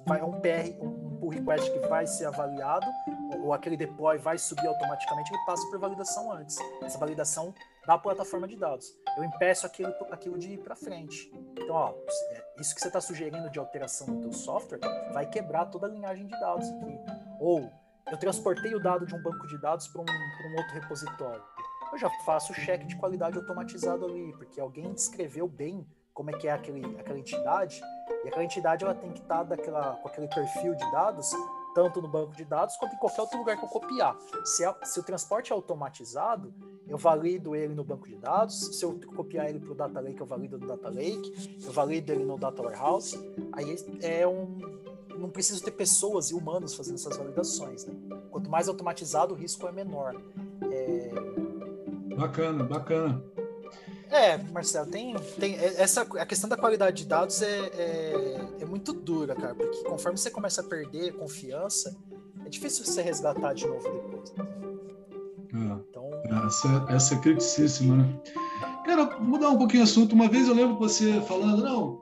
vai 0.06 0.20
é 0.20 0.24
um 0.24 0.40
PR, 0.42 0.80
um 0.82 1.18
pull 1.18 1.30
request 1.30 1.72
que 1.72 1.88
vai 1.88 2.06
ser 2.06 2.26
avaliado, 2.26 2.86
ou, 3.34 3.46
ou 3.46 3.54
aquele 3.54 3.78
deploy 3.78 4.18
vai 4.18 4.38
subir 4.38 4.68
automaticamente, 4.68 5.34
ele 5.34 5.46
passa 5.46 5.66
por 5.70 5.80
validação 5.80 6.32
antes. 6.32 6.58
Essa 6.84 6.98
validação 6.98 7.54
da 7.88 7.98
plataforma 7.98 8.48
de 8.48 8.56
dados. 8.56 8.96
Eu 9.16 9.24
impeço 9.24 9.66
aquilo, 9.66 9.94
aquilo 10.12 10.38
de 10.38 10.54
ir 10.54 10.58
para 10.58 10.76
frente. 10.76 11.32
Então, 11.52 11.76
ó, 11.76 11.94
é, 12.32 12.44
isso 12.60 12.76
que 12.76 12.82
você 12.82 12.88
está 12.88 13.00
sugerindo 13.00 13.50
de 13.50 13.60
alteração 13.60 14.08
no 14.08 14.22
teu 14.22 14.34
software 14.34 14.80
vai 15.14 15.26
quebrar 15.26 15.66
toda 15.66 15.88
a 15.88 15.90
linhagem 15.90 16.28
de 16.28 16.40
dados 16.40 16.68
aqui. 16.68 17.00
Ou 17.40 17.72
eu 18.12 18.18
transportei 18.18 18.74
o 18.76 18.80
dado 18.80 19.06
de 19.06 19.16
um 19.16 19.22
banco 19.22 19.48
de 19.48 19.60
dados 19.60 19.88
para 19.88 20.02
um, 20.02 20.06
um 20.06 20.58
outro 20.58 20.74
repositório 20.74 21.55
eu 21.96 22.00
já 22.00 22.10
faço 22.26 22.52
o 22.52 22.56
cheque 22.56 22.86
de 22.86 22.96
qualidade 22.98 23.38
automatizado 23.38 24.06
ali, 24.06 24.34
porque 24.34 24.60
alguém 24.60 24.94
descreveu 24.94 25.48
bem 25.48 25.88
como 26.14 26.30
é 26.30 26.34
que 26.34 26.48
é 26.48 26.52
aquele, 26.52 26.84
aquela 26.98 27.18
entidade, 27.18 27.82
e 28.24 28.28
aquela 28.28 28.44
entidade 28.44 28.84
ela 28.84 28.94
tem 28.94 29.12
que 29.12 29.20
estar 29.20 29.40
tá 29.40 29.44
daquela, 29.44 29.96
com 29.96 30.08
aquele 30.08 30.28
perfil 30.28 30.76
de 30.76 30.92
dados, 30.92 31.32
tanto 31.74 32.02
no 32.02 32.08
banco 32.08 32.34
de 32.34 32.46
dados 32.46 32.78
quanto 32.78 32.96
em 32.96 32.98
qualquer 32.98 33.22
outro 33.22 33.38
lugar 33.38 33.58
que 33.58 33.66
eu 33.66 33.70
copiar. 33.70 34.18
Se, 34.46 34.64
a, 34.64 34.76
se 34.84 35.00
o 35.00 35.04
transporte 35.04 35.52
é 35.52 35.56
automatizado, 35.56 36.54
eu 36.88 36.98
valido 36.98 37.56
ele 37.56 37.74
no 37.74 37.84
banco 37.84 38.08
de 38.08 38.16
dados, 38.16 38.78
se 38.78 38.84
eu 38.84 39.00
copiar 39.14 39.50
ele 39.50 39.60
para 39.60 39.72
o 39.72 39.76
Data 39.76 40.00
Lake, 40.00 40.20
eu 40.20 40.26
valido 40.26 40.58
no 40.58 40.68
Data 40.68 40.90
Lake, 40.90 41.60
eu 41.64 41.72
valido 41.72 42.12
ele 42.12 42.24
no 42.24 42.38
Data 42.38 42.62
Warehouse, 42.62 43.18
aí 43.54 43.76
é 44.02 44.28
um... 44.28 44.86
Não 45.18 45.30
preciso 45.30 45.64
ter 45.64 45.72
pessoas 45.72 46.30
e 46.30 46.34
humanos 46.34 46.76
fazendo 46.76 46.96
essas 46.96 47.16
validações. 47.16 47.86
Né? 47.86 47.94
Quanto 48.30 48.50
mais 48.50 48.68
automatizado, 48.68 49.34
o 49.34 49.38
risco 49.38 49.66
é 49.66 49.72
menor. 49.72 50.14
É, 50.70 51.45
Bacana, 52.18 52.64
bacana. 52.64 53.24
É, 54.10 54.38
Marcelo, 54.38 54.88
tem, 54.88 55.16
tem 55.40 55.56
essa 55.56 56.02
a 56.02 56.26
questão 56.26 56.50
da 56.50 56.56
qualidade 56.56 56.98
de 57.04 57.06
dados 57.06 57.42
é, 57.42 57.60
é, 57.78 58.42
é, 58.62 58.66
muito 58.66 58.94
dura, 58.94 59.36
cara, 59.36 59.56
porque 59.56 59.84
conforme 59.84 60.18
você 60.18 60.30
começa 60.30 60.62
a 60.62 60.64
perder 60.64 61.14
confiança, 61.14 61.96
é 62.46 62.50
difícil 62.50 62.86
você 62.86 63.02
resgatar 63.02 63.54
de 63.54 63.68
novo 63.68 63.84
depois. 63.84 64.34
É, 65.54 65.80
então... 65.90 66.10
essa, 66.46 66.86
essa 66.90 67.16
é 67.16 67.20
criticíssima, 67.20 67.98
né? 67.98 68.20
Cara, 68.86 69.20
mudar 69.20 69.50
um 69.50 69.58
pouquinho 69.58 69.82
o 69.82 69.86
assunto. 69.86 70.14
Uma 70.14 70.30
vez 70.30 70.48
eu 70.48 70.54
lembro 70.54 70.78
você 70.78 71.20
falando, 71.22 71.64
não, 71.64 72.00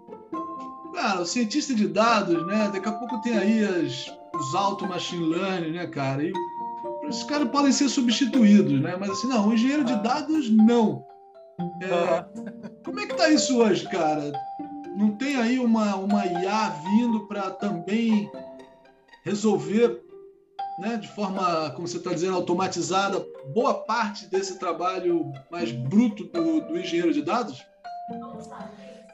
cara, 0.93 1.21
o 1.21 1.25
cientista 1.25 1.73
de 1.73 1.87
dados, 1.87 2.45
né? 2.45 2.69
Daqui 2.71 2.89
a 2.89 2.91
pouco 2.91 3.21
tem 3.21 3.37
aí 3.37 3.63
as, 3.63 4.11
os 4.35 4.53
auto 4.53 4.85
machine 4.85 5.25
learning, 5.25 5.71
né, 5.71 5.87
cara? 5.87 6.23
E 6.23 6.33
esses 7.07 7.23
caras 7.23 7.49
podem 7.49 7.71
ser 7.71 7.89
substituídos, 7.89 8.81
né? 8.81 8.95
Mas 8.99 9.11
assim, 9.11 9.27
não, 9.27 9.49
o 9.49 9.53
engenheiro 9.53 9.83
de 9.83 9.95
dados, 10.01 10.49
não. 10.49 11.05
É, 11.81 12.25
como 12.83 12.99
é 12.99 13.05
que 13.05 13.15
tá 13.15 13.29
isso 13.29 13.59
hoje, 13.59 13.87
cara? 13.89 14.31
Não 14.95 15.11
tem 15.15 15.35
aí 15.35 15.59
uma, 15.59 15.95
uma 15.95 16.25
IA 16.25 16.69
vindo 16.69 17.27
para 17.27 17.51
também 17.51 18.31
resolver, 19.23 20.01
né, 20.79 20.97
de 20.97 21.07
forma, 21.07 21.71
como 21.71 21.87
você 21.87 21.97
está 21.97 22.11
dizendo, 22.11 22.35
automatizada, 22.35 23.25
boa 23.53 23.73
parte 23.73 24.27
desse 24.27 24.59
trabalho 24.59 25.31
mais 25.51 25.71
bruto 25.71 26.25
do, 26.25 26.61
do 26.61 26.77
engenheiro 26.77 27.13
de 27.13 27.21
dados? 27.21 27.65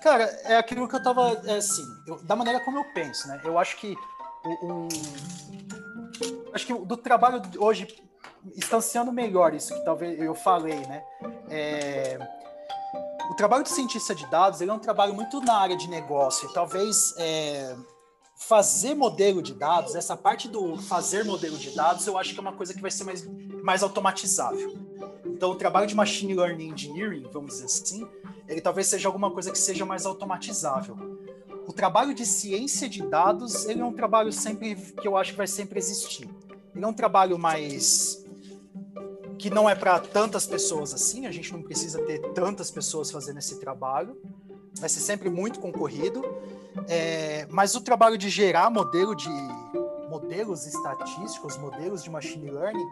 Cara, 0.01 0.23
é 0.45 0.57
aquilo 0.57 0.87
que 0.87 0.95
eu 0.95 0.99
estava, 0.99 1.41
é, 1.45 1.57
assim, 1.57 1.83
eu, 2.07 2.21
da 2.23 2.35
maneira 2.35 2.59
como 2.61 2.77
eu 2.77 2.85
penso, 2.93 3.27
né? 3.27 3.41
Eu 3.43 3.57
acho 3.57 3.77
que 3.77 3.95
um, 4.63 4.87
acho 6.53 6.65
que 6.65 6.73
do 6.73 6.97
trabalho 6.97 7.41
hoje 7.57 7.87
instanciando 8.55 9.11
melhor 9.11 9.53
isso 9.53 9.73
que 9.73 9.83
talvez 9.83 10.19
eu 10.19 10.33
falei, 10.33 10.79
né? 10.87 11.03
É, 11.49 12.19
o 13.29 13.35
trabalho 13.35 13.63
de 13.63 13.69
cientista 13.69 14.15
de 14.15 14.25
dados 14.27 14.61
ele 14.61 14.71
é 14.71 14.73
um 14.73 14.79
trabalho 14.79 15.13
muito 15.13 15.41
na 15.41 15.55
área 15.55 15.75
de 15.75 15.89
negócio 15.89 16.49
e 16.49 16.53
talvez 16.53 17.13
é, 17.17 17.75
fazer 18.39 18.95
modelo 18.95 19.41
de 19.41 19.53
dados, 19.53 19.95
essa 19.95 20.15
parte 20.15 20.47
do 20.47 20.77
fazer 20.77 21.25
modelo 21.25 21.57
de 21.57 21.71
dados, 21.71 22.07
eu 22.07 22.17
acho 22.17 22.33
que 22.33 22.39
é 22.39 22.41
uma 22.41 22.53
coisa 22.53 22.73
que 22.73 22.81
vai 22.81 22.89
ser 22.89 23.03
mais, 23.03 23.27
mais 23.61 23.83
automatizável. 23.83 24.77
Então, 25.25 25.51
o 25.51 25.55
trabalho 25.55 25.85
de 25.85 25.93
machine 25.93 26.33
learning 26.33 26.71
engineering, 26.71 27.29
vamos 27.31 27.55
dizer 27.55 27.65
assim, 27.65 28.07
ele 28.47 28.61
talvez 28.61 28.87
seja 28.87 29.09
alguma 29.09 29.29
coisa 29.29 29.51
que 29.51 29.59
seja 29.59 29.85
mais 29.85 30.05
automatizável. 30.05 30.97
O 31.67 31.73
trabalho 31.73 32.15
de 32.15 32.25
ciência 32.25 32.89
de 32.89 33.03
dados, 33.03 33.65
ele 33.65 33.81
é 33.81 33.85
um 33.85 33.93
trabalho 33.93 34.31
sempre 34.31 34.73
que 34.75 35.07
eu 35.07 35.17
acho 35.17 35.31
que 35.31 35.37
vai 35.37 35.47
sempre 35.47 35.77
existir. 35.77 36.27
Ele 36.75 36.85
é 36.85 36.87
um 36.87 36.93
trabalho 36.93 37.37
mais 37.37 38.23
que 39.37 39.49
não 39.49 39.69
é 39.69 39.73
para 39.73 39.99
tantas 39.99 40.45
pessoas 40.45 40.93
assim, 40.93 41.25
a 41.25 41.31
gente 41.31 41.51
não 41.53 41.61
precisa 41.61 42.01
ter 42.03 42.19
tantas 42.33 42.69
pessoas 42.69 43.09
fazendo 43.09 43.39
esse 43.39 43.57
trabalho, 43.59 44.17
vai 44.77 44.89
ser 44.89 44.99
sempre 44.99 45.29
muito 45.29 45.59
concorrido, 45.59 46.21
é, 46.87 47.47
mas 47.49 47.73
o 47.73 47.81
trabalho 47.81 48.17
de 48.17 48.29
gerar 48.29 48.69
modelo 48.69 49.15
de 49.15 49.29
modelos 50.09 50.65
estatísticos, 50.65 51.57
modelos 51.57 52.03
de 52.03 52.09
machine 52.09 52.51
learning, 52.51 52.85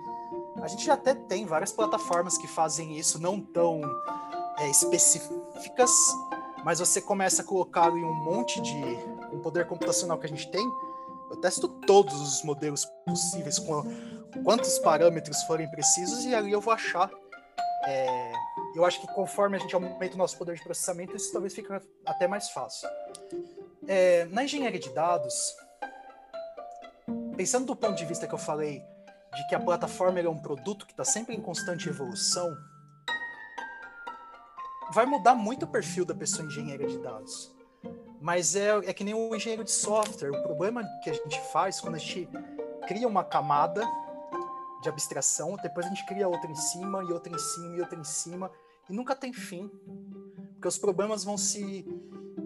a 0.61 0.67
gente 0.67 0.85
já 0.85 0.93
até 0.93 1.13
tem 1.13 1.45
várias 1.45 1.71
plataformas 1.71 2.37
que 2.37 2.47
fazem 2.47 2.97
isso, 2.97 3.21
não 3.21 3.41
tão 3.41 3.81
é, 4.57 4.69
específicas, 4.69 5.91
mas 6.63 6.79
você 6.79 7.01
começa 7.01 7.41
a 7.41 7.45
colocar 7.45 7.91
em 7.91 8.03
um 8.03 8.13
monte 8.23 8.61
de 8.61 8.81
um 9.33 9.39
poder 9.39 9.67
computacional 9.67 10.17
que 10.17 10.25
a 10.25 10.29
gente 10.29 10.49
tem, 10.49 10.67
eu 11.29 11.37
testo 11.37 11.67
todos 11.67 12.19
os 12.19 12.43
modelos 12.43 12.85
possíveis 13.05 13.59
com 13.59 13.83
quantos 14.43 14.79
parâmetros 14.79 15.43
forem 15.43 15.69
precisos 15.69 16.25
e 16.25 16.33
ali 16.33 16.51
eu 16.51 16.61
vou 16.61 16.73
achar. 16.73 17.09
É, 17.85 18.31
eu 18.75 18.85
acho 18.85 18.99
que 19.01 19.07
conforme 19.07 19.57
a 19.57 19.59
gente 19.59 19.73
aumenta 19.73 20.15
o 20.15 20.17
nosso 20.17 20.37
poder 20.37 20.55
de 20.55 20.63
processamento, 20.63 21.15
isso 21.15 21.31
talvez 21.31 21.53
fique 21.53 21.67
até 22.05 22.27
mais 22.27 22.49
fácil. 22.49 22.87
É, 23.87 24.25
na 24.25 24.43
engenharia 24.43 24.79
de 24.79 24.89
dados, 24.93 25.55
pensando 27.35 27.65
do 27.65 27.75
ponto 27.75 27.95
de 27.95 28.05
vista 28.05 28.27
que 28.27 28.33
eu 28.33 28.39
falei, 28.39 28.83
de 29.35 29.47
que 29.47 29.55
a 29.55 29.59
plataforma 29.59 30.19
é 30.19 30.27
um 30.27 30.39
produto 30.39 30.85
que 30.85 30.93
está 30.93 31.05
sempre 31.05 31.35
em 31.35 31.41
constante 31.41 31.87
evolução, 31.87 32.55
vai 34.91 35.05
mudar 35.05 35.35
muito 35.35 35.63
o 35.63 35.67
perfil 35.67 36.05
da 36.05 36.15
pessoa 36.15 36.45
engenheira 36.45 36.87
de 36.87 36.97
dados. 36.97 37.56
Mas 38.19 38.55
é, 38.55 38.69
é 38.77 38.93
que 38.93 39.03
nem 39.03 39.13
o 39.13 39.35
engenheiro 39.35 39.63
de 39.63 39.71
software. 39.71 40.31
O 40.31 40.43
problema 40.43 40.83
que 41.03 41.09
a 41.09 41.13
gente 41.13 41.39
faz 41.51 41.79
quando 41.79 41.95
a 41.95 41.99
gente 41.99 42.27
cria 42.87 43.07
uma 43.07 43.23
camada 43.23 43.85
de 44.81 44.89
abstração, 44.89 45.57
depois 45.61 45.85
a 45.85 45.89
gente 45.89 46.05
cria 46.05 46.27
outra 46.27 46.49
em 46.49 46.55
cima, 46.55 47.03
e 47.03 47.11
outra 47.11 47.33
em 47.33 47.37
cima, 47.37 47.75
e 47.75 47.81
outra 47.81 47.99
em 47.99 48.03
cima, 48.03 48.51
e 48.89 48.93
nunca 48.93 49.15
tem 49.15 49.33
fim. 49.33 49.69
Porque 50.53 50.67
os 50.67 50.77
problemas 50.77 51.23
vão 51.23 51.37
se. 51.37 51.85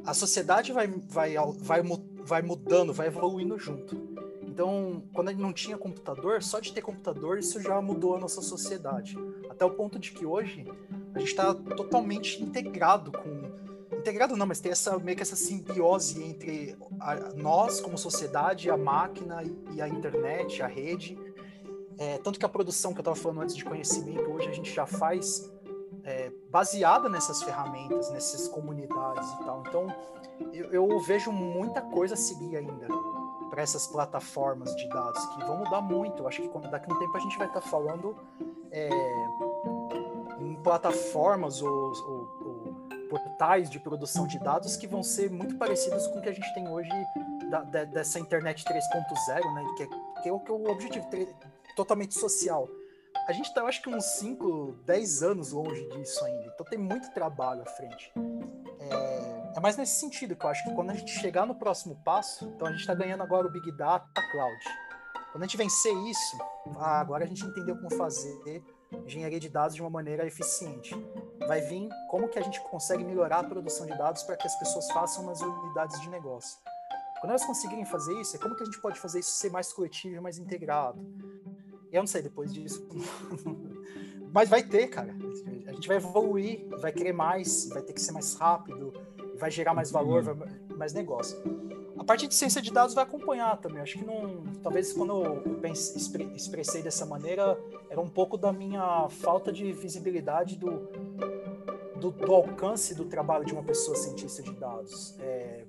A 0.05 0.13
sociedade 0.13 0.71
vai, 0.71 0.87
vai, 0.87 1.35
vai, 1.57 1.81
vai 2.23 2.41
mudando, 2.41 2.93
vai 2.93 3.07
evoluindo 3.07 3.57
junto. 3.57 3.95
Então, 4.41 5.03
quando 5.13 5.29
a 5.29 5.31
gente 5.31 5.41
não 5.41 5.53
tinha 5.53 5.77
computador, 5.77 6.43
só 6.43 6.59
de 6.59 6.73
ter 6.73 6.81
computador, 6.81 7.37
isso 7.37 7.61
já 7.61 7.81
mudou 7.81 8.15
a 8.15 8.19
nossa 8.19 8.41
sociedade. 8.41 9.17
Até 9.49 9.63
o 9.63 9.71
ponto 9.71 9.97
de 9.97 10.11
que 10.11 10.25
hoje 10.25 10.65
a 11.13 11.19
gente 11.19 11.29
está 11.29 11.53
totalmente 11.53 12.43
integrado 12.43 13.11
com 13.11 13.50
integrado 14.01 14.35
não, 14.35 14.45
mas 14.45 14.59
tem 14.59 14.71
essa 14.71 14.97
meio 14.99 15.15
que 15.15 15.23
essa 15.23 15.35
simbiose 15.35 16.21
entre 16.23 16.75
a, 16.99 17.15
nós 17.35 17.79
como 17.79 17.97
sociedade, 17.97 18.69
a 18.69 18.77
máquina 18.77 19.43
e 19.73 19.81
a 19.81 19.87
internet, 19.87 20.61
a 20.61 20.67
rede. 20.67 21.17
É, 21.97 22.17
tanto 22.17 22.39
que 22.39 22.45
a 22.45 22.49
produção 22.49 22.93
que 22.93 22.99
eu 22.99 23.01
estava 23.01 23.15
falando 23.15 23.41
antes 23.41 23.55
de 23.55 23.63
conhecimento, 23.63 24.29
hoje 24.31 24.49
a 24.49 24.51
gente 24.51 24.73
já 24.73 24.85
faz 24.85 25.51
é, 26.03 26.31
baseada 26.49 27.07
nessas 27.07 27.43
ferramentas, 27.43 28.09
nessas 28.11 28.47
comunidades 28.47 29.29
e 29.33 29.43
tal. 29.45 29.63
Então, 29.67 29.87
eu, 30.51 30.71
eu 30.71 30.99
vejo 30.99 31.31
muita 31.31 31.81
coisa 31.81 32.15
a 32.15 32.17
seguir 32.17 32.57
ainda 32.57 32.87
para 33.51 33.61
essas 33.61 33.85
plataformas 33.85 34.75
de 34.75 34.87
dados 34.89 35.23
que 35.27 35.43
vão 35.45 35.57
mudar 35.57 35.81
muito. 35.81 36.23
Eu 36.23 36.27
acho 36.27 36.41
que 36.41 36.49
quando, 36.49 36.71
daqui 36.71 36.89
a 36.91 36.95
um 36.95 36.99
tempo 36.99 37.15
a 37.15 37.19
gente 37.19 37.37
vai 37.37 37.47
estar 37.47 37.61
tá 37.61 37.67
falando 37.67 38.15
é, 38.71 38.89
em 40.39 40.55
plataformas 40.63 41.61
ou, 41.61 41.69
ou 41.69 42.40
portais 43.11 43.69
de 43.69 43.77
produção 43.77 44.25
de 44.25 44.39
dados 44.39 44.77
que 44.77 44.87
vão 44.87 45.03
ser 45.03 45.29
muito 45.29 45.57
parecidos 45.57 46.07
com 46.07 46.19
o 46.19 46.21
que 46.21 46.29
a 46.29 46.31
gente 46.31 46.53
tem 46.53 46.65
hoje 46.69 46.89
da, 47.49 47.83
dessa 47.83 48.17
internet 48.17 48.63
3.0, 48.63 49.53
né? 49.53 49.65
Que 49.75 49.83
é, 49.83 49.87
que 50.23 50.29
é, 50.29 50.31
o, 50.31 50.39
que 50.39 50.49
é 50.49 50.53
o 50.53 50.71
objetivo 50.71 51.05
totalmente 51.75 52.17
social. 52.17 52.69
A 53.27 53.33
gente 53.33 53.47
está, 53.47 53.61
eu 53.61 53.67
acho 53.67 53.81
que 53.81 53.89
uns 53.89 54.05
5, 54.19 54.79
10 54.85 55.23
anos 55.23 55.51
longe 55.51 55.85
disso 55.89 56.23
ainda. 56.23 56.51
Então 56.53 56.65
tem 56.65 56.79
muito 56.79 57.11
trabalho 57.11 57.61
à 57.63 57.65
frente. 57.65 58.13
É, 58.79 59.57
é 59.57 59.59
mais 59.59 59.75
nesse 59.75 59.99
sentido 59.99 60.33
que 60.33 60.45
eu 60.45 60.49
acho 60.49 60.63
que 60.63 60.73
quando 60.73 60.91
a 60.91 60.93
gente 60.93 61.11
chegar 61.11 61.45
no 61.45 61.53
próximo 61.53 62.01
passo, 62.05 62.45
então 62.45 62.65
a 62.65 62.71
gente 62.71 62.79
está 62.79 62.93
ganhando 62.93 63.23
agora 63.23 63.45
o 63.45 63.51
Big 63.51 63.69
Data, 63.73 64.21
Cloud. 64.31 64.63
Quando 65.33 65.43
a 65.43 65.47
gente 65.47 65.57
vencer 65.57 65.93
isso, 66.07 66.37
ah, 66.77 67.01
agora 67.01 67.25
a 67.25 67.27
gente 67.27 67.43
entendeu 67.43 67.75
como 67.75 67.89
fazer 67.91 68.63
engenharia 69.05 69.39
de 69.39 69.49
dados 69.49 69.75
de 69.75 69.81
uma 69.81 69.89
maneira 69.89 70.25
eficiente. 70.25 70.95
Vai 71.47 71.61
vir 71.61 71.89
como 72.09 72.27
que 72.29 72.39
a 72.39 72.41
gente 72.41 72.59
consegue 72.61 73.03
melhorar 73.03 73.39
a 73.39 73.43
produção 73.43 73.85
de 73.85 73.97
dados 73.97 74.23
para 74.23 74.35
que 74.35 74.47
as 74.47 74.55
pessoas 74.57 74.89
façam 74.91 75.25
nas 75.25 75.41
unidades 75.41 75.99
de 75.99 76.09
negócio. 76.09 76.59
Quando 77.19 77.31
elas 77.31 77.45
conseguirem 77.45 77.85
fazer 77.85 78.19
isso, 78.19 78.35
é 78.35 78.39
como 78.39 78.55
que 78.55 78.63
a 78.63 78.65
gente 78.65 78.79
pode 78.79 78.99
fazer 78.99 79.19
isso 79.19 79.31
ser 79.31 79.51
mais 79.51 79.71
coletivo 79.71 80.15
e 80.15 80.19
mais 80.19 80.39
integrado. 80.39 80.99
Eu 81.91 82.01
não 82.01 82.07
sei 82.07 82.21
depois 82.21 82.53
disso. 82.53 82.87
Mas 84.33 84.49
vai 84.49 84.63
ter, 84.63 84.87
cara. 84.87 85.13
A 85.67 85.71
gente 85.73 85.87
vai 85.87 85.97
evoluir, 85.97 86.67
vai 86.79 86.91
querer 86.91 87.13
mais, 87.13 87.67
vai 87.69 87.81
ter 87.81 87.93
que 87.93 88.01
ser 88.01 88.11
mais 88.11 88.33
rápido, 88.33 88.93
vai 89.37 89.51
gerar 89.51 89.73
mais 89.73 89.91
valor, 89.91 90.23
vai, 90.23 90.49
mais 90.75 90.93
negócio. 90.93 91.37
A 91.99 92.03
parte 92.03 92.27
de 92.27 92.33
ciência 92.33 92.61
de 92.61 92.71
dados 92.71 92.95
vai 92.95 93.03
acompanhar 93.03 93.57
também. 93.57 93.81
Acho 93.81 93.99
que 93.99 94.05
não. 94.05 94.43
Talvez 94.63 94.93
quando 94.93 95.23
eu 95.23 95.59
pense, 95.59 95.95
expressei 96.35 96.81
dessa 96.81 97.05
maneira, 97.05 97.59
era 97.89 98.01
um 98.01 98.09
pouco 98.09 98.37
da 98.37 98.51
minha 98.51 99.07
falta 99.09 99.51
de 99.51 99.71
visibilidade 99.71 100.57
do, 100.57 100.89
do, 102.01 102.11
do 102.11 102.33
alcance 102.33 102.95
do 102.95 103.05
trabalho 103.05 103.45
de 103.45 103.53
uma 103.53 103.63
pessoa 103.63 103.95
cientista 103.95 104.41
de 104.41 104.51
dados. 104.53 105.15
É, 105.19 105.63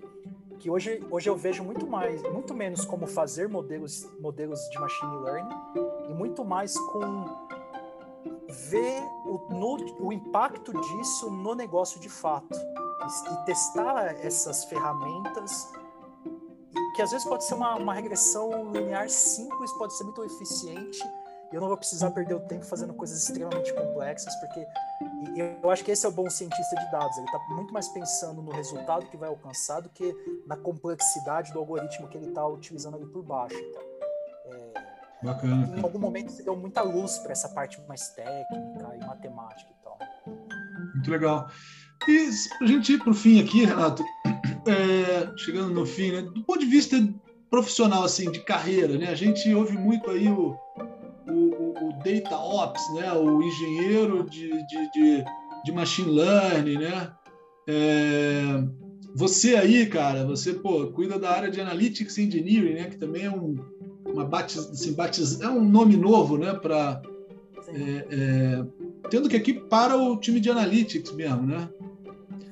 que 0.58 0.70
hoje, 0.70 1.04
hoje 1.10 1.28
eu 1.28 1.36
vejo 1.36 1.62
muito 1.62 1.86
mais, 1.86 2.22
muito 2.22 2.54
menos 2.54 2.84
como 2.84 3.06
fazer 3.06 3.48
modelos, 3.48 4.08
modelos 4.18 4.60
de 4.70 4.78
machine 4.78 5.16
learning 5.16 5.54
e 6.08 6.14
muito 6.14 6.44
mais 6.44 6.78
com 6.78 7.24
ver 8.48 9.02
o, 9.26 9.48
no, 9.50 10.06
o 10.06 10.12
impacto 10.12 10.72
disso 10.72 11.30
no 11.30 11.54
negócio 11.54 12.00
de 12.00 12.08
fato 12.08 12.56
e, 12.56 13.32
e 13.32 13.44
testar 13.44 14.16
essas 14.24 14.64
ferramentas 14.64 15.68
que 16.94 17.02
às 17.02 17.10
vezes 17.10 17.26
pode 17.26 17.44
ser 17.44 17.54
uma, 17.54 17.74
uma 17.74 17.94
regressão 17.94 18.70
linear 18.70 19.08
simples, 19.08 19.72
pode 19.72 19.96
ser 19.96 20.04
muito 20.04 20.22
eficiente 20.24 21.02
eu 21.52 21.60
não 21.60 21.68
vou 21.68 21.76
precisar 21.76 22.10
perder 22.10 22.34
o 22.34 22.40
tempo 22.40 22.64
fazendo 22.64 22.94
coisas 22.94 23.18
extremamente 23.18 23.72
complexas, 23.74 24.34
porque 24.36 24.66
eu 25.62 25.70
acho 25.70 25.84
que 25.84 25.90
esse 25.90 26.04
é 26.06 26.08
o 26.08 26.12
bom 26.12 26.28
cientista 26.30 26.76
de 26.76 26.90
dados. 26.90 27.16
Ele 27.16 27.26
está 27.26 27.38
muito 27.50 27.72
mais 27.72 27.88
pensando 27.88 28.42
no 28.42 28.50
resultado 28.50 29.06
que 29.06 29.16
vai 29.16 29.28
alcançar 29.28 29.80
do 29.80 29.88
que 29.88 30.14
na 30.46 30.56
complexidade 30.56 31.52
do 31.52 31.58
algoritmo 31.58 32.08
que 32.08 32.16
ele 32.16 32.28
está 32.28 32.46
utilizando 32.46 32.96
ali 32.96 33.06
por 33.06 33.22
baixo. 33.22 33.56
Então, 33.56 33.82
é, 34.46 34.92
Bacana. 35.22 35.76
Em 35.76 35.82
algum 35.82 35.98
momento 35.98 36.32
você 36.32 36.42
deu 36.42 36.56
muita 36.56 36.82
luz 36.82 37.18
para 37.18 37.32
essa 37.32 37.48
parte 37.48 37.80
mais 37.86 38.08
técnica 38.08 38.96
e 38.96 39.06
matemática 39.06 39.70
e 39.70 39.84
tal. 39.84 39.98
Muito 40.94 41.10
legal. 41.10 41.48
E 42.08 42.28
a 42.60 42.66
gente 42.66 42.94
ir 42.94 42.98
para 42.98 43.10
o 43.10 43.14
fim 43.14 43.40
aqui, 43.40 43.64
Renato, 43.64 44.04
é, 44.66 45.36
chegando 45.36 45.72
no 45.72 45.86
fim, 45.86 46.10
né, 46.10 46.22
do 46.22 46.42
ponto 46.42 46.58
de 46.58 46.66
vista 46.66 46.96
profissional, 47.48 48.02
assim, 48.02 48.30
de 48.30 48.40
carreira, 48.40 48.98
né, 48.98 49.08
a 49.08 49.14
gente 49.14 49.54
ouve 49.54 49.76
muito 49.76 50.10
aí 50.10 50.28
o 50.28 50.58
Data 52.02 52.36
Ops, 52.36 52.82
né, 52.94 53.12
o 53.12 53.42
engenheiro 53.42 54.24
de, 54.28 54.50
de, 54.66 54.90
de, 54.92 55.24
de 55.64 55.72
machine 55.72 56.10
learning, 56.10 56.78
né, 56.78 57.12
é, 57.66 58.42
você 59.14 59.56
aí, 59.56 59.86
cara, 59.86 60.24
você 60.24 60.54
pô, 60.54 60.88
cuida 60.88 61.18
da 61.18 61.30
área 61.30 61.50
de 61.50 61.60
Analytics 61.60 62.18
Engineering, 62.18 62.74
né, 62.74 62.84
que 62.84 62.96
também 62.96 63.24
é 63.24 63.30
um, 63.30 63.56
uma 64.06 64.24
batiz, 64.24 64.58
assim, 64.58 64.92
batiz, 64.92 65.40
é 65.40 65.48
um 65.48 65.64
nome 65.64 65.96
novo, 65.96 66.36
né, 66.36 66.54
para 66.54 67.02
é, 67.68 68.06
é, 68.10 68.64
tendo 69.10 69.28
que 69.28 69.36
aqui 69.36 69.54
para 69.54 69.96
o 69.96 70.16
time 70.16 70.40
de 70.40 70.50
Analytics 70.50 71.12
mesmo, 71.12 71.46
né? 71.46 71.68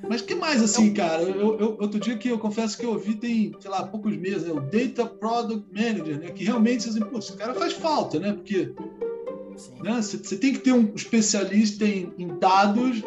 Mas 0.08 0.22
que 0.22 0.34
mais 0.34 0.62
assim, 0.62 0.92
cara? 0.92 1.22
Eu, 1.22 1.58
eu, 1.58 1.76
outro 1.80 2.00
dia 2.00 2.16
que 2.16 2.28
eu 2.28 2.38
confesso 2.38 2.76
que 2.76 2.84
eu 2.84 2.90
ouvi 2.90 3.14
tem, 3.14 3.54
sei 3.60 3.70
lá, 3.70 3.86
poucos 3.86 4.16
meses, 4.16 4.44
né? 4.44 4.52
o 4.52 4.60
Data 4.60 5.06
Product 5.06 5.64
Manager, 5.72 6.18
né? 6.18 6.30
Que 6.30 6.44
realmente 6.44 6.88
assim, 6.88 7.00
pô, 7.00 7.18
esse 7.18 7.34
cara 7.34 7.54
faz 7.54 7.74
falta, 7.74 8.18
né? 8.18 8.32
Porque? 8.32 8.74
Você, 9.68 10.16
você 10.16 10.36
tem 10.36 10.52
que 10.52 10.60
ter 10.60 10.72
um 10.72 10.92
especialista 10.94 11.84
em, 11.84 12.12
em 12.18 12.28
dados 12.38 13.02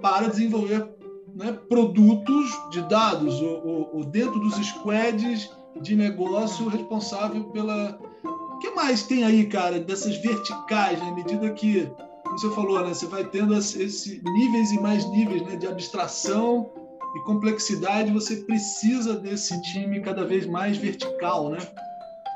para 0.00 0.28
desenvolver 0.28 0.88
né, 1.34 1.56
produtos 1.68 2.50
de 2.70 2.82
dados, 2.88 3.40
ou, 3.40 3.90
ou, 3.94 4.04
dentro 4.04 4.38
dos 4.40 4.54
squads 4.54 5.50
de 5.80 5.94
negócio 5.94 6.68
responsável 6.68 7.44
pela. 7.44 7.98
O 8.24 8.58
que 8.58 8.70
mais 8.70 9.02
tem 9.04 9.24
aí, 9.24 9.46
cara, 9.46 9.78
dessas 9.78 10.16
verticais, 10.16 10.98
né? 10.98 11.08
À 11.08 11.14
medida 11.14 11.50
que 11.50 11.88
como 12.24 12.38
você 12.38 12.50
falou, 12.50 12.80
né, 12.84 12.92
você 12.92 13.06
vai 13.06 13.24
tendo 13.24 13.56
esses 13.56 14.22
níveis 14.22 14.70
e 14.70 14.80
mais 14.80 15.08
níveis 15.10 15.42
né, 15.42 15.56
de 15.56 15.66
abstração 15.66 16.70
e 17.16 17.20
complexidade, 17.20 18.12
você 18.12 18.36
precisa 18.36 19.14
desse 19.14 19.60
time 19.62 20.00
cada 20.00 20.24
vez 20.24 20.46
mais 20.46 20.76
vertical, 20.76 21.48
né? 21.48 21.58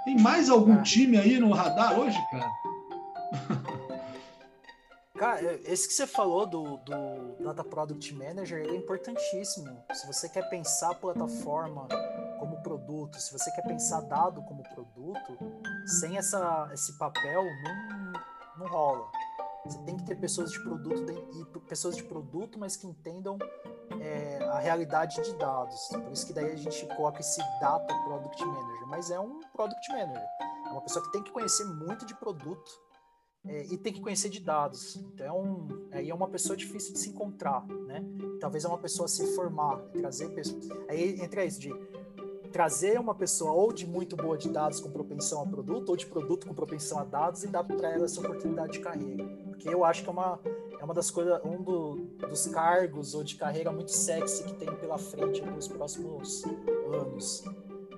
Tem 0.04 0.18
mais 0.18 0.48
algum 0.48 0.74
é. 0.74 0.82
time 0.82 1.18
aí 1.18 1.38
no 1.38 1.52
radar 1.52 1.98
hoje, 1.98 2.18
cara? 2.30 2.50
Cara, 5.22 5.40
esse 5.70 5.86
que 5.86 5.94
você 5.94 6.04
falou 6.04 6.46
do, 6.46 6.78
do 6.78 7.44
Data 7.44 7.62
Product 7.62 8.12
Manager 8.12 8.58
é 8.58 8.74
importantíssimo. 8.74 9.84
Se 9.92 10.04
você 10.04 10.28
quer 10.28 10.48
pensar 10.48 10.90
a 10.90 10.94
plataforma 10.96 11.86
como 12.40 12.60
produto, 12.60 13.20
se 13.20 13.32
você 13.32 13.48
quer 13.52 13.62
pensar 13.62 14.00
dado 14.00 14.42
como 14.42 14.64
produto, 14.74 15.38
sem 15.86 16.18
essa, 16.18 16.68
esse 16.72 16.98
papel 16.98 17.44
não, 17.44 18.12
não 18.58 18.66
rola. 18.66 19.08
Você 19.64 19.78
tem 19.84 19.96
que 19.96 20.02
ter 20.02 20.16
pessoas 20.16 20.50
de 20.50 20.60
produto 20.60 21.12
e 21.12 21.60
pessoas 21.68 21.96
de 21.96 22.02
produto, 22.02 22.58
mas 22.58 22.76
que 22.76 22.88
entendam 22.88 23.38
é, 24.00 24.42
a 24.42 24.58
realidade 24.58 25.22
de 25.22 25.34
dados. 25.36 25.88
Por 25.92 26.10
isso 26.10 26.26
que 26.26 26.32
daí 26.32 26.50
a 26.50 26.56
gente 26.56 26.84
coloca 26.96 27.20
esse 27.20 27.38
Data 27.60 27.94
Product 28.02 28.44
Manager. 28.44 28.86
Mas 28.88 29.08
é 29.08 29.20
um 29.20 29.38
Product 29.52 29.88
Manager. 29.92 30.28
É 30.66 30.70
uma 30.70 30.80
pessoa 30.80 31.04
que 31.04 31.12
tem 31.12 31.22
que 31.22 31.30
conhecer 31.30 31.64
muito 31.64 32.04
de 32.04 32.14
produto 32.16 32.91
é, 33.44 33.66
e 33.66 33.76
tem 33.76 33.92
que 33.92 34.00
conhecer 34.00 34.28
de 34.28 34.40
dados. 34.40 34.96
Então, 34.96 35.68
aí 35.90 36.10
é 36.10 36.14
uma 36.14 36.28
pessoa 36.28 36.56
difícil 36.56 36.92
de 36.92 36.98
se 36.98 37.10
encontrar, 37.10 37.66
né? 37.86 38.04
Talvez 38.40 38.64
é 38.64 38.68
uma 38.68 38.78
pessoa 38.78 39.08
se 39.08 39.34
formar, 39.34 39.78
trazer 39.92 40.28
pessoas. 40.30 40.68
Aí 40.88 41.20
entra 41.20 41.44
isso 41.44 41.60
de 41.60 41.72
trazer 42.52 43.00
uma 43.00 43.14
pessoa 43.14 43.52
ou 43.52 43.72
de 43.72 43.86
muito 43.86 44.14
boa 44.14 44.36
de 44.36 44.48
dados 44.48 44.78
com 44.78 44.90
propensão 44.90 45.42
a 45.42 45.46
produto, 45.46 45.88
ou 45.88 45.96
de 45.96 46.06
produto 46.06 46.46
com 46.46 46.54
propensão 46.54 46.98
a 46.98 47.04
dados 47.04 47.42
e 47.42 47.48
dar 47.48 47.64
para 47.64 47.90
ela 47.90 48.04
essa 48.04 48.20
oportunidade 48.20 48.72
de 48.72 48.80
carreira. 48.80 49.24
Porque 49.48 49.68
eu 49.68 49.84
acho 49.84 50.02
que 50.02 50.08
é 50.08 50.12
uma, 50.12 50.38
é 50.78 50.84
uma 50.84 50.94
das 50.94 51.10
coisas, 51.10 51.40
um 51.44 51.62
do, 51.62 51.96
dos 52.28 52.46
cargos 52.48 53.14
ou 53.14 53.24
de 53.24 53.36
carreira 53.36 53.72
muito 53.72 53.90
sexy 53.90 54.44
que 54.44 54.54
tem 54.54 54.72
pela 54.76 54.98
frente 54.98 55.40
nos 55.42 55.66
próximos 55.66 56.44
anos. 56.92 57.42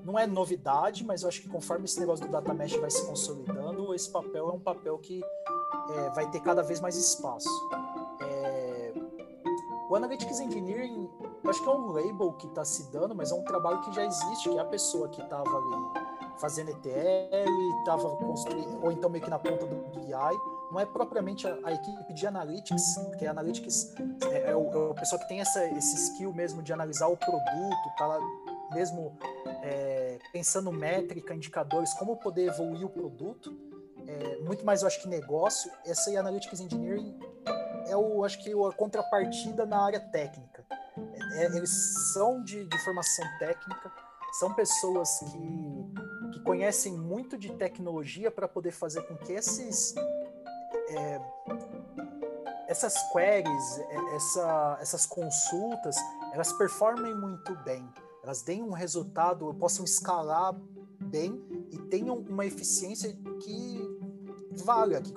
Não 0.04 0.18
é 0.18 0.26
novidade, 0.26 1.02
mas 1.02 1.22
eu 1.22 1.28
acho 1.28 1.40
que 1.40 1.48
conforme 1.48 1.86
esse 1.86 1.98
negócio 1.98 2.26
do 2.26 2.30
data 2.30 2.52
mesh 2.52 2.76
vai 2.76 2.90
se 2.90 3.04
consolidando, 3.06 3.63
esse 3.94 4.10
papel 4.10 4.48
é 4.48 4.52
um 4.52 4.60
papel 4.60 4.98
que 4.98 5.22
é, 5.90 6.10
vai 6.10 6.30
ter 6.30 6.40
cada 6.40 6.62
vez 6.62 6.80
mais 6.80 6.96
espaço. 6.96 7.48
É, 8.20 8.92
o 9.88 9.96
Analytics 9.96 10.40
Engineering 10.40 11.10
acho 11.48 11.62
que 11.62 11.68
é 11.68 11.72
um 11.72 11.92
label 11.92 12.32
que 12.32 12.46
está 12.46 12.64
se 12.64 12.90
dando, 12.90 13.14
mas 13.14 13.30
é 13.30 13.34
um 13.34 13.44
trabalho 13.44 13.80
que 13.80 13.92
já 13.92 14.04
existe, 14.04 14.48
que 14.48 14.56
é 14.56 14.60
a 14.60 14.64
pessoa 14.64 15.08
que 15.08 15.20
estava 15.20 15.56
ali 15.56 16.14
fazendo 16.38 16.70
ETL, 16.70 17.78
estava 17.78 18.16
construindo, 18.16 18.82
ou 18.82 18.90
então 18.90 19.08
meio 19.08 19.22
que 19.22 19.30
na 19.30 19.38
ponta 19.38 19.66
do 19.66 19.76
BI, 20.00 20.12
não 20.72 20.80
é 20.80 20.86
propriamente 20.86 21.46
a, 21.46 21.56
a 21.62 21.72
equipe 21.72 22.12
de 22.12 22.26
analytics, 22.26 22.96
porque 23.10 23.26
analytics 23.26 23.94
é, 24.32 24.50
é, 24.50 24.56
o, 24.56 24.70
é 24.72 24.90
o 24.90 24.94
pessoal 24.94 25.20
que 25.20 25.28
tem 25.28 25.40
essa, 25.40 25.64
esse 25.66 25.94
skill 25.94 26.32
mesmo 26.32 26.62
de 26.62 26.72
analisar 26.72 27.06
o 27.06 27.16
produto, 27.16 27.94
tá 27.96 28.06
lá 28.06 28.18
mesmo 28.72 29.16
é, 29.62 30.18
pensando 30.32 30.72
métrica, 30.72 31.34
indicadores, 31.34 31.92
como 31.94 32.16
poder 32.16 32.48
evoluir 32.48 32.84
o 32.84 32.90
produto, 32.90 33.56
é, 34.06 34.38
muito 34.40 34.64
mais 34.64 34.82
eu 34.82 34.88
acho 34.88 35.00
que 35.00 35.08
negócio, 35.08 35.70
essa 35.84 36.10
Analytics 36.18 36.60
Engineering 36.60 37.18
é 37.86 37.96
o, 37.96 38.24
acho 38.24 38.42
que 38.42 38.50
a 38.52 38.72
contrapartida 38.72 39.66
na 39.66 39.84
área 39.84 40.00
técnica. 40.00 40.64
É, 41.32 41.46
eles 41.46 41.70
são 42.12 42.42
de, 42.42 42.64
de, 42.64 42.78
formação 42.84 43.24
técnica, 43.38 43.92
são 44.38 44.54
pessoas 44.54 45.18
que, 45.18 46.32
que 46.32 46.40
conhecem 46.40 46.92
muito 46.92 47.36
de 47.36 47.52
tecnologia 47.52 48.30
para 48.30 48.46
poder 48.46 48.70
fazer 48.70 49.02
com 49.02 49.16
que 49.16 49.32
esses 49.32 49.94
é, 50.90 51.20
essas 52.68 52.94
queries, 53.12 53.78
é, 53.78 54.16
essa, 54.16 54.78
essas 54.80 55.06
consultas, 55.06 55.96
elas 56.32 56.52
performem 56.52 57.14
muito 57.14 57.54
bem, 57.64 57.88
elas 58.22 58.42
deem 58.42 58.62
um 58.62 58.72
resultado, 58.72 59.52
possam 59.54 59.84
escalar 59.84 60.54
bem 61.00 61.44
e 61.70 61.78
tenham 61.78 62.16
uma 62.16 62.46
eficiência 62.46 63.12
que 63.42 63.83
valha, 64.62 65.00
que 65.00 65.12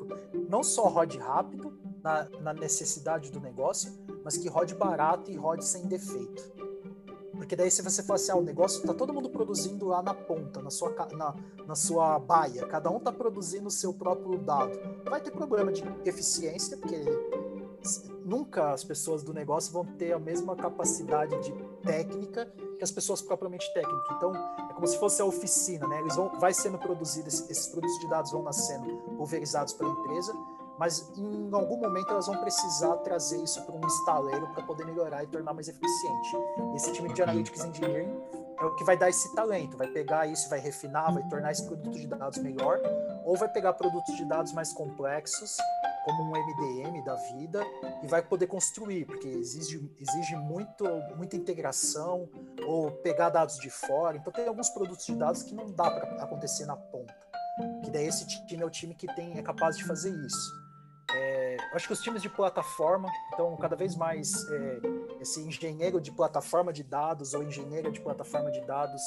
não 0.50 0.64
só 0.64 0.88
rode 0.88 1.18
rápido 1.18 1.78
na, 2.04 2.28
na 2.42 2.54
necessidade 2.54 3.32
do 3.32 3.40
negócio, 3.40 3.92
mas 4.24 4.38
que 4.38 4.48
rode 4.48 4.76
barato 4.76 5.32
e 5.32 5.36
rode 5.36 5.66
sem 5.66 5.86
defeito. 5.88 6.68
Porque 7.38 7.56
daí 7.56 7.70
se 7.70 7.82
você 7.84 8.02
falar 8.02 8.16
assim, 8.16 8.32
ah, 8.32 8.36
o 8.36 8.42
negócio 8.42 8.86
tá 8.86 8.94
todo 8.94 9.14
mundo 9.14 9.30
produzindo 9.30 9.86
lá 9.86 10.02
na 10.02 10.14
ponta, 10.14 10.62
na 10.62 10.72
sua, 10.72 10.94
na, 11.14 11.36
na 11.68 11.76
sua 11.76 12.18
baia, 12.18 12.66
cada 12.66 12.90
um 12.90 13.00
tá 13.00 13.12
produzindo 13.12 13.68
o 13.68 13.72
seu 13.72 13.94
próprio 13.94 14.40
dado. 14.40 14.78
Vai 15.08 15.22
ter 15.22 15.32
problema 15.32 15.72
de 15.72 15.84
eficiência, 16.04 16.76
porque 16.78 16.98
nunca 18.26 18.74
as 18.74 18.84
pessoas 18.84 19.24
do 19.24 19.34
negócio 19.34 19.72
vão 19.72 19.86
ter 19.86 20.14
a 20.14 20.20
mesma 20.20 20.56
capacidade 20.56 21.40
de 21.42 21.54
técnica 21.84 22.46
que 22.78 22.84
as 22.84 22.92
pessoas 22.92 23.22
propriamente 23.22 23.72
técnicas. 23.74 24.16
Então, 24.16 24.34
é 24.70 24.74
como 24.74 24.88
se 24.88 24.98
fosse 25.00 25.22
a 25.22 25.26
oficina, 25.26 25.88
né? 25.88 26.00
Eles 26.00 26.16
vão, 26.16 26.40
vai 26.40 26.54
sendo 26.54 26.78
produzido, 26.78 27.28
esses 27.28 27.68
produtos 27.68 28.00
de 28.00 28.10
dados 28.10 28.32
vão 28.32 28.44
nascendo 28.44 28.98
pulverizados 29.18 29.74
pela 29.74 29.90
empresa, 29.90 30.34
mas 30.78 31.12
em 31.18 31.50
algum 31.52 31.78
momento 31.78 32.12
elas 32.12 32.28
vão 32.28 32.38
precisar 32.38 32.98
trazer 32.98 33.42
isso 33.42 33.64
para 33.64 33.76
um 33.76 33.88
estaleiro 33.88 34.48
para 34.54 34.64
poder 34.64 34.86
melhorar 34.86 35.24
e 35.24 35.28
tornar 35.28 35.54
mais 35.54 35.68
eficiente. 35.68 36.38
Esse 36.76 36.94
time 36.94 37.12
de 37.12 37.22
Analytics 37.22 37.66
Engineering 37.66 38.14
é 38.60 38.66
o 38.66 38.76
que 38.76 38.84
vai 38.84 38.98
dar 38.98 39.10
esse 39.10 39.34
talento, 39.36 39.76
vai 39.78 39.88
pegar 39.88 40.28
isso, 40.28 40.50
vai 40.50 40.60
refinar, 40.60 41.14
vai 41.14 41.28
tornar 41.30 41.52
esse 41.52 41.66
produto 41.66 41.98
de 41.98 42.08
dados 42.08 42.38
melhor, 42.40 42.80
ou 43.28 43.36
vai 43.36 43.50
pegar 43.50 43.74
produtos 43.74 44.16
de 44.16 44.24
dados 44.24 44.54
mais 44.54 44.72
complexos, 44.72 45.58
como 46.06 46.24
um 46.24 46.32
MDM 46.32 47.04
da 47.04 47.16
vida, 47.16 47.62
e 48.02 48.08
vai 48.08 48.22
poder 48.22 48.48
construir, 48.48 49.06
porque 49.06 49.28
exige, 49.28 49.92
exige 50.00 50.34
muito, 50.38 50.86
muita 51.18 51.36
integração, 51.36 52.30
ou 52.66 52.90
pegar 52.90 53.28
dados 53.28 53.58
de 53.58 53.70
fora. 53.70 54.16
Então 54.16 54.32
tem 54.32 54.48
alguns 54.48 54.70
produtos 54.70 55.06
de 55.06 55.14
dados 55.14 55.44
que 55.44 55.54
não 55.54 55.70
dá 55.70 55.92
para 55.92 56.24
acontecer 56.24 56.66
na 56.66 56.78
ponta. 56.78 57.14
Que 57.84 57.92
daí 57.92 58.08
esse 58.08 58.26
time 58.48 58.64
é 58.64 58.66
o 58.66 58.70
time 58.70 58.96
que 58.96 59.14
tem, 59.14 59.38
é 59.38 59.42
capaz 59.42 59.76
de 59.76 59.84
fazer 59.84 60.12
isso. 60.26 60.68
É, 61.14 61.58
acho 61.74 61.86
que 61.86 61.94
os 61.94 62.02
times 62.02 62.22
de 62.22 62.30
plataforma, 62.30 63.12
então 63.34 63.58
cada 63.58 63.76
vez 63.76 63.94
mais 63.94 64.50
é, 64.50 64.80
esse 65.20 65.42
engenheiro 65.42 66.00
de 66.00 66.14
plataforma 66.14 66.72
de 66.72 66.82
dados 66.82 67.34
ou 67.34 67.44
engenheira 67.44 67.92
de 67.92 68.00
plataforma 68.00 68.50
de 68.52 68.62
dados 68.62 69.02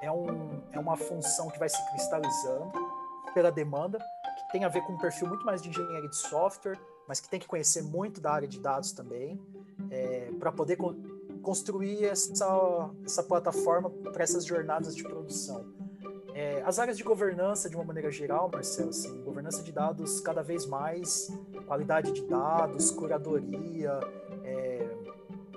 é, 0.00 0.10
um, 0.10 0.62
é 0.72 0.78
uma 0.78 0.96
função 0.96 1.50
que 1.50 1.58
vai 1.58 1.68
se 1.68 1.90
cristalizando 1.90 2.97
pela 3.32 3.50
demanda, 3.50 3.98
que 3.98 4.52
tem 4.52 4.64
a 4.64 4.68
ver 4.68 4.82
com 4.82 4.92
um 4.92 4.98
perfil 4.98 5.28
muito 5.28 5.44
mais 5.44 5.62
de 5.62 5.68
engenharia 5.68 6.08
de 6.08 6.16
software, 6.16 6.78
mas 7.06 7.20
que 7.20 7.28
tem 7.28 7.40
que 7.40 7.46
conhecer 7.46 7.82
muito 7.82 8.20
da 8.20 8.32
área 8.32 8.48
de 8.48 8.60
dados 8.60 8.92
também, 8.92 9.40
é, 9.90 10.30
para 10.38 10.52
poder 10.52 10.76
co 10.76 10.94
construir 11.42 12.04
essa, 12.04 12.90
essa 13.04 13.22
plataforma 13.22 13.88
para 13.88 14.22
essas 14.22 14.44
jornadas 14.44 14.94
de 14.94 15.02
produção. 15.02 15.64
É, 16.34 16.62
as 16.62 16.78
áreas 16.78 16.96
de 16.96 17.02
governança, 17.02 17.70
de 17.70 17.76
uma 17.76 17.84
maneira 17.84 18.10
geral, 18.10 18.50
Marcelo, 18.52 18.90
assim, 18.90 19.22
governança 19.22 19.62
de 19.62 19.72
dados 19.72 20.20
cada 20.20 20.42
vez 20.42 20.66
mais, 20.66 21.28
qualidade 21.66 22.12
de 22.12 22.22
dados, 22.26 22.90
curadoria, 22.90 23.98
é, 24.44 24.86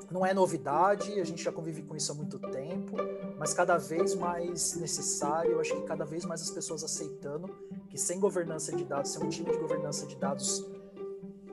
não 0.09 0.25
é 0.25 0.33
novidade, 0.33 1.19
a 1.19 1.23
gente 1.23 1.43
já 1.43 1.51
convive 1.51 1.83
com 1.83 1.95
isso 1.95 2.11
há 2.11 2.15
muito 2.15 2.39
tempo, 2.39 2.97
mas 3.41 3.55
cada 3.55 3.75
vez 3.75 4.13
mais 4.13 4.75
necessário, 4.75 5.53
eu 5.53 5.59
acho 5.59 5.75
que 5.75 5.81
cada 5.87 6.05
vez 6.05 6.25
mais 6.25 6.43
as 6.43 6.51
pessoas 6.51 6.83
aceitando 6.83 7.49
que 7.89 7.97
sem 7.97 8.19
governança 8.19 8.71
de 8.75 8.83
dados, 8.83 9.09
sem 9.09 9.23
um 9.23 9.29
time 9.29 9.49
de 9.49 9.57
governança 9.57 10.05
de 10.05 10.15
dados 10.15 10.63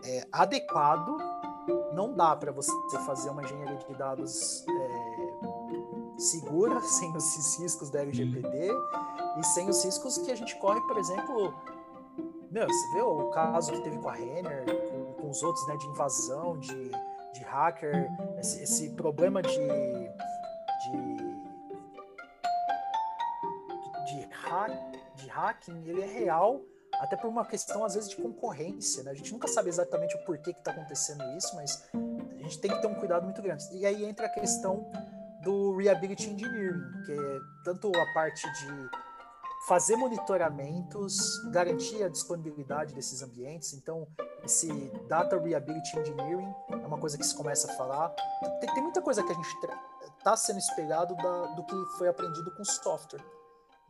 é, 0.04 0.28
adequado, 0.30 1.16
não 1.94 2.12
dá 2.12 2.36
para 2.36 2.52
você 2.52 2.70
fazer 3.06 3.30
uma 3.30 3.42
engenharia 3.42 3.78
de 3.78 3.94
dados 3.94 4.66
é, 4.68 6.20
segura, 6.20 6.78
sem 6.84 7.10
os 7.16 7.58
riscos 7.58 7.88
da 7.88 8.02
LGPD 8.02 8.70
e 9.38 9.42
sem 9.44 9.70
os 9.70 9.82
riscos 9.82 10.18
que 10.18 10.30
a 10.30 10.36
gente 10.36 10.58
corre, 10.58 10.82
por 10.82 10.98
exemplo, 10.98 11.54
meu, 12.50 12.66
você 12.66 12.92
vê 12.92 13.00
o 13.00 13.30
caso 13.30 13.72
que 13.72 13.80
teve 13.80 13.96
com 13.96 14.10
a 14.10 14.12
Renner, 14.12 14.66
com, 14.90 15.22
com 15.22 15.30
os 15.30 15.42
outros, 15.42 15.66
né, 15.66 15.74
de 15.78 15.86
invasão, 15.86 16.58
de, 16.58 16.90
de 17.32 17.42
hacker, 17.44 18.10
esse, 18.38 18.62
esse 18.62 18.90
problema 18.90 19.40
de, 19.40 19.58
hack, 24.58 24.72
de 25.14 25.28
hacking, 25.28 25.88
ele 25.88 26.02
é 26.02 26.06
real, 26.06 26.60
até 26.94 27.16
por 27.16 27.28
uma 27.28 27.44
questão, 27.44 27.84
às 27.84 27.94
vezes, 27.94 28.10
de 28.10 28.16
concorrência, 28.16 29.02
né? 29.02 29.12
A 29.12 29.14
gente 29.14 29.32
nunca 29.32 29.46
sabe 29.46 29.68
exatamente 29.68 30.16
o 30.16 30.24
porquê 30.24 30.52
que 30.52 30.58
está 30.58 30.72
acontecendo 30.72 31.22
isso, 31.36 31.54
mas 31.54 31.88
a 31.94 32.42
gente 32.42 32.60
tem 32.60 32.70
que 32.70 32.80
ter 32.80 32.86
um 32.86 32.94
cuidado 32.94 33.24
muito 33.24 33.40
grande. 33.40 33.64
E 33.72 33.86
aí 33.86 34.04
entra 34.04 34.26
a 34.26 34.30
questão 34.30 34.90
do 35.42 35.76
Reability 35.76 36.30
Engineering, 36.30 37.02
que 37.04 37.12
é 37.12 37.38
tanto 37.64 37.92
a 37.96 38.12
parte 38.12 38.42
de 38.42 38.90
fazer 39.66 39.96
monitoramentos, 39.96 41.38
garantir 41.50 42.02
a 42.02 42.08
disponibilidade 42.08 42.94
desses 42.94 43.22
ambientes. 43.22 43.74
Então, 43.74 44.06
esse 44.44 44.68
Data 45.08 45.38
Reability 45.38 45.98
Engineering 45.98 46.52
é 46.70 46.86
uma 46.86 46.98
coisa 46.98 47.18
que 47.18 47.24
se 47.24 47.34
começa 47.34 47.70
a 47.70 47.74
falar. 47.74 48.08
Tem, 48.60 48.72
tem 48.72 48.82
muita 48.82 49.02
coisa 49.02 49.22
que 49.22 49.30
a 49.30 49.34
gente 49.34 49.48
está 50.18 50.36
sendo 50.36 50.58
espelhado 50.58 51.14
da, 51.16 51.46
do 51.54 51.64
que 51.64 51.76
foi 51.96 52.08
aprendido 52.08 52.50
com 52.56 52.64
software. 52.64 53.37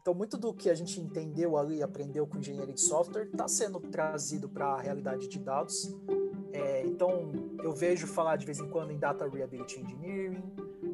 Então, 0.09 0.17
muito 0.17 0.39
do 0.39 0.55
que 0.55 0.71
a 0.71 0.75
gente 0.75 0.99
entendeu 0.99 1.59
ali, 1.59 1.83
aprendeu 1.83 2.27
com 2.27 2.39
engenharia 2.39 2.73
de 2.73 2.81
software, 2.81 3.25
está 3.25 3.47
sendo 3.47 3.79
trazido 3.79 4.49
para 4.49 4.69
a 4.69 4.81
realidade 4.81 5.29
de 5.29 5.39
dados. 5.39 5.95
É, 6.51 6.83
então, 6.87 7.31
eu 7.63 7.75
vejo 7.75 8.07
falar 8.07 8.37
de 8.37 8.47
vez 8.47 8.59
em 8.59 8.67
quando 8.71 8.91
em 8.91 8.97
Data 8.97 9.29
Reability 9.29 9.83
Engineering, 9.83 10.43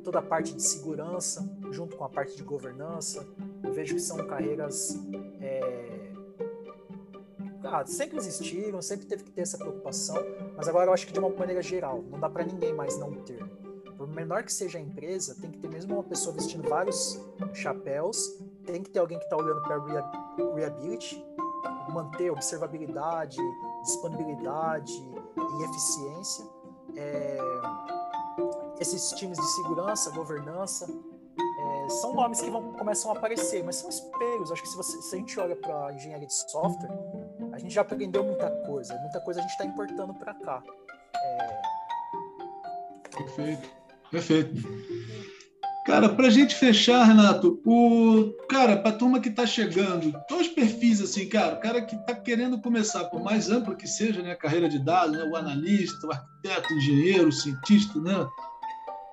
toda 0.02 0.18
a 0.18 0.22
parte 0.22 0.52
de 0.52 0.60
segurança, 0.60 1.48
junto 1.70 1.96
com 1.96 2.02
a 2.02 2.08
parte 2.08 2.36
de 2.36 2.42
governança, 2.42 3.24
eu 3.62 3.72
vejo 3.72 3.94
que 3.94 4.00
são 4.00 4.16
carreiras. 4.26 4.98
É... 5.40 6.10
Ah, 7.62 7.86
sempre 7.86 8.16
existiram, 8.16 8.82
sempre 8.82 9.06
teve 9.06 9.22
que 9.22 9.30
ter 9.30 9.42
essa 9.42 9.56
preocupação, 9.56 10.16
mas 10.56 10.66
agora 10.66 10.88
eu 10.88 10.92
acho 10.92 11.06
que 11.06 11.12
de 11.12 11.20
uma 11.20 11.28
maneira 11.28 11.62
geral, 11.62 12.02
não 12.10 12.18
dá 12.18 12.28
para 12.28 12.44
ninguém 12.44 12.74
mais 12.74 12.98
não 12.98 13.12
ter. 13.22 13.38
Por 13.96 14.08
menor 14.08 14.42
que 14.42 14.52
seja 14.52 14.78
a 14.78 14.80
empresa, 14.80 15.36
tem 15.40 15.52
que 15.52 15.58
ter 15.58 15.68
mesmo 15.68 15.94
uma 15.94 16.02
pessoa 16.02 16.34
vestindo 16.34 16.68
vários 16.68 17.16
chapéus, 17.52 18.42
tem 18.64 18.82
que 18.82 18.90
ter 18.90 18.98
alguém 18.98 19.18
que 19.18 19.24
está 19.24 19.36
olhando 19.36 19.62
para 19.62 19.78
reability, 20.54 21.24
manter 21.90 22.30
observabilidade, 22.30 23.38
disponibilidade 23.82 24.92
e 24.92 25.64
eficiência. 25.64 26.44
É... 26.96 27.38
Esses 28.80 29.10
times 29.12 29.38
de 29.38 29.46
segurança, 29.54 30.10
governança, 30.10 30.88
são 31.88 32.14
nomes 32.14 32.40
que 32.40 32.50
vão, 32.50 32.72
começam 32.72 33.12
a 33.12 33.16
aparecer, 33.16 33.62
mas 33.62 33.76
são 33.76 33.88
espelhos. 33.88 34.50
Acho 34.50 34.62
que 34.62 34.68
se, 34.68 34.76
você, 34.76 35.02
se 35.02 35.14
a 35.14 35.18
gente 35.18 35.38
olha 35.38 35.56
para 35.56 35.92
engenharia 35.92 36.26
de 36.26 36.34
software, 36.34 36.90
a 37.52 37.58
gente 37.58 37.74
já 37.74 37.82
aprendeu 37.82 38.24
muita 38.24 38.50
coisa. 38.66 38.94
Muita 38.98 39.20
coisa 39.20 39.40
a 39.40 39.42
gente 39.42 39.52
está 39.52 39.64
importando 39.64 40.14
para 40.14 40.34
cá. 40.34 40.62
É... 41.16 41.62
Perfeito, 43.16 43.70
perfeito. 44.10 44.54
Cara, 45.85 46.09
para 46.09 46.28
a 46.28 46.30
gente 46.30 46.55
fechar, 46.55 47.05
Renato, 47.05 47.61
o 47.64 48.32
cara, 48.49 48.76
para 48.78 48.91
a 48.91 48.99
turma 48.99 49.20
que 49.20 49.28
está 49.28 49.47
chegando, 49.47 50.18
os 50.30 50.49
perfis 50.49 51.03
assim, 51.03 51.28
cara, 51.28 51.57
o 51.57 51.61
cara 51.61 51.82
que 51.82 51.95
está 51.95 52.14
querendo 52.14 52.59
começar, 52.59 53.05
por 53.05 53.22
mais 53.22 53.51
amplo 53.51 53.76
que 53.76 53.87
seja, 53.87 54.22
né, 54.22 54.32
a 54.32 54.37
carreira 54.37 54.66
de 54.66 54.78
dados, 54.78 55.14
né, 55.14 55.24
o 55.24 55.37
analista, 55.37 56.07
o 56.07 56.11
arquiteto, 56.11 56.72
o 56.72 56.76
engenheiro, 56.78 57.28
o 57.28 57.32
cientista, 57.32 58.01
né, 58.01 58.26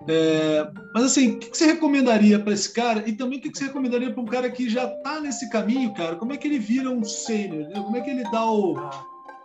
é, 0.08 0.68
mas 0.94 1.04
assim, 1.04 1.36
o 1.36 1.40
que 1.40 1.56
você 1.56 1.66
recomendaria 1.66 2.40
para 2.40 2.54
esse 2.54 2.74
cara? 2.74 3.08
E 3.08 3.14
também 3.14 3.38
o 3.38 3.42
que 3.42 3.50
você 3.50 3.66
recomendaria 3.66 4.12
para 4.12 4.22
um 4.22 4.26
cara 4.26 4.50
que 4.50 4.70
já 4.70 4.86
está 4.86 5.20
nesse 5.20 5.50
caminho, 5.50 5.94
cara? 5.94 6.16
Como 6.16 6.34
é 6.34 6.38
que 6.38 6.48
ele 6.48 6.58
vira 6.58 6.90
um 6.90 7.04
sênior? 7.04 7.70
Né? 7.70 7.76
Como 7.76 7.96
é 7.96 8.02
que 8.02 8.10
ele 8.10 8.24
dá 8.32 8.44
o. 8.44 8.76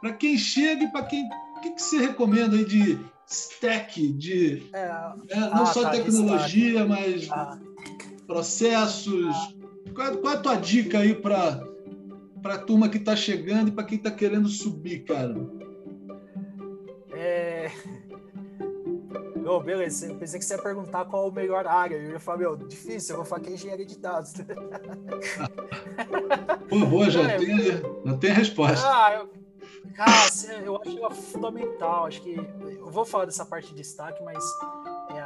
Para 0.01 0.12
quem 0.14 0.37
chega 0.39 0.85
e 0.85 0.91
para 0.91 1.05
quem. 1.05 1.29
O 1.57 1.61
que, 1.61 1.70
que 1.70 1.83
você 1.83 1.99
recomenda 1.99 2.57
aí 2.57 2.64
de 2.64 2.99
stack, 3.27 4.12
de. 4.12 4.68
É, 4.72 5.12
é, 5.31 5.41
não 5.41 5.62
ah, 5.62 5.66
só 5.66 5.83
tá, 5.83 5.91
tecnologia, 5.91 6.85
mas 6.85 7.29
ah. 7.31 7.59
processos. 8.27 9.35
Qual, 9.95 10.16
qual, 10.18 10.35
é 10.35 10.37
a 10.37 10.41
tua 10.41 10.57
dica 10.57 10.99
aí 10.99 11.14
para 11.14 11.62
a 12.45 12.59
turma 12.59 12.89
que 12.89 12.99
está 12.99 13.16
chegando 13.16 13.68
e 13.68 13.72
para 13.72 13.85
quem 13.85 13.99
está 13.99 14.11
querendo 14.11 14.49
subir, 14.49 15.05
cara? 15.05 15.35
É 17.12 17.70
Oh, 19.49 19.61
beleza, 19.61 20.12
pensei 20.14 20.41
que 20.41 20.45
você 20.45 20.55
ia 20.55 20.62
perguntar 20.62 21.05
qual 21.05 21.29
a 21.29 21.33
melhor 21.33 21.68
área. 21.68 21.95
Eu 21.95 22.11
ia 22.11 22.18
falar, 22.18 22.39
meu, 22.39 22.57
difícil, 22.57 23.14
eu 23.14 23.18
vou 23.18 23.24
falar 23.24 23.43
que 23.43 23.51
é 23.51 23.53
engenharia 23.53 23.87
de 23.87 23.97
dados. 23.97 24.33
Pô, 26.68 26.85
boa, 26.85 27.09
já, 27.09 27.31
é, 27.31 27.37
tem, 27.39 27.57
já 28.05 28.16
tem 28.18 28.31
a 28.33 28.35
resposta. 28.35 28.85
Ah, 28.85 29.14
eu, 29.14 29.31
cara, 29.95 30.62
eu 30.64 30.80
acho 30.80 30.99
ela 30.99 31.11
fundamental. 31.11 32.07
Acho 32.07 32.20
que 32.22 32.34
eu 32.34 32.91
vou 32.91 33.05
falar 33.05 33.24
dessa 33.24 33.45
parte 33.45 33.68
de 33.68 33.74
destaque, 33.74 34.22
mas 34.22 34.43
é, 35.11 35.22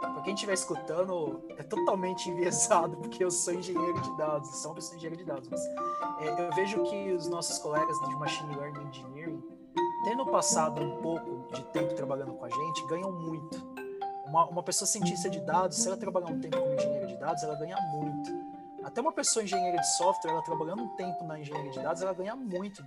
para 0.00 0.22
quem 0.22 0.34
estiver 0.34 0.54
escutando, 0.54 1.42
é 1.56 1.62
totalmente 1.62 2.28
enviesado, 2.28 2.96
porque 2.98 3.22
eu 3.22 3.30
sou 3.30 3.54
engenheiro 3.54 4.00
de 4.00 4.16
dados, 4.16 4.48
sou 4.56 4.70
uma 4.70 4.74
pessoa 4.74 4.96
engenheiro 4.96 5.16
de 5.16 5.24
dados. 5.24 5.48
Mas, 5.48 5.60
é, 6.20 6.46
eu 6.46 6.52
vejo 6.54 6.82
que 6.84 7.12
os 7.12 7.28
nossos 7.28 7.58
colegas 7.58 7.98
de 8.00 8.16
Machine 8.16 8.56
Learning 8.56 8.88
Engineering, 8.88 9.42
tendo 10.04 10.26
passado 10.26 10.82
um 10.82 11.00
pouco 11.00 11.52
de 11.54 11.62
tempo 11.66 11.94
trabalhando 11.94 12.34
com 12.34 12.44
a 12.44 12.50
gente, 12.50 12.86
ganham 12.86 13.12
muito. 13.12 13.64
Uma, 14.26 14.46
uma 14.46 14.62
pessoa 14.62 14.86
cientista 14.86 15.30
de 15.30 15.40
dados, 15.40 15.78
se 15.78 15.86
ela 15.86 15.96
trabalhar 15.96 16.26
um 16.26 16.40
tempo 16.40 16.58
como 16.58 16.74
engenheira 16.74 17.06
de 17.06 17.16
dados, 17.16 17.42
ela 17.42 17.54
ganha 17.54 17.76
muito. 17.92 18.30
Até 18.84 19.00
uma 19.00 19.12
pessoa 19.12 19.42
engenheira 19.42 19.78
de 19.78 19.96
software, 19.96 20.30
ela 20.30 20.42
trabalhando 20.42 20.82
um 20.82 20.88
tempo 20.96 21.24
na 21.24 21.38
engenharia 21.38 21.70
de 21.70 21.80
dados, 21.80 22.02
ela 22.02 22.12
ganha 22.12 22.34
muito. 22.34 22.84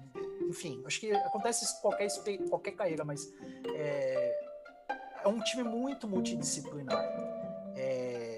Enfim, 0.52 0.84
acho 0.86 1.00
que 1.00 1.10
acontece 1.14 1.64
isso 1.64 1.80
qualquer, 1.80 2.10
qualquer 2.50 2.72
carreira, 2.74 3.06
mas 3.06 3.26
é, 3.74 4.50
é 5.24 5.28
um 5.28 5.40
time 5.40 5.64
muito 5.64 6.10
multidisciplinar. 6.10 7.02
É, 7.74 8.38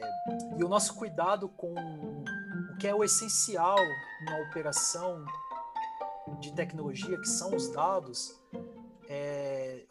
e 0.55 0.63
o 0.63 0.69
nosso 0.69 0.93
cuidado 0.93 1.49
com 1.49 1.73
o 1.73 2.77
que 2.77 2.87
é 2.87 2.93
o 2.93 3.03
essencial 3.03 3.79
na 4.25 4.37
operação 4.41 5.25
de 6.39 6.53
tecnologia, 6.53 7.19
que 7.19 7.27
são 7.27 7.55
os 7.55 7.67
dados, 7.69 8.39
é, 9.09 9.83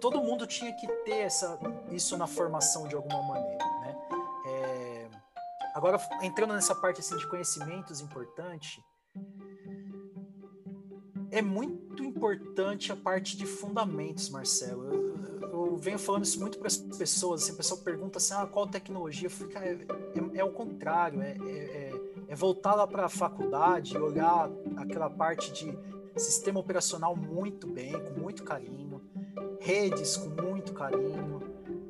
todo 0.00 0.20
mundo 0.20 0.44
tinha 0.44 0.74
que 0.74 0.88
ter 1.04 1.18
essa, 1.18 1.56
isso 1.92 2.16
na 2.16 2.26
formação 2.26 2.88
de 2.88 2.96
alguma 2.96 3.22
maneira. 3.22 3.64
Né? 3.64 3.96
É, 4.46 5.10
agora, 5.72 6.00
entrando 6.20 6.52
nessa 6.52 6.74
parte 6.74 6.98
assim, 6.98 7.16
de 7.16 7.28
conhecimentos 7.28 8.00
importante, 8.00 8.84
é 11.32 11.40
muito 11.40 12.04
importante 12.04 12.92
a 12.92 12.96
parte 12.96 13.38
de 13.38 13.46
fundamentos, 13.46 14.28
Marcelo. 14.28 14.84
Eu, 14.84 15.66
eu 15.70 15.76
venho 15.78 15.98
falando 15.98 16.24
isso 16.24 16.38
muito 16.38 16.58
para 16.58 16.68
as 16.68 16.76
pessoas. 16.76 17.42
Assim, 17.42 17.52
a 17.52 17.56
pessoa 17.56 17.80
pergunta 17.80 18.18
assim: 18.18 18.34
ah, 18.34 18.46
qual 18.46 18.66
tecnologia? 18.66 19.26
Eu 19.26 19.30
fico, 19.30 19.50
é, 19.56 19.72
é, 19.72 20.38
é 20.38 20.44
o 20.44 20.50
contrário, 20.50 21.22
é, 21.22 21.30
é, 21.30 21.48
é, 21.48 22.00
é 22.28 22.36
voltar 22.36 22.74
lá 22.74 22.86
para 22.86 23.06
a 23.06 23.08
faculdade 23.08 23.96
olhar 23.96 24.50
aquela 24.76 25.08
parte 25.08 25.50
de 25.52 25.76
sistema 26.20 26.60
operacional 26.60 27.16
muito 27.16 27.66
bem, 27.66 27.92
com 27.92 28.20
muito 28.20 28.44
carinho, 28.44 29.00
redes 29.58 30.18
com 30.18 30.28
muito 30.28 30.74
carinho, 30.74 31.40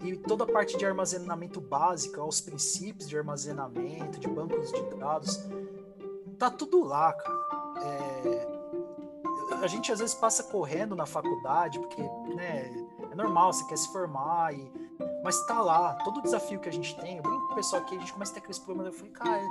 e 0.04 0.16
toda 0.16 0.44
a 0.44 0.46
parte 0.46 0.78
de 0.78 0.86
armazenamento 0.86 1.60
básica, 1.60 2.24
os 2.24 2.40
princípios 2.40 3.08
de 3.08 3.18
armazenamento, 3.18 4.20
de 4.20 4.28
bancos 4.28 4.70
de 4.70 4.82
dados, 4.96 5.44
tá 6.38 6.48
tudo 6.48 6.84
lá, 6.84 7.12
cara. 7.12 7.42
É, 7.84 8.51
a 9.64 9.68
gente 9.68 9.92
às 9.92 10.00
vezes 10.00 10.14
passa 10.14 10.42
correndo 10.44 10.94
na 10.94 11.06
faculdade, 11.06 11.78
porque 11.78 12.02
né, 12.34 12.70
é 13.10 13.14
normal, 13.14 13.52
você 13.52 13.64
quer 13.66 13.76
se 13.76 13.92
formar, 13.92 14.52
e, 14.54 14.72
mas 15.22 15.44
tá 15.46 15.60
lá, 15.60 15.94
todo 16.04 16.18
o 16.18 16.22
desafio 16.22 16.58
que 16.58 16.68
a 16.68 16.72
gente 16.72 16.98
tem, 17.00 17.16
eu 17.16 17.22
brinco 17.22 17.46
com 17.46 17.52
o 17.52 17.56
pessoal 17.56 17.82
aqui, 17.82 17.96
a 17.96 18.00
gente 18.00 18.12
começa 18.12 18.32
a 18.32 18.34
ter 18.34 18.40
aqueles 18.40 18.58
problemas, 18.58 18.92
eu 18.92 18.98
falei, 18.98 19.12
cara, 19.12 19.42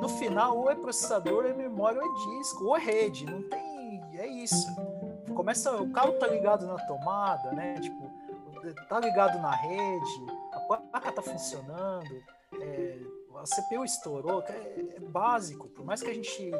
no 0.00 0.08
final 0.08 0.58
ou 0.58 0.70
é 0.70 0.74
processador, 0.74 1.44
ou 1.44 1.50
é 1.50 1.54
memória, 1.54 2.00
ou 2.02 2.06
é 2.06 2.38
disco, 2.38 2.64
ou 2.64 2.76
é 2.76 2.80
rede, 2.80 3.26
não 3.26 3.42
tem, 3.42 4.02
é 4.14 4.26
isso. 4.26 4.66
Começa, 5.34 5.74
o 5.80 5.90
carro 5.90 6.12
tá 6.12 6.26
ligado 6.26 6.66
na 6.66 6.78
tomada, 6.86 7.52
né, 7.52 7.80
tipo, 7.80 8.10
tá 8.88 9.00
ligado 9.00 9.40
na 9.40 9.50
rede, 9.50 10.26
a 10.52 10.60
placa 10.60 11.12
tá 11.12 11.22
funcionando, 11.22 12.22
é, 12.60 12.98
a 13.36 13.44
CPU 13.44 13.84
estourou, 13.84 14.42
é, 14.42 14.96
é 14.96 15.00
básico, 15.00 15.68
por 15.68 15.84
mais 15.84 16.02
que 16.02 16.10
a 16.10 16.14
gente 16.14 16.52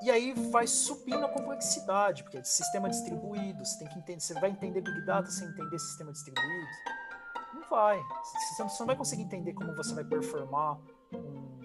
e 0.00 0.10
aí 0.10 0.32
vai 0.50 0.66
subindo 0.66 1.24
a 1.24 1.28
complexidade, 1.28 2.22
porque 2.22 2.38
é 2.38 2.40
de 2.40 2.48
sistema 2.48 2.88
distribuído, 2.88 3.64
você 3.64 3.78
tem 3.78 3.88
que 3.88 3.98
entender, 3.98 4.20
você 4.20 4.34
vai 4.34 4.50
entender 4.50 4.80
Big 4.80 5.04
Data 5.04 5.30
sem 5.30 5.48
entender 5.48 5.78
sistema 5.78 6.12
distribuído? 6.12 6.66
Não 7.52 7.68
vai. 7.68 8.00
Você 8.56 8.62
não 8.80 8.86
vai 8.86 8.96
conseguir 8.96 9.22
entender 9.22 9.52
como 9.54 9.74
você 9.74 9.94
vai 9.94 10.04
performar 10.04 10.78
um, 11.12 11.58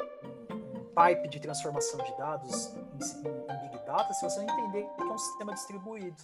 um 0.00 0.84
pipe 0.94 1.28
de 1.28 1.40
transformação 1.40 2.02
de 2.02 2.16
dados 2.16 2.74
em, 2.74 2.78
em, 2.78 3.68
Big 3.68 3.84
Data 3.84 4.14
se 4.14 4.24
você 4.24 4.40
não 4.40 4.44
entender 4.44 4.88
que 4.96 5.02
é 5.02 5.04
um 5.04 5.18
sistema 5.18 5.52
distribuído. 5.52 6.22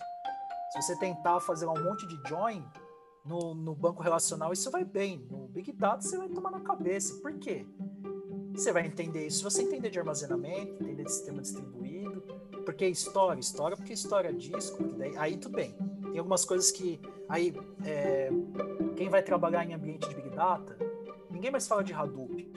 Se 0.73 0.81
você 0.81 0.97
tentar 0.97 1.41
fazer 1.41 1.67
um 1.67 1.85
monte 1.85 2.07
de 2.07 2.19
join 2.27 2.65
no, 3.23 3.55
no 3.55 3.75
banco 3.75 4.03
relacional, 4.03 4.51
isso 4.51 4.71
vai 4.71 4.85
bem. 4.85 5.27
No 5.31 5.49
Big 5.49 5.73
Data 5.73 6.01
você 6.01 6.17
vai 6.17 6.31
tomar 6.31 6.51
na 6.51 6.61
cabeça. 6.61 7.21
Por 7.21 7.39
quê? 7.39 7.67
Você 8.55 8.73
vai 8.73 8.87
entender 8.87 9.27
isso. 9.27 9.39
Se 9.39 9.45
você 9.45 9.63
entender 9.63 9.91
de 9.91 9.99
armazenamento, 9.99 10.83
entender 10.83 11.05
de 11.05 11.13
sistema 11.13 11.41
distribuído, 11.41 12.23
porque 12.65 12.87
história, 12.87 13.41
história, 13.41 13.77
porque 13.77 13.93
história 13.93 14.33
disco, 14.33 14.83
daí, 14.97 15.17
aí 15.17 15.37
tudo 15.37 15.57
bem. 15.57 15.75
Tem 16.11 16.19
algumas 16.19 16.45
coisas 16.45 16.71
que 16.71 17.01
aí 17.29 17.55
é, 17.85 18.31
quem 18.97 19.09
vai 19.09 19.23
trabalhar 19.23 19.65
em 19.65 19.75
ambiente 19.75 20.09
de 20.09 20.15
big 20.15 20.31
data, 20.31 20.77
ninguém 21.31 21.51
mais 21.51 21.67
fala 21.67 21.83
de 21.83 21.93
Hadoop, 21.93 22.53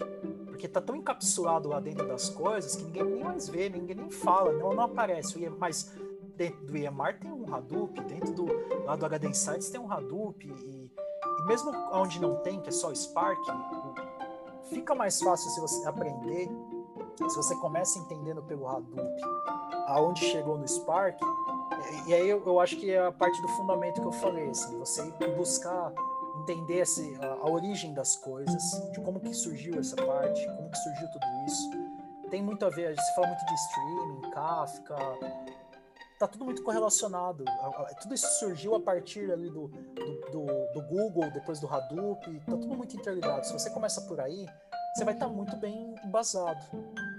porque 0.45 0.67
tá 0.67 0.81
tão 0.81 0.95
encapsulado 0.95 1.69
lá 1.69 1.79
dentro 1.79 2.07
das 2.07 2.29
coisas 2.29 2.75
que 2.75 2.83
ninguém 2.83 3.03
nem 3.03 3.23
mais 3.23 3.49
vê, 3.49 3.69
ninguém 3.69 3.95
nem 3.95 4.09
fala, 4.09 4.51
não, 4.53 4.73
não 4.73 4.83
aparece. 4.83 5.37
Mas 5.57 5.93
dentro 6.35 6.65
do 6.65 6.77
EMR 6.77 7.19
tem 7.19 7.31
um 7.31 7.53
Hadoop, 7.53 7.99
dentro 8.01 8.33
do 8.33 8.45
lá 8.83 8.95
do 8.95 9.05
HD 9.05 9.27
Insights 9.27 9.69
tem 9.69 9.79
um 9.79 9.91
Hadoop 9.91 10.45
e, 10.45 10.91
e 11.41 11.47
mesmo 11.47 11.71
onde 11.91 12.19
não 12.21 12.35
tem, 12.37 12.59
que 12.61 12.69
é 12.69 12.71
só 12.71 12.93
Spark, 12.93 13.39
fica 14.69 14.95
mais 14.95 15.19
fácil 15.21 15.49
se 15.49 15.59
você 15.59 15.87
aprender, 15.87 16.49
se 17.29 17.35
você 17.35 17.55
começa 17.55 17.99
entendendo 17.99 18.41
pelo 18.43 18.67
Hadoop 18.67 19.21
aonde 19.87 20.21
chegou 20.21 20.57
no 20.57 20.67
Spark, 20.67 21.19
e 22.07 22.13
aí 22.13 22.29
eu, 22.29 22.41
eu 22.45 22.59
acho 22.59 22.77
que 22.77 22.91
é 22.91 23.05
a 23.05 23.11
parte 23.11 23.41
do 23.41 23.47
fundamento 23.49 24.01
que 24.01 24.07
eu 24.07 24.11
falei, 24.11 24.49
assim, 24.49 24.77
você 24.77 25.03
buscar 25.35 25.93
entender 26.41 26.79
esse, 26.79 27.17
a, 27.21 27.27
a, 27.33 27.49
origem 27.49 27.93
das 27.93 28.15
coisas, 28.15 28.63
de 28.91 28.99
como 29.01 29.19
que 29.19 29.33
surgiu 29.33 29.79
essa 29.79 29.95
parte, 29.95 30.45
como 30.55 30.69
que 30.69 30.77
surgiu 30.77 31.07
tudo 31.11 31.25
isso. 31.47 31.69
Tem 32.29 32.41
muito 32.41 32.65
a 32.65 32.69
ver, 32.69 32.99
se 32.99 33.15
fala 33.15 33.27
muito 33.27 33.45
de 33.45 33.53
streaming, 33.53 34.31
Kafka, 34.31 34.97
tá 36.25 36.33
tudo 36.33 36.45
muito 36.45 36.63
correlacionado. 36.63 37.43
Tudo 38.01 38.13
isso 38.13 38.27
surgiu 38.39 38.75
a 38.75 38.79
partir 38.79 39.31
ali 39.31 39.49
do, 39.49 39.67
do, 40.31 40.45
do, 40.73 40.81
Google, 40.87 41.29
depois 41.31 41.59
do 41.59 41.67
Hadoop, 41.67 42.39
tá 42.39 42.51
tudo 42.51 42.75
muito 42.75 42.95
interligado. 42.95 43.45
Se 43.45 43.53
você 43.53 43.69
começa 43.69 44.01
por 44.01 44.19
aí, 44.19 44.45
você 44.95 45.03
vai 45.03 45.13
estar 45.13 45.27
tá 45.27 45.31
muito 45.31 45.55
bem 45.57 45.95
embasado. 46.03 46.63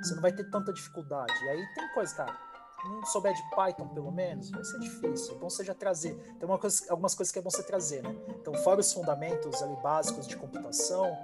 Você 0.03 0.15
não 0.15 0.23
vai 0.23 0.33
ter 0.33 0.51
tanta 0.51 0.73
dificuldade. 0.73 1.33
E 1.45 1.49
aí 1.49 1.75
tem 1.75 1.89
coisa, 1.95 2.15
cara, 2.15 2.37
não 2.85 3.05
souber 3.07 3.35
de 3.35 3.43
Python, 3.51 3.89
pelo 3.89 4.11
menos, 4.11 4.51
vai 4.51 4.65
ser 4.65 4.79
difícil. 4.81 5.35
É 5.35 5.39
bom 5.39 5.51
você 5.51 5.65
já 5.65 5.75
trazer. 5.75 6.15
Tem 6.39 6.49
coisa, 6.59 6.85
algumas 6.91 7.15
coisas 7.15 7.33
que 7.33 7.39
é 7.39 7.43
bom 7.43 7.51
você 7.51 7.63
trazer, 7.63 8.03
né? 8.03 8.15
Então, 8.41 8.55
fora 8.55 8.81
os 8.81 8.93
fundamentos 8.93 9.63
ali 9.63 9.77
básicos 9.77 10.27
de 10.27 10.37
computação, 10.37 11.17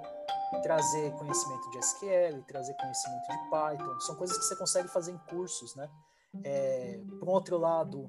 trazer 0.62 1.12
conhecimento 1.12 1.70
de 1.70 1.78
SQL, 1.78 2.42
trazer 2.46 2.74
conhecimento 2.74 3.22
de 3.22 3.50
Python, 3.50 4.00
são 4.00 4.14
coisas 4.16 4.36
que 4.36 4.44
você 4.44 4.56
consegue 4.56 4.88
fazer 4.88 5.12
em 5.12 5.18
cursos, 5.18 5.74
né? 5.74 5.88
É, 6.44 7.00
por 7.18 7.28
um 7.28 7.32
outro 7.32 7.58
lado, 7.58 8.08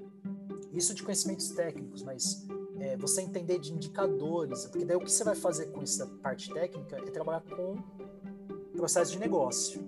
isso 0.71 0.93
de 0.93 1.03
conhecimentos 1.03 1.49
técnicos, 1.49 2.03
mas 2.03 2.47
é, 2.79 2.97
você 2.97 3.21
entender 3.21 3.59
de 3.59 3.73
indicadores, 3.73 4.65
porque 4.65 4.85
daí 4.85 4.97
o 4.97 4.99
que 4.99 5.11
você 5.11 5.23
vai 5.23 5.35
fazer 5.35 5.67
com 5.67 5.81
essa 5.81 6.07
parte 6.21 6.51
técnica 6.53 6.97
é 6.97 7.11
trabalhar 7.11 7.41
com 7.41 7.77
processo 8.75 9.13
de 9.13 9.19
negócio. 9.19 9.81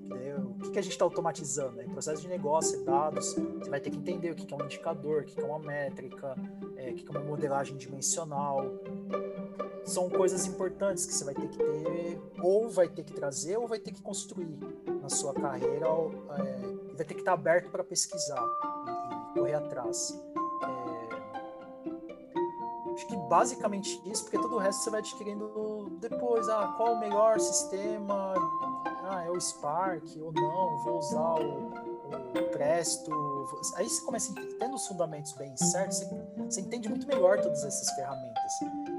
o 0.56 0.60
que, 0.62 0.72
que 0.72 0.80
a 0.80 0.82
gente 0.82 0.94
está 0.94 1.04
automatizando? 1.04 1.82
É 1.82 1.84
processo 1.84 2.22
de 2.22 2.30
negócio, 2.30 2.84
dados. 2.86 3.34
Você 3.34 3.70
vai 3.70 3.82
ter 3.82 3.90
que 3.90 3.98
entender 3.98 4.32
o 4.32 4.36
que, 4.36 4.46
que 4.46 4.54
é 4.54 4.58
um 4.58 4.64
indicador, 4.64 5.24
o 5.24 5.26
que, 5.26 5.36
que 5.36 5.42
é 5.42 5.46
uma 5.46 5.60
métrica, 5.60 6.36
é, 6.78 6.92
o 6.92 6.96
que, 6.96 7.04
que 7.04 7.16
é 7.16 7.20
uma 7.20 7.28
modelagem 7.28 7.76
dimensional. 7.76 8.72
São 9.84 10.10
coisas 10.10 10.48
importantes 10.48 11.06
que 11.06 11.14
você 11.14 11.26
vai 11.26 11.34
ter 11.34 11.48
que 11.50 11.58
ter, 11.58 12.22
ou 12.42 12.70
vai 12.70 12.88
ter 12.88 13.04
que 13.04 13.14
trazer, 13.14 13.58
ou 13.58 13.68
vai 13.68 13.80
ter 13.80 13.92
que 13.92 14.02
construir 14.02 14.58
na 15.02 15.10
sua 15.10 15.34
carreira. 15.34 15.88
É, 16.40 16.75
vai 16.96 17.06
ter 17.06 17.14
que 17.14 17.22
estar 17.22 17.34
aberto 17.34 17.70
para 17.70 17.84
pesquisar 17.84 18.44
e, 18.88 19.32
e, 19.32 19.40
correr 19.40 19.54
atrás. 19.56 20.20
É, 20.64 21.16
acho 22.94 23.08
que 23.08 23.18
basicamente 23.30 24.02
isso, 24.10 24.24
porque 24.24 24.38
todo 24.38 24.56
o 24.56 24.60
resto 24.60 24.84
você 24.84 24.90
vai 24.90 25.00
adquirindo 25.02 25.98
depois. 26.00 26.48
Ah, 26.50 26.74
qual 26.78 26.94
o 26.94 27.00
melhor 27.00 27.40
sistema? 27.40 28.34
Ah, 29.04 29.24
é 29.24 29.30
o 29.30 29.40
Spark 29.40 30.04
ou 30.20 30.32
não? 30.32 30.84
Vou 30.84 30.98
usar 30.98 31.36
o, 31.36 31.68
o 31.70 32.50
Presto. 32.52 33.12
Aí 33.76 33.88
você 33.88 34.02
começa 34.04 34.34
tendo 34.60 34.76
os 34.76 34.88
fundamentos 34.88 35.34
bem 35.34 35.56
certos, 35.58 36.00
você, 36.00 36.06
você 36.38 36.62
entende 36.62 36.90
muito 36.90 37.06
melhor 37.08 37.40
todas 37.42 37.64
essas 37.64 37.90
ferramentas. 37.92 38.52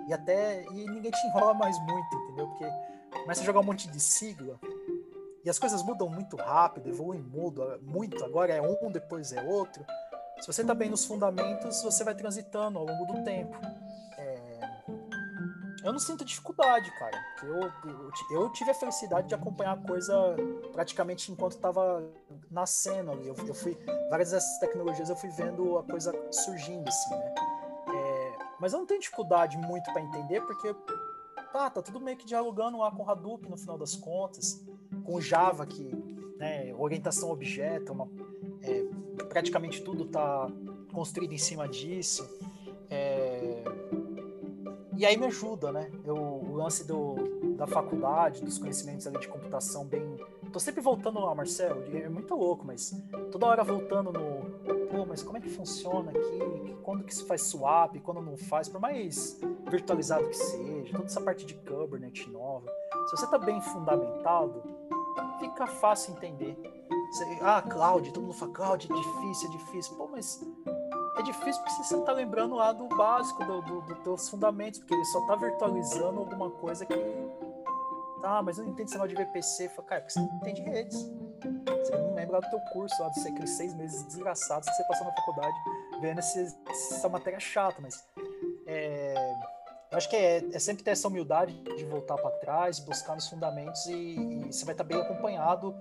E 0.07 0.13
até 0.13 0.63
e 0.65 0.87
ninguém 0.91 1.11
te 1.11 1.27
enrola 1.29 1.55
mais 1.55 1.77
muito, 1.81 2.15
entendeu? 2.15 2.47
Porque 2.49 2.67
começa 3.21 3.41
a 3.41 3.45
jogar 3.45 3.61
um 3.61 3.65
monte 3.65 3.89
de 3.89 3.99
sigla 3.99 4.59
e 5.47 5.49
as 5.49 5.61
coisas 5.61 5.81
mudam 5.81 6.09
muito 6.09 6.37
rápido, 6.37 6.89
evoluem 6.89 7.23
muito. 7.81 8.25
Agora 8.25 8.53
é 8.53 8.61
um, 8.61 8.91
depois 8.91 9.31
é 9.31 9.41
outro. 9.41 9.87
Se 10.41 10.47
você 10.49 10.63
está 10.63 10.75
bem 10.75 10.91
nos 10.91 11.05
fundamentos, 11.05 11.81
você 11.85 12.03
vai 12.03 12.17
transitando 12.17 12.81
ao 12.81 12.85
longo 12.85 13.05
do 13.13 13.23
tempo. 13.23 13.57
É... 14.19 14.59
Eu 15.85 15.93
não 15.93 16.01
sinto 16.01 16.25
dificuldade, 16.25 16.91
cara. 16.99 17.17
Eu, 17.45 17.61
eu, 17.61 18.11
eu, 18.33 18.53
tive 18.55 18.73
a 18.73 18.75
felicidade 18.75 19.29
de 19.29 19.37
acompanhar 19.37 19.75
a 19.75 19.87
coisa 19.87 20.35
praticamente 20.73 21.31
enquanto 21.31 21.53
estava 21.53 22.05
nascendo 22.51 23.13
ali. 23.13 23.29
Eu, 23.29 23.37
eu, 23.47 23.55
fui 23.55 23.79
várias 24.11 24.33
dessas 24.33 24.59
tecnologias 24.59 25.09
eu 25.09 25.17
fui 25.17 25.31
vendo 25.31 25.79
a 25.79 25.85
coisa 25.85 26.13
surgindo 26.33 26.89
assim, 26.89 27.11
né? 27.11 27.35
É... 27.95 28.39
Mas 28.59 28.73
eu 28.73 28.81
não 28.81 28.87
tenho 28.87 28.99
dificuldade 28.99 29.57
muito 29.59 29.93
para 29.93 30.03
entender 30.03 30.41
porque 30.41 30.75
tá, 31.53 31.71
tá 31.71 31.81
tudo 31.81 32.01
meio 32.01 32.17
que 32.17 32.27
dialogando 32.27 32.79
lá 32.79 32.91
com 32.91 33.05
o 33.05 33.09
Hadoop 33.09 33.49
no 33.49 33.57
final 33.57 33.79
das 33.79 33.95
contas 33.95 34.61
com 35.07 35.21
Java, 35.21 35.65
que 35.65 35.95
né, 36.39 36.75
orientação 36.77 37.31
objeto, 37.31 37.93
uma, 37.93 38.09
é, 38.63 38.85
praticamente 39.29 39.83
tudo 39.83 40.05
está 40.05 40.51
construído 40.93 41.33
em 41.33 41.39
cima 41.39 41.69
disso. 41.69 42.29
É, 42.91 43.63
e 44.97 45.05
aí 45.05 45.17
me 45.17 45.27
ajuda, 45.27 45.71
né? 45.71 45.91
Eu, 46.05 46.17
o 46.17 46.55
lance 46.55 46.87
do, 46.87 47.15
da 47.57 47.67
faculdade, 47.67 48.43
dos 48.43 48.59
conhecimentos 48.59 49.07
ali 49.07 49.19
de 49.19 49.29
computação 49.29 49.85
bem. 49.85 50.17
Tô 50.53 50.59
sempre 50.59 50.81
voltando 50.81 51.21
lá, 51.21 51.35
Marcelo, 51.35 51.85
é 51.95 52.09
muito 52.09 52.35
louco, 52.35 52.65
mas 52.65 52.99
toda 53.31 53.47
hora 53.47 53.63
voltando 53.63 54.11
no, 54.11 54.87
pô, 54.87 55.05
mas 55.07 55.23
como 55.23 55.37
é 55.37 55.41
que 55.41 55.51
funciona 55.51 56.11
aqui? 56.11 56.77
Quando 56.83 57.05
que 57.05 57.15
se 57.15 57.25
faz 57.27 57.43
swap, 57.43 57.97
quando 58.01 58.23
não 58.23 58.39
faz, 58.39 58.69
por 58.69 58.81
mais 58.81 59.39
virtualizado 59.71 60.27
que 60.29 60.37
seja, 60.37 60.93
toda 60.93 61.05
essa 61.05 61.21
parte 61.21 61.45
de 61.45 61.55
Kubernetes 61.55 62.27
nova. 62.29 62.67
Se 63.07 63.17
você 63.17 63.25
está 63.27 63.37
bem 63.37 63.61
fundamentado, 63.61 64.63
fica 65.39 65.67
fácil 65.67 66.15
entender. 66.15 66.57
Você, 67.11 67.39
ah, 67.41 67.63
cloud, 67.63 68.13
todo 68.13 68.25
mundo 68.25 68.35
fala 68.35 68.53
cloud, 68.53 68.89
é 68.91 68.95
difícil, 68.95 69.49
é 69.49 69.53
difícil. 69.53 69.97
Pô, 69.97 70.09
mas 70.09 70.41
é 71.19 71.23
difícil 71.23 71.63
porque 71.63 71.83
você 71.83 71.95
não 71.95 72.03
está 72.03 72.13
lembrando 72.13 72.55
lá 72.55 72.73
do 72.73 72.89
básico, 72.89 73.45
do, 73.45 73.63
do, 73.63 73.81
do, 73.83 73.95
dos 74.03 74.29
fundamentos, 74.29 74.81
porque 74.81 74.95
ele 74.95 75.05
só 75.07 75.21
está 75.21 75.37
virtualizando 75.37 76.21
alguma 76.21 76.51
coisa 76.51 76.85
que. 76.85 76.95
Tá, 78.21 78.43
mas 78.43 78.59
eu 78.59 78.65
não 78.65 78.73
entendo 78.73 78.87
esse 78.87 78.95
negócio 78.99 79.17
de 79.17 79.25
VPC. 79.25 79.69
Fala, 79.71 79.89
cara, 79.89 80.01
porque 80.01 80.13
você 80.13 80.21
não 80.21 80.37
entende 80.37 80.63
redes. 80.63 80.99
Você 81.81 81.97
não 81.97 82.15
lembra 82.15 82.41
do 82.41 82.51
teu 82.51 82.61
curso 82.73 83.01
lá, 83.01 83.09
dos 83.09 83.25
aqueles 83.25 83.51
seis 83.51 83.75
meses 83.75 84.03
desgraçados 84.05 84.69
que 84.69 84.75
você 84.75 84.85
passou 84.85 85.07
na 85.07 85.13
faculdade 85.13 85.57
vendo 86.01 86.19
essa 86.19 87.09
matéria 87.09 87.41
chata, 87.41 87.81
mas. 87.81 88.05
É, 88.67 89.26
eu 89.91 89.99
acho 89.99 90.09
que 90.09 90.17
é, 90.17 90.45
é, 90.53 90.59
sempre 90.59 90.83
ter 90.83 90.91
essa 90.91 91.09
humildade 91.09 91.53
de 91.77 91.85
voltar 91.85 92.17
para 92.17 92.31
trás, 92.39 92.81
buscar 92.81 93.15
nos 93.15 93.29
fundamentos 93.29 93.87
e, 93.87 93.93
e 93.93 94.53
você 94.53 94.65
vai 94.65 94.75
estar 94.75 94.85
tá 94.85 94.89
bem 94.89 95.01
acompanhado. 95.01 95.75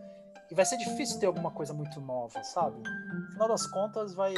E 0.50 0.54
vai 0.54 0.64
ser 0.64 0.78
difícil 0.78 1.20
ter 1.20 1.26
alguma 1.26 1.50
coisa 1.50 1.74
muito 1.74 2.00
nova, 2.00 2.44
sabe? 2.44 2.78
No 2.78 3.32
final 3.32 3.48
das 3.48 3.66
contas, 3.66 4.14
vai 4.14 4.34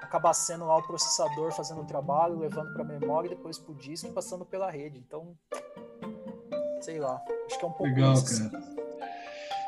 acabar 0.00 0.32
sendo 0.32 0.64
lá 0.64 0.78
o 0.78 0.82
processador 0.82 1.52
fazendo 1.52 1.82
o 1.82 1.84
trabalho, 1.84 2.38
levando 2.38 2.72
para 2.72 2.82
a 2.82 2.86
memória, 2.86 3.28
depois 3.28 3.58
para 3.58 3.72
o 3.72 3.74
disco 3.74 4.08
e 4.08 4.12
passando 4.12 4.46
pela 4.46 4.70
rede. 4.70 4.98
Então, 4.98 5.36
sei 6.80 6.98
lá, 6.98 7.22
acho 7.46 7.58
que 7.58 7.64
é 7.64 7.68
um 7.68 7.72
pouco 7.72 7.84
Legal, 7.84 8.14
isso. 8.14 8.50
cara. 8.50 8.64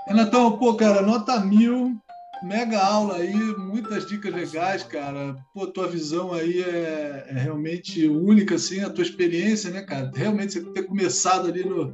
Renatão, 0.06 0.58
pô, 0.58 0.74
cara, 0.74 1.02
nota 1.02 1.38
mil, 1.40 2.00
mega 2.42 2.78
aula 2.78 3.16
aí, 3.16 3.34
muitas 3.56 4.06
dicas 4.06 4.32
legais, 4.32 4.82
cara. 4.82 5.36
Pô, 5.52 5.66
tua 5.66 5.88
visão 5.88 6.32
aí 6.32 6.62
é, 6.62 7.26
é, 7.28 7.32
realmente 7.32 8.06
única, 8.08 8.54
assim, 8.54 8.80
a 8.80 8.90
tua 8.90 9.02
experiência, 9.02 9.70
né, 9.70 9.82
cara? 9.82 10.10
Realmente 10.14 10.54
você 10.54 10.60
ter 10.70 10.82
começado 10.84 11.48
ali 11.48 11.64
no, 11.64 11.86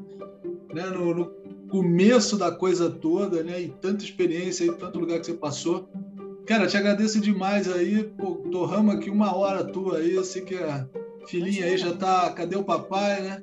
né, 0.72 0.86
no, 0.86 1.14
no 1.14 1.26
começo 1.68 2.36
da 2.36 2.51
coisa 2.51 2.90
toda, 2.90 3.42
né? 3.42 3.61
E 3.61 3.68
tanta 3.68 4.05
experiência 4.05 4.64
aí, 4.64 4.76
tanto 4.76 4.99
lugar 4.99 5.20
que 5.20 5.26
você 5.26 5.34
passou. 5.34 5.88
Cara, 6.47 6.66
te 6.66 6.76
agradeço 6.76 7.20
demais 7.20 7.70
aí, 7.72 8.05
pô, 8.05 8.32
torramos 8.51 8.95
aqui 8.95 9.09
uma 9.09 9.34
hora 9.34 9.64
tua 9.64 9.99
aí, 9.99 10.14
eu 10.14 10.24
sei 10.24 10.42
que 10.42 10.55
a 10.55 10.86
filhinha 11.26 11.64
aí 11.64 11.78
já 11.78 11.95
tá, 11.95 12.30
cadê 12.32 12.55
o 12.55 12.64
papai, 12.64 13.22
né? 13.22 13.42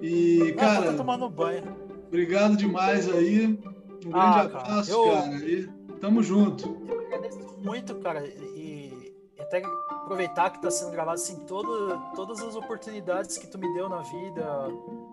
E, 0.00 0.54
cara... 0.56 0.92
Tá 0.92 0.96
tomando 0.96 1.28
banho. 1.28 1.64
Obrigado 2.06 2.56
demais 2.56 3.08
aí, 3.08 3.46
um 3.46 4.10
grande 4.10 4.38
ah, 4.38 4.40
abraço, 4.42 4.90
eu... 4.92 5.10
cara, 5.10 5.36
e 5.38 5.68
tamo 6.04 6.22
junto. 6.22 6.76
Eu 6.86 7.00
agradeço 7.00 7.58
muito, 7.64 7.94
cara, 7.96 8.26
e 8.26 9.14
até 9.40 9.62
aproveitar 9.90 10.50
que 10.50 10.58
está 10.58 10.70
sendo 10.70 10.90
gravado 10.90 11.14
assim 11.14 11.46
todo, 11.46 11.98
todas 12.14 12.42
as 12.42 12.54
oportunidades 12.54 13.38
que 13.38 13.46
tu 13.46 13.58
me 13.58 13.72
deu 13.72 13.88
na 13.88 14.02
vida. 14.02 14.44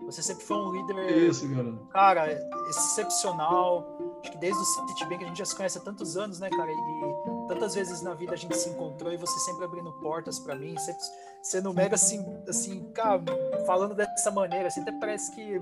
Você 0.04 0.22
sempre 0.22 0.44
foi 0.44 0.58
um 0.58 0.70
líder, 0.70 1.16
isso, 1.16 1.48
cara, 1.90 2.38
excepcional. 2.68 3.86
Acho 4.20 4.32
que 4.32 4.38
desde 4.38 4.60
o 4.60 4.64
Citibank 4.64 5.24
a 5.24 5.28
gente 5.28 5.38
já 5.38 5.46
se 5.46 5.56
conhece 5.56 5.78
há 5.78 5.80
tantos 5.80 6.18
anos, 6.18 6.38
né, 6.38 6.50
cara? 6.50 6.70
E 6.70 7.48
tantas 7.48 7.74
vezes 7.74 8.02
na 8.02 8.12
vida 8.12 8.34
a 8.34 8.36
gente 8.36 8.54
se 8.54 8.68
encontrou 8.68 9.10
e 9.10 9.16
você 9.16 9.38
sempre 9.40 9.64
abrindo 9.64 9.90
portas 9.94 10.38
para 10.38 10.54
mim, 10.54 10.76
sempre 10.76 11.02
sendo 11.42 11.72
mega 11.72 11.94
assim, 11.94 12.22
assim, 12.46 12.92
cara, 12.92 13.22
falando 13.66 13.94
dessa 13.94 14.30
maneira, 14.30 14.68
assim, 14.68 14.82
até 14.82 14.92
parece 14.92 15.34
que, 15.34 15.58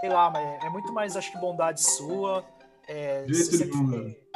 sei 0.00 0.08
lá, 0.08 0.28
mas 0.28 0.64
é 0.64 0.70
muito 0.70 0.92
mais, 0.92 1.16
acho 1.16 1.30
que 1.30 1.38
bondade 1.38 1.80
sua. 1.80 2.44
É, 2.88 3.24
sempre, 3.32 3.70
cara, 3.70 4.29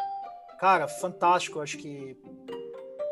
fantástico. 0.89 1.61
Acho 1.61 1.79
que 1.79 2.17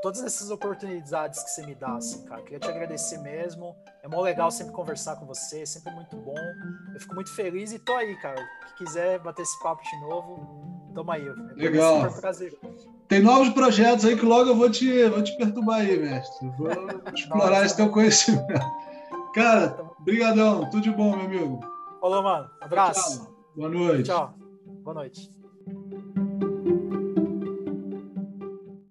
todas 0.03 0.22
essas 0.22 0.50
oportunidades 0.50 1.42
que 1.42 1.50
você 1.50 1.64
me 1.64 1.74
dá, 1.74 1.94
assim, 1.94 2.24
cara. 2.24 2.42
Queria 2.42 2.59
te 2.59 2.68
agradecer 2.68 3.18
mesmo. 3.18 3.74
É 4.03 4.09
mó 4.09 4.20
legal 4.20 4.50
sempre 4.50 4.72
conversar 4.72 5.16
com 5.16 5.26
você, 5.26 5.64
sempre 5.64 5.92
muito 5.92 6.16
bom. 6.16 6.34
Eu 6.92 7.00
fico 7.00 7.14
muito 7.14 7.32
feliz 7.34 7.72
e 7.72 7.78
tô 7.78 7.94
aí, 7.94 8.16
cara. 8.16 8.42
Que 8.66 8.84
quiser 8.84 9.20
bater 9.20 9.42
esse 9.42 9.62
papo 9.62 9.82
de 9.82 10.00
novo, 10.00 10.90
tamo 10.94 11.11
aí. 11.12 11.26
É 11.26 11.55
legal. 11.55 12.03
Super 12.03 12.20
prazer. 12.20 12.59
Tem 13.07 13.22
novos 13.22 13.50
projetos 13.50 14.05
aí 14.05 14.16
que 14.16 14.24
logo 14.24 14.50
eu 14.50 14.57
vou 14.57 14.70
te, 14.70 15.09
vou 15.09 15.22
te 15.22 15.36
perturbar 15.36 15.80
aí, 15.80 15.98
mestre. 15.98 16.48
Vou 16.59 16.68
explorar 17.14 17.64
esse 17.64 17.76
teu 17.76 17.90
conhecimento. 17.90 18.46
Cara, 19.34 19.84
brigadão. 20.00 20.68
Tudo 20.70 20.82
de 20.82 20.90
bom, 20.90 21.16
meu 21.16 21.26
amigo. 21.26 21.61
Falou, 22.00 22.22
mano. 22.22 22.50
Abraço. 22.61 23.24
Tchau. 23.24 23.34
Boa 23.55 23.68
noite. 23.68 24.05
Tchau. 24.05 24.34
Boa 24.82 24.94
noite. 24.94 25.41